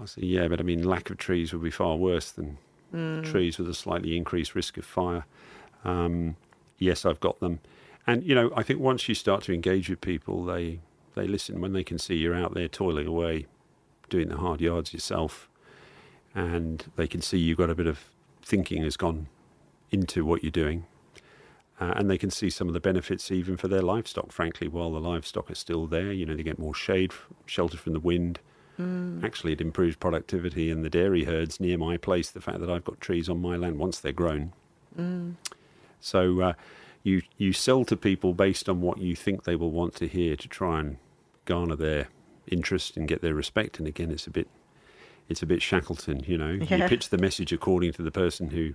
I 0.00 0.04
say, 0.04 0.22
yeah, 0.22 0.46
but 0.46 0.60
I 0.60 0.62
mean, 0.62 0.84
lack 0.84 1.10
of 1.10 1.18
trees 1.18 1.52
would 1.52 1.62
be 1.62 1.70
far 1.70 1.96
worse 1.96 2.30
than 2.30 2.58
mm. 2.94 3.24
trees 3.24 3.58
with 3.58 3.68
a 3.68 3.74
slightly 3.74 4.16
increased 4.16 4.54
risk 4.54 4.76
of 4.76 4.84
fire. 4.84 5.24
Um, 5.84 6.36
yes, 6.78 7.04
I've 7.04 7.20
got 7.20 7.40
them. 7.40 7.60
And 8.06 8.24
you 8.24 8.34
know, 8.34 8.52
I 8.56 8.62
think 8.62 8.80
once 8.80 9.08
you 9.08 9.14
start 9.14 9.42
to 9.44 9.54
engage 9.54 9.88
with 9.88 10.00
people, 10.00 10.44
they 10.44 10.80
they 11.14 11.26
listen 11.26 11.60
when 11.60 11.72
they 11.72 11.84
can 11.84 11.98
see 11.98 12.16
you're 12.16 12.34
out 12.34 12.54
there 12.54 12.68
toiling 12.68 13.06
away, 13.06 13.46
doing 14.08 14.28
the 14.28 14.36
hard 14.36 14.60
yards 14.60 14.92
yourself, 14.92 15.48
and 16.34 16.84
they 16.96 17.06
can 17.06 17.20
see 17.20 17.38
you've 17.38 17.58
got 17.58 17.70
a 17.70 17.74
bit 17.74 17.86
of 17.86 18.04
thinking 18.42 18.82
has 18.82 18.96
gone 18.96 19.28
into 19.90 20.24
what 20.24 20.42
you're 20.42 20.50
doing. 20.50 20.86
Uh, 21.80 21.94
and 21.96 22.10
they 22.10 22.18
can 22.18 22.30
see 22.30 22.50
some 22.50 22.68
of 22.68 22.74
the 22.74 22.80
benefits 22.80 23.30
even 23.30 23.56
for 23.56 23.66
their 23.66 23.80
livestock, 23.80 24.30
frankly, 24.32 24.68
while 24.68 24.92
the 24.92 25.00
livestock 25.00 25.50
is 25.50 25.58
still 25.58 25.86
there. 25.86 26.12
You 26.12 26.26
know, 26.26 26.36
they 26.36 26.42
get 26.42 26.58
more 26.58 26.74
shade, 26.74 27.12
shelter 27.46 27.78
from 27.78 27.94
the 27.94 28.00
wind. 28.00 28.38
Mm. 28.78 29.24
Actually, 29.24 29.54
it 29.54 29.62
improves 29.62 29.96
productivity 29.96 30.70
in 30.70 30.82
the 30.82 30.90
dairy 30.90 31.24
herds 31.24 31.58
near 31.58 31.78
my 31.78 31.96
place. 31.96 32.30
The 32.30 32.40
fact 32.42 32.60
that 32.60 32.68
I've 32.68 32.84
got 32.84 33.00
trees 33.00 33.30
on 33.30 33.40
my 33.40 33.56
land 33.56 33.78
once 33.78 33.98
they're 33.98 34.12
grown. 34.12 34.52
Mm. 34.98 35.36
So, 36.00 36.40
uh, 36.40 36.52
you 37.02 37.22
you 37.38 37.52
sell 37.52 37.84
to 37.86 37.96
people 37.96 38.34
based 38.34 38.68
on 38.68 38.80
what 38.80 38.98
you 38.98 39.16
think 39.16 39.44
they 39.44 39.56
will 39.56 39.70
want 39.70 39.94
to 39.96 40.06
hear 40.06 40.36
to 40.36 40.48
try 40.48 40.80
and 40.80 40.98
garner 41.44 41.76
their 41.76 42.08
interest 42.46 42.96
and 42.96 43.08
get 43.08 43.22
their 43.22 43.34
respect. 43.34 43.78
And 43.78 43.88
again, 43.88 44.10
it's 44.10 44.26
a 44.26 44.30
bit 44.30 44.48
it's 45.28 45.42
a 45.42 45.46
bit 45.46 45.62
Shackleton, 45.62 46.24
you 46.26 46.36
know. 46.36 46.50
Yeah. 46.50 46.76
You 46.76 46.88
pitch 46.88 47.08
the 47.08 47.18
message 47.18 47.52
according 47.52 47.92
to 47.94 48.02
the 48.02 48.10
person 48.10 48.50
who, 48.50 48.74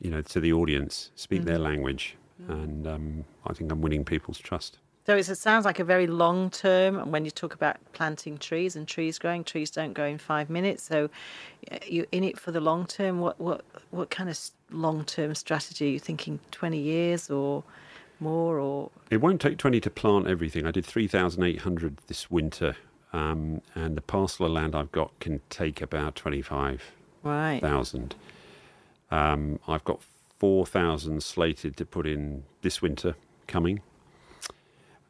you 0.00 0.10
know, 0.10 0.22
to 0.22 0.40
the 0.40 0.52
audience, 0.52 1.10
speak 1.16 1.40
mm-hmm. 1.40 1.48
their 1.48 1.58
language, 1.58 2.16
and 2.48 2.86
um, 2.86 3.24
I 3.46 3.52
think 3.54 3.72
I'm 3.72 3.80
winning 3.80 4.04
people's 4.04 4.38
trust. 4.38 4.78
So 5.04 5.16
it 5.16 5.24
sounds 5.24 5.64
like 5.64 5.80
a 5.80 5.84
very 5.84 6.06
long 6.06 6.48
term. 6.50 6.96
And 6.96 7.10
when 7.10 7.24
you 7.24 7.32
talk 7.32 7.54
about 7.54 7.76
planting 7.92 8.38
trees 8.38 8.76
and 8.76 8.86
trees 8.86 9.18
growing, 9.18 9.42
trees 9.42 9.68
don't 9.70 9.94
grow 9.94 10.06
in 10.06 10.18
five 10.18 10.48
minutes. 10.48 10.84
So 10.84 11.10
you're 11.88 12.06
in 12.12 12.22
it 12.22 12.38
for 12.38 12.52
the 12.52 12.60
long 12.60 12.86
term. 12.86 13.18
What 13.18 13.40
what 13.40 13.64
what 13.90 14.10
kind 14.10 14.30
of 14.30 14.38
long 14.72 15.04
term 15.04 15.34
strategy? 15.34 15.86
Are 15.86 15.92
you 15.92 15.98
thinking 15.98 16.40
twenty 16.50 16.78
years 16.78 17.30
or 17.30 17.64
more? 18.20 18.58
Or 18.58 18.90
it 19.10 19.18
won't 19.18 19.40
take 19.40 19.58
twenty 19.58 19.80
to 19.80 19.90
plant 19.90 20.26
everything. 20.26 20.66
I 20.66 20.70
did 20.70 20.84
three 20.84 21.06
thousand 21.06 21.42
eight 21.44 21.60
hundred 21.60 21.98
this 22.06 22.30
winter, 22.30 22.76
um, 23.12 23.62
and 23.74 23.96
the 23.96 24.02
parcel 24.02 24.46
of 24.46 24.52
land 24.52 24.74
I've 24.74 24.92
got 24.92 25.18
can 25.20 25.40
take 25.50 25.80
about 25.80 26.16
twenty 26.16 26.42
five 26.42 26.82
thousand. 27.22 28.14
Right. 29.10 29.32
Um, 29.32 29.58
I've 29.68 29.84
got 29.84 30.00
four 30.38 30.66
thousand 30.66 31.22
slated 31.22 31.76
to 31.76 31.84
put 31.84 32.06
in 32.06 32.44
this 32.62 32.82
winter 32.82 33.14
coming. 33.46 33.80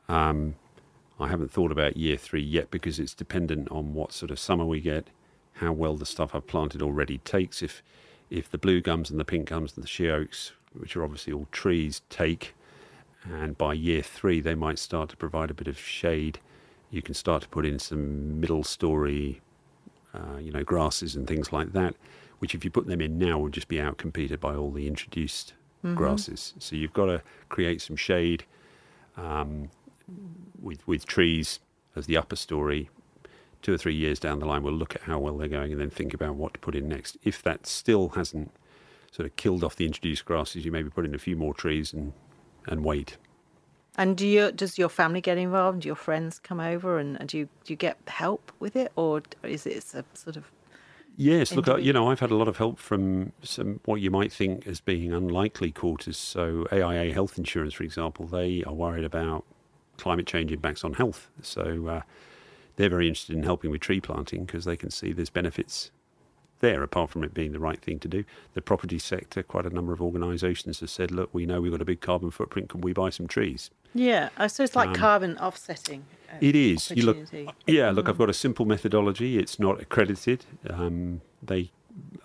Um, 0.09 0.57
I 1.21 1.29
haven't 1.29 1.53
thought 1.53 1.71
about 1.71 1.97
year 1.97 2.17
three 2.17 2.43
yet 2.43 2.71
because 2.71 2.99
it's 2.99 3.15
dependent 3.15 3.71
on 3.71 3.95
what 3.95 4.13
sort 4.13 4.31
of 4.31 4.39
summer 4.39 4.65
we 4.65 4.81
get, 4.81 5.09
how 5.55 5.73
well 5.73 5.97
the 5.97 6.05
stuff 6.05 6.35
I've 6.35 6.47
planted 6.47 6.83
already 6.83 7.19
takes. 7.19 7.63
If 7.63 7.83
if 8.33 8.51
the 8.51 8.59
blue 8.59 8.81
gums 8.81 9.11
and 9.11 9.21
the 9.21 9.25
pink 9.25 9.49
gums 9.49 9.75
and 9.75 9.85
the 9.85 9.89
she 9.89 10.09
oaks, 10.09 10.53
which 10.73 10.97
are 10.97 11.05
obviously 11.05 11.33
all 11.33 11.47
trees, 11.53 12.03
take, 12.09 12.55
and 13.25 13.57
by 13.59 13.75
year 13.75 14.03
three 14.03 14.41
they 14.41 14.55
might 14.55 14.79
start 14.79 15.11
to 15.11 15.17
provide 15.17 15.51
a 15.51 15.55
bit 15.55 15.69
of 15.69 15.79
shade, 15.79 16.39
you 16.91 17.03
can 17.03 17.15
start 17.15 17.43
to 17.43 17.49
put 17.49 17.67
in 17.67 17.79
some 17.79 18.41
middle 18.41 18.65
story, 18.65 19.41
uh, 20.15 20.39
you 20.39 20.51
know, 20.51 20.65
grasses 20.65 21.15
and 21.15 21.27
things 21.29 21.53
like 21.53 21.73
that. 21.73 21.95
Which, 22.39 22.55
if 22.55 22.65
you 22.65 22.71
put 22.71 22.87
them 22.87 23.01
in 23.01 23.19
now, 23.19 23.39
will 23.39 23.51
just 23.51 23.69
be 23.69 23.77
outcompeted 23.77 24.41
by 24.41 24.57
all 24.57 24.73
the 24.73 24.89
introduced 24.89 25.55
mm-hmm. 25.85 25.95
grasses. 25.95 26.55
So 26.59 26.75
you've 26.75 26.93
got 26.93 27.07
to 27.07 27.23
create 27.51 27.81
some 27.81 27.95
shade. 27.95 28.45
Um, 29.17 29.69
with 30.61 30.87
with 30.87 31.07
trees 31.07 31.61
as 31.95 32.07
the 32.07 32.17
upper 32.17 32.37
story. 32.37 32.89
Two 33.63 33.73
or 33.75 33.79
three 33.79 33.95
years 33.95 34.19
down 34.19 34.41
the 34.41 34.47
line, 34.47 34.63
we'll 34.63 34.75
look 34.75 34.95
at 34.97 35.03
how 35.03 35.19
well 35.19 35.39
they're 35.39 35.49
going 35.49 35.73
and 35.73 35.81
then 35.81 35.91
think 35.91 36.13
about 36.15 36.35
what 36.35 36.55
to 36.55 36.61
put 36.61 36.75
in 36.75 36.89
next. 36.89 37.17
If 37.23 37.43
that 37.43 37.67
still 37.67 38.11
hasn't 38.11 38.51
sort 39.13 39.27
of 39.27 39.37
killed 39.37 39.63
off 39.63 39.77
the 39.77 39.87
introduced 39.87 40.25
grasses, 40.25 40.65
you 40.65 40.73
maybe 40.73 40.91
put 40.91 41.05
in 41.05 41.15
a 41.15 41.19
few 41.19 41.37
more 41.37 41.55
trees 41.55 41.93
and 41.93 42.13
and 42.67 42.85
wait. 42.85 43.17
And 43.99 44.17
do 44.17 44.27
you, 44.27 44.53
does 44.53 44.79
your 44.79 44.89
family 44.89 45.21
get 45.21 45.37
involved? 45.37 45.81
Do 45.81 45.89
your 45.89 45.97
friends 45.97 46.39
come 46.39 46.61
over, 46.61 46.99
and, 46.99 47.19
and 47.21 47.29
do 47.29 47.39
you 47.39 47.45
do 47.65 47.73
you 47.73 47.77
get 47.77 47.99
help 48.07 48.51
with 48.59 48.75
it, 48.75 48.91
or 48.97 49.23
is 49.43 49.67
it 49.67 49.77
a 49.95 50.05
sort 50.15 50.37
of 50.37 50.51
Yes, 51.17 51.55
look, 51.55 51.69
I- 51.69 51.77
you 51.79 51.93
know, 51.93 52.09
I've 52.11 52.21
had 52.21 52.31
a 52.31 52.37
lot 52.37 52.49
of 52.49 52.57
help 52.57 52.79
from 52.79 53.33
some 53.43 53.81
what 53.85 54.01
you 54.01 54.11
might 54.11 54.33
think 54.33 54.67
as 54.67 54.81
being 54.81 55.13
unlikely 55.13 55.71
quarters. 55.73 56.17
So, 56.17 56.67
AIA 56.73 57.13
Health 57.13 57.37
Insurance, 57.37 57.75
for 57.75 57.85
example, 57.85 58.27
they 58.27 58.65
are 58.65 58.73
worried 58.73 59.05
about 59.05 59.45
climate 59.99 60.27
change 60.27 60.51
impacts 60.53 60.85
on 60.85 60.95
health. 60.95 61.29
So, 61.43 61.87
uh, 61.87 62.03
they're 62.77 62.89
very 62.91 63.09
interested 63.09 63.37
in 63.37 63.43
helping 63.43 63.71
with 63.71 63.81
tree 63.81 64.01
planting 64.01 64.45
because 64.45 64.65
they 64.65 64.77
can 64.77 64.91
see 64.91 65.13
there's 65.13 65.31
benefits 65.31 65.91
there, 66.61 66.83
apart 66.83 67.11
from 67.11 67.25
it 67.25 67.35
being 67.35 67.51
the 67.53 67.59
right 67.59 67.81
thing 67.81 67.99
to 67.99 68.09
do. 68.09 68.25
The 68.55 68.63
property 68.63 68.99
sector, 68.99 69.43
quite 69.43 69.67
a 69.67 69.71
number 69.71 69.93
of 69.93 70.01
organisations 70.01 70.79
have 70.81 70.91
said, 70.91 71.11
look, 71.11 71.29
we 71.33 71.45
know 71.45 71.61
we've 71.61 71.73
got 71.73 71.83
a 71.83 71.85
big 71.85 72.01
carbon 72.01 72.31
footprint, 72.31 72.69
can 72.69 72.81
we 72.81 72.93
buy 72.93 73.11
some 73.11 73.27
trees? 73.27 73.71
yeah? 73.95 74.29
So 74.47 74.63
it's 74.63 74.77
like 74.77 74.89
Um, 74.91 74.95
carbon 74.95 75.37
offsetting. 75.39 76.05
uh, 76.33 76.37
It 76.41 76.55
is. 76.57 76.91
You 76.93 77.05
look, 77.05 77.19
yeah. 77.67 77.91
Look, 77.91 78.09
I've 78.09 78.17
got 78.17 78.31
a 78.31 78.35
simple 78.35 78.65
methodology. 78.65 79.39
It's 79.39 79.59
not 79.59 79.81
accredited. 79.83 80.47
Um, 80.71 81.21
they, 81.43 81.73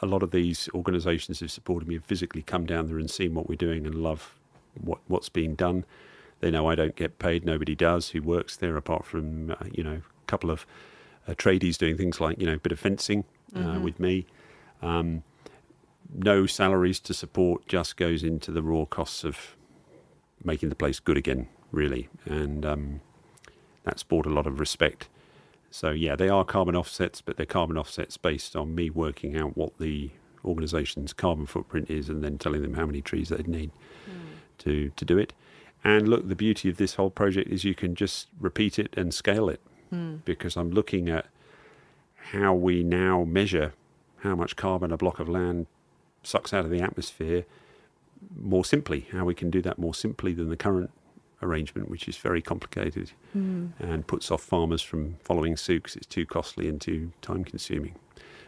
a 0.01 0.05
lot 0.05 0.21
of 0.23 0.29
these 0.31 0.69
organisations 0.73 1.39
have 1.41 1.51
supported 1.51 1.87
me 1.89 1.95
have 1.95 2.05
physically 2.05 2.43
come 2.43 2.65
down 2.67 2.85
there 2.87 2.99
and 2.99 3.09
seen 3.09 3.33
what 3.33 3.49
we're 3.49 3.55
doing 3.55 3.85
and 3.87 3.95
love 3.95 4.35
what 4.79 4.99
what's 5.07 5.29
being 5.29 5.55
done. 5.55 5.83
They 6.39 6.51
know 6.51 6.69
I 6.69 6.75
don't 6.75 6.95
get 6.95 7.17
paid. 7.17 7.43
Nobody 7.43 7.73
does 7.75 8.09
who 8.11 8.21
works 8.21 8.55
there, 8.55 8.77
apart 8.77 9.03
from 9.05 9.49
uh, 9.51 9.55
you 9.73 9.83
know 9.83 10.01
couple 10.27 10.51
of 10.51 10.65
uh, 11.27 11.33
tradies 11.33 11.77
doing 11.77 11.97
things 11.97 12.21
like 12.21 12.39
you 12.39 12.45
know 12.45 12.53
a 12.53 12.59
bit 12.59 12.71
of 12.71 12.79
fencing 12.79 13.23
uh, 13.55 13.79
with 13.81 13.99
me. 13.99 14.25
Um, 14.81 15.23
no 16.13 16.45
salaries 16.45 16.99
to 17.01 17.13
support. 17.13 17.67
Just 17.67 17.97
goes 17.97 18.23
into 18.23 18.51
the 18.51 18.61
raw 18.61 18.85
costs 18.85 19.23
of 19.23 19.55
making 20.43 20.69
the 20.69 20.75
place 20.75 20.99
good 20.99 21.17
again, 21.17 21.47
really, 21.71 22.09
and. 22.25 22.65
Um, 22.65 23.01
that's 23.87 24.03
brought 24.03 24.25
a 24.25 24.29
lot 24.29 24.45
of 24.45 24.59
respect. 24.59 25.07
So 25.71 25.91
yeah, 25.91 26.15
they 26.15 26.27
are 26.27 26.43
carbon 26.43 26.75
offsets, 26.75 27.21
but 27.21 27.37
they're 27.37 27.45
carbon 27.45 27.77
offsets 27.77 28.17
based 28.17 28.55
on 28.55 28.75
me 28.75 28.89
working 28.89 29.37
out 29.37 29.55
what 29.55 29.77
the 29.79 30.11
organisation's 30.43 31.13
carbon 31.13 31.45
footprint 31.45 31.89
is, 31.89 32.09
and 32.09 32.21
then 32.23 32.37
telling 32.37 32.61
them 32.61 32.73
how 32.73 32.85
many 32.85 33.01
trees 33.01 33.29
they'd 33.29 33.47
need 33.47 33.71
to 34.59 34.89
to 34.89 35.05
do 35.05 35.17
it. 35.17 35.33
And 35.83 36.07
look, 36.09 36.27
the 36.27 36.35
beauty 36.35 36.69
of 36.69 36.77
this 36.77 36.95
whole 36.95 37.09
project 37.09 37.49
is 37.49 37.63
you 37.63 37.75
can 37.75 37.95
just 37.95 38.27
repeat 38.39 38.77
it 38.77 38.93
and 38.97 39.13
scale 39.13 39.47
it, 39.47 39.61
because 40.25 40.57
I'm 40.57 40.71
looking 40.71 41.09
at 41.09 41.27
how 42.31 42.53
we 42.53 42.83
now 42.83 43.23
measure 43.23 43.73
how 44.17 44.35
much 44.35 44.55
carbon 44.55 44.91
a 44.91 44.97
block 44.97 45.19
of 45.19 45.29
land 45.29 45.67
sucks 46.23 46.53
out 46.53 46.65
of 46.65 46.71
the 46.71 46.81
atmosphere 46.81 47.45
more 48.35 48.65
simply, 48.65 49.07
how 49.11 49.23
we 49.25 49.35
can 49.35 49.49
do 49.49 49.61
that 49.61 49.77
more 49.77 49.93
simply 49.93 50.33
than 50.33 50.49
the 50.49 50.57
current 50.57 50.89
arrangement, 51.43 51.89
which 51.89 52.07
is 52.07 52.17
very 52.17 52.41
complicated 52.41 53.11
and 53.79 54.07
puts 54.07 54.31
off 54.31 54.41
farmers 54.41 54.81
from 54.81 55.15
following 55.21 55.55
suit 55.55 55.83
'cause 55.83 55.95
it's 55.95 56.07
too 56.07 56.25
costly 56.25 56.67
and 56.67 56.81
too 56.81 57.11
time 57.21 57.43
consuming. 57.43 57.95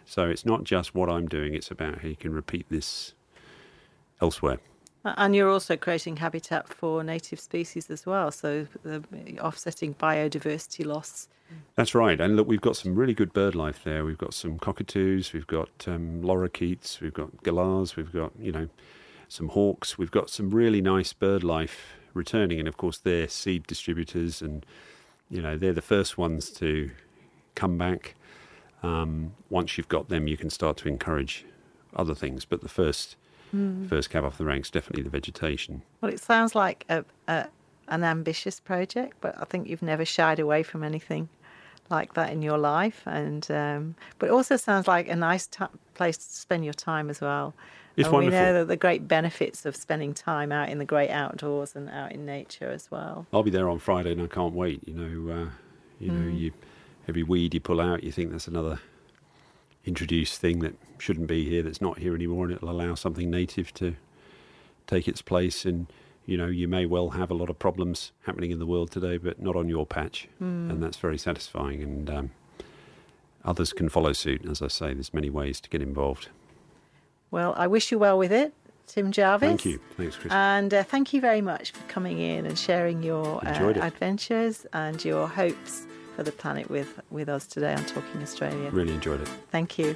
So 0.05 0.27
it's 0.27 0.43
not 0.43 0.63
just 0.63 0.95
what 0.95 1.07
I'm 1.07 1.27
doing, 1.27 1.53
it's 1.53 1.69
about 1.69 1.99
how 1.99 2.07
you 2.07 2.15
can 2.15 2.33
repeat 2.33 2.65
this 2.69 3.13
elsewhere. 4.19 4.59
And 5.17 5.35
you're 5.35 5.49
also 5.49 5.77
creating 5.77 6.17
habitat 6.17 6.67
for 6.67 7.03
native 7.03 7.39
species 7.39 7.89
as 7.89 8.05
well, 8.05 8.31
so 8.31 8.67
the 8.83 9.03
offsetting 9.41 9.93
biodiversity 9.95 10.85
loss. 10.85 11.27
That's 11.75 11.95
right. 11.95 12.19
And 12.19 12.35
look, 12.35 12.47
we've 12.47 12.61
got 12.61 12.75
some 12.75 12.95
really 12.95 13.13
good 13.13 13.33
bird 13.33 13.55
life 13.55 13.83
there. 13.83 14.05
We've 14.05 14.17
got 14.17 14.33
some 14.33 14.59
cockatoos, 14.59 15.33
we've 15.33 15.47
got 15.47 15.69
um, 15.87 16.21
lorikeets, 16.21 16.99
we've 17.01 17.13
got 17.13 17.43
galahs, 17.43 17.95
we've 17.95 18.11
got, 18.11 18.31
you 18.39 18.51
know, 18.51 18.69
some 19.29 19.49
hawks. 19.49 19.97
We've 19.97 20.11
got 20.11 20.29
some 20.29 20.49
really 20.49 20.81
nice 20.81 21.13
bird 21.13 21.43
life 21.43 21.93
returning. 22.13 22.59
And 22.59 22.67
of 22.67 22.77
course, 22.77 22.97
they're 22.97 23.27
seed 23.27 23.65
distributors 23.67 24.41
and, 24.41 24.65
you 25.29 25.41
know, 25.41 25.57
they're 25.57 25.73
the 25.73 25.81
first 25.81 26.17
ones 26.17 26.49
to 26.51 26.91
come 27.55 27.77
back. 27.77 28.15
Um, 28.81 29.33
once 29.49 29.77
you've 29.77 29.87
got 29.87 30.09
them, 30.09 30.27
you 30.27 30.37
can 30.37 30.49
start 30.49 30.77
to 30.77 30.87
encourage 30.87 31.45
other 31.95 32.15
things. 32.15 32.43
But 32.43 32.61
the 32.61 32.69
first, 32.69 33.15
first 33.87 34.09
cab 34.09 34.23
off 34.23 34.37
the 34.37 34.45
ranks, 34.45 34.69
definitely 34.69 35.03
the 35.03 35.09
vegetation. 35.09 35.81
Well, 36.01 36.11
it 36.11 36.19
sounds 36.19 36.55
like 36.55 36.85
a, 36.89 37.03
a, 37.27 37.47
an 37.87 38.03
ambitious 38.03 38.59
project, 38.59 39.17
but 39.21 39.35
I 39.39 39.45
think 39.45 39.67
you've 39.67 39.81
never 39.81 40.05
shied 40.05 40.39
away 40.39 40.63
from 40.63 40.83
anything 40.83 41.29
like 41.89 42.13
that 42.13 42.31
in 42.31 42.41
your 42.41 42.57
life. 42.57 43.01
And 43.05 43.49
um, 43.51 43.95
but 44.19 44.29
it 44.29 44.31
also 44.31 44.57
sounds 44.57 44.87
like 44.87 45.07
a 45.07 45.15
nice 45.15 45.47
ti 45.47 45.65
place 45.95 46.17
to 46.17 46.23
spend 46.23 46.63
your 46.63 46.73
time 46.73 47.09
as 47.09 47.21
well. 47.21 47.53
It's 47.95 48.07
and 48.07 48.17
we 48.17 48.27
know 48.27 48.53
that 48.53 48.67
the 48.67 48.77
great 48.77 49.07
benefits 49.07 49.65
of 49.65 49.75
spending 49.75 50.13
time 50.13 50.53
out 50.53 50.69
in 50.69 50.77
the 50.77 50.85
great 50.85 51.09
outdoors 51.09 51.75
and 51.75 51.89
out 51.89 52.13
in 52.13 52.25
nature 52.25 52.69
as 52.69 52.89
well. 52.89 53.27
I'll 53.33 53.43
be 53.43 53.51
there 53.51 53.67
on 53.67 53.79
Friday, 53.79 54.13
and 54.13 54.21
I 54.21 54.27
can't 54.27 54.53
wait. 54.53 54.87
You 54.87 54.93
know, 54.93 55.33
uh, 55.33 55.49
you 55.99 56.11
know, 56.11 56.29
you 56.29 56.53
every 57.07 57.23
weed 57.23 57.53
you 57.53 57.59
pull 57.59 57.81
out, 57.81 58.03
you 58.03 58.11
think 58.11 58.31
that's 58.31 58.47
another 58.47 58.79
introduced 59.85 60.39
thing 60.39 60.59
that 60.59 60.75
shouldn't 60.97 61.27
be 61.27 61.49
here, 61.49 61.63
that's 61.63 61.81
not 61.81 61.99
here 61.99 62.13
anymore, 62.15 62.45
and 62.45 62.53
it'll 62.53 62.69
allow 62.69 62.95
something 62.95 63.29
native 63.29 63.73
to 63.75 63.95
take 64.87 65.07
its 65.07 65.21
place. 65.21 65.65
And 65.65 65.87
you 66.25 66.37
know, 66.37 66.47
you 66.47 66.67
may 66.67 66.85
well 66.85 67.11
have 67.11 67.31
a 67.31 67.33
lot 67.33 67.49
of 67.49 67.57
problems 67.57 68.11
happening 68.23 68.51
in 68.51 68.59
the 68.59 68.65
world 68.65 68.91
today, 68.91 69.17
but 69.17 69.41
not 69.41 69.55
on 69.55 69.67
your 69.67 69.85
patch, 69.85 70.27
and 70.39 70.83
that's 70.83 70.97
very 70.97 71.17
satisfying. 71.17 71.81
And 71.81 72.09
um, 72.09 72.31
others 73.43 73.73
can 73.73 73.89
follow 73.89 74.13
suit. 74.13 74.45
As 74.45 74.61
I 74.61 74.67
say, 74.67 74.93
there's 74.93 75.13
many 75.13 75.29
ways 75.29 75.59
to 75.61 75.69
get 75.69 75.81
involved. 75.81 76.29
Well, 77.31 77.53
I 77.57 77.67
wish 77.67 77.91
you 77.91 77.99
well 77.99 78.17
with 78.17 78.31
it, 78.31 78.53
Tim 78.85 79.11
Jarvis. 79.11 79.47
Thank 79.47 79.65
you. 79.65 79.79
Thanks, 79.97 80.17
Chris. 80.17 80.33
And 80.33 80.73
uh, 80.73 80.83
thank 80.83 81.13
you 81.13 81.21
very 81.21 81.41
much 81.41 81.71
for 81.71 81.83
coming 81.87 82.19
in 82.19 82.45
and 82.45 82.57
sharing 82.57 83.01
your 83.01 83.43
uh, 83.45 83.73
adventures 83.81 84.65
and 84.73 85.03
your 85.03 85.27
hopes 85.27 85.87
for 86.19 86.23
the 86.23 86.31
planet 86.33 86.69
with, 86.69 86.99
with 87.09 87.29
us 87.29 87.47
today 87.47 87.73
on 87.73 87.85
Talking 87.85 88.21
Australia. 88.21 88.69
really 88.71 88.93
enjoyed 88.93 89.21
it. 89.21 89.29
Thank 89.51 89.79
you. 89.79 89.95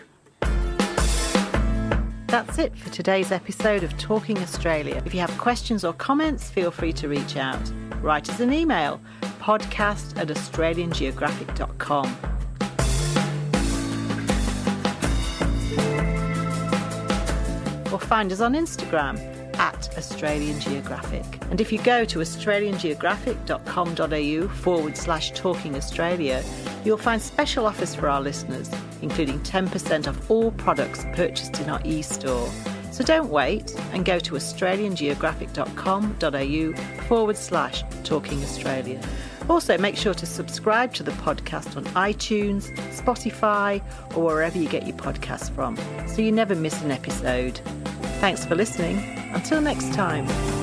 That's 2.28 2.58
it 2.58 2.78
for 2.78 2.90
today's 2.92 3.34
episode 3.34 3.84
of 3.84 3.98
Talking 3.98 4.38
Australia. 4.38 5.04
If 5.06 5.14
you 5.14 5.20
have 5.20 5.38
questions 5.38 5.84
or 5.84 5.92
comments, 5.92 6.50
feel 6.50 6.72
free 6.72 6.94
to 6.94 7.10
reach 7.10 7.36
out. 7.36 7.60
Write 8.02 8.30
us 8.30 8.40
an 8.40 8.54
email 8.54 9.02
podcast 9.42 10.18
at 10.18 10.30
australiangeographic.com. 10.30 12.18
or 17.92 18.00
find 18.00 18.32
us 18.32 18.40
on 18.40 18.54
Instagram 18.54 19.33
at 19.64 19.98
Australian 19.98 20.60
Geographic. 20.60 21.26
And 21.50 21.60
if 21.62 21.72
you 21.72 21.82
go 21.82 22.04
to 22.04 22.20
australiangeographic.com.au 22.20 24.48
forward 24.56 24.98
slash 24.98 25.32
talking 25.32 25.76
Australia, 25.76 26.44
you'll 26.84 26.98
find 26.98 27.22
special 27.22 27.66
offers 27.66 27.96
for 27.96 28.10
our 28.10 28.20
listeners, 28.20 28.70
including 29.02 29.40
10% 29.40 30.10
off 30.10 30.30
all 30.30 30.52
products 30.52 31.06
purchased 31.14 31.62
in 31.62 31.70
our 31.70 31.80
e-store. 31.86 32.52
So 32.92 33.06
don't 33.06 33.30
wait 33.30 33.74
and 33.94 34.04
go 34.04 34.20
to 34.20 34.36
australiangeographic.com.au 34.36 37.08
forward 37.08 37.38
slash 37.38 37.86
talking 38.04 38.44
Australia. 38.44 39.00
Also, 39.50 39.78
make 39.78 39.96
sure 39.96 40.14
to 40.14 40.26
subscribe 40.26 40.94
to 40.96 41.04
the 41.04 41.12
podcast 41.12 41.78
on 41.78 41.86
iTunes, 41.96 42.76
Spotify, 42.92 43.82
or 44.16 44.26
wherever 44.26 44.58
you 44.58 44.68
get 44.68 44.86
your 44.86 44.98
podcasts 44.98 45.50
from 45.50 45.78
so 46.08 46.22
you 46.22 46.34
never 46.34 46.54
miss 46.54 46.82
an 46.82 46.92
episode. 46.92 47.62
Thanks 48.20 48.44
for 48.46 48.56
listening. 48.56 49.23
Until 49.34 49.62
next 49.62 49.94
time. 49.94 50.63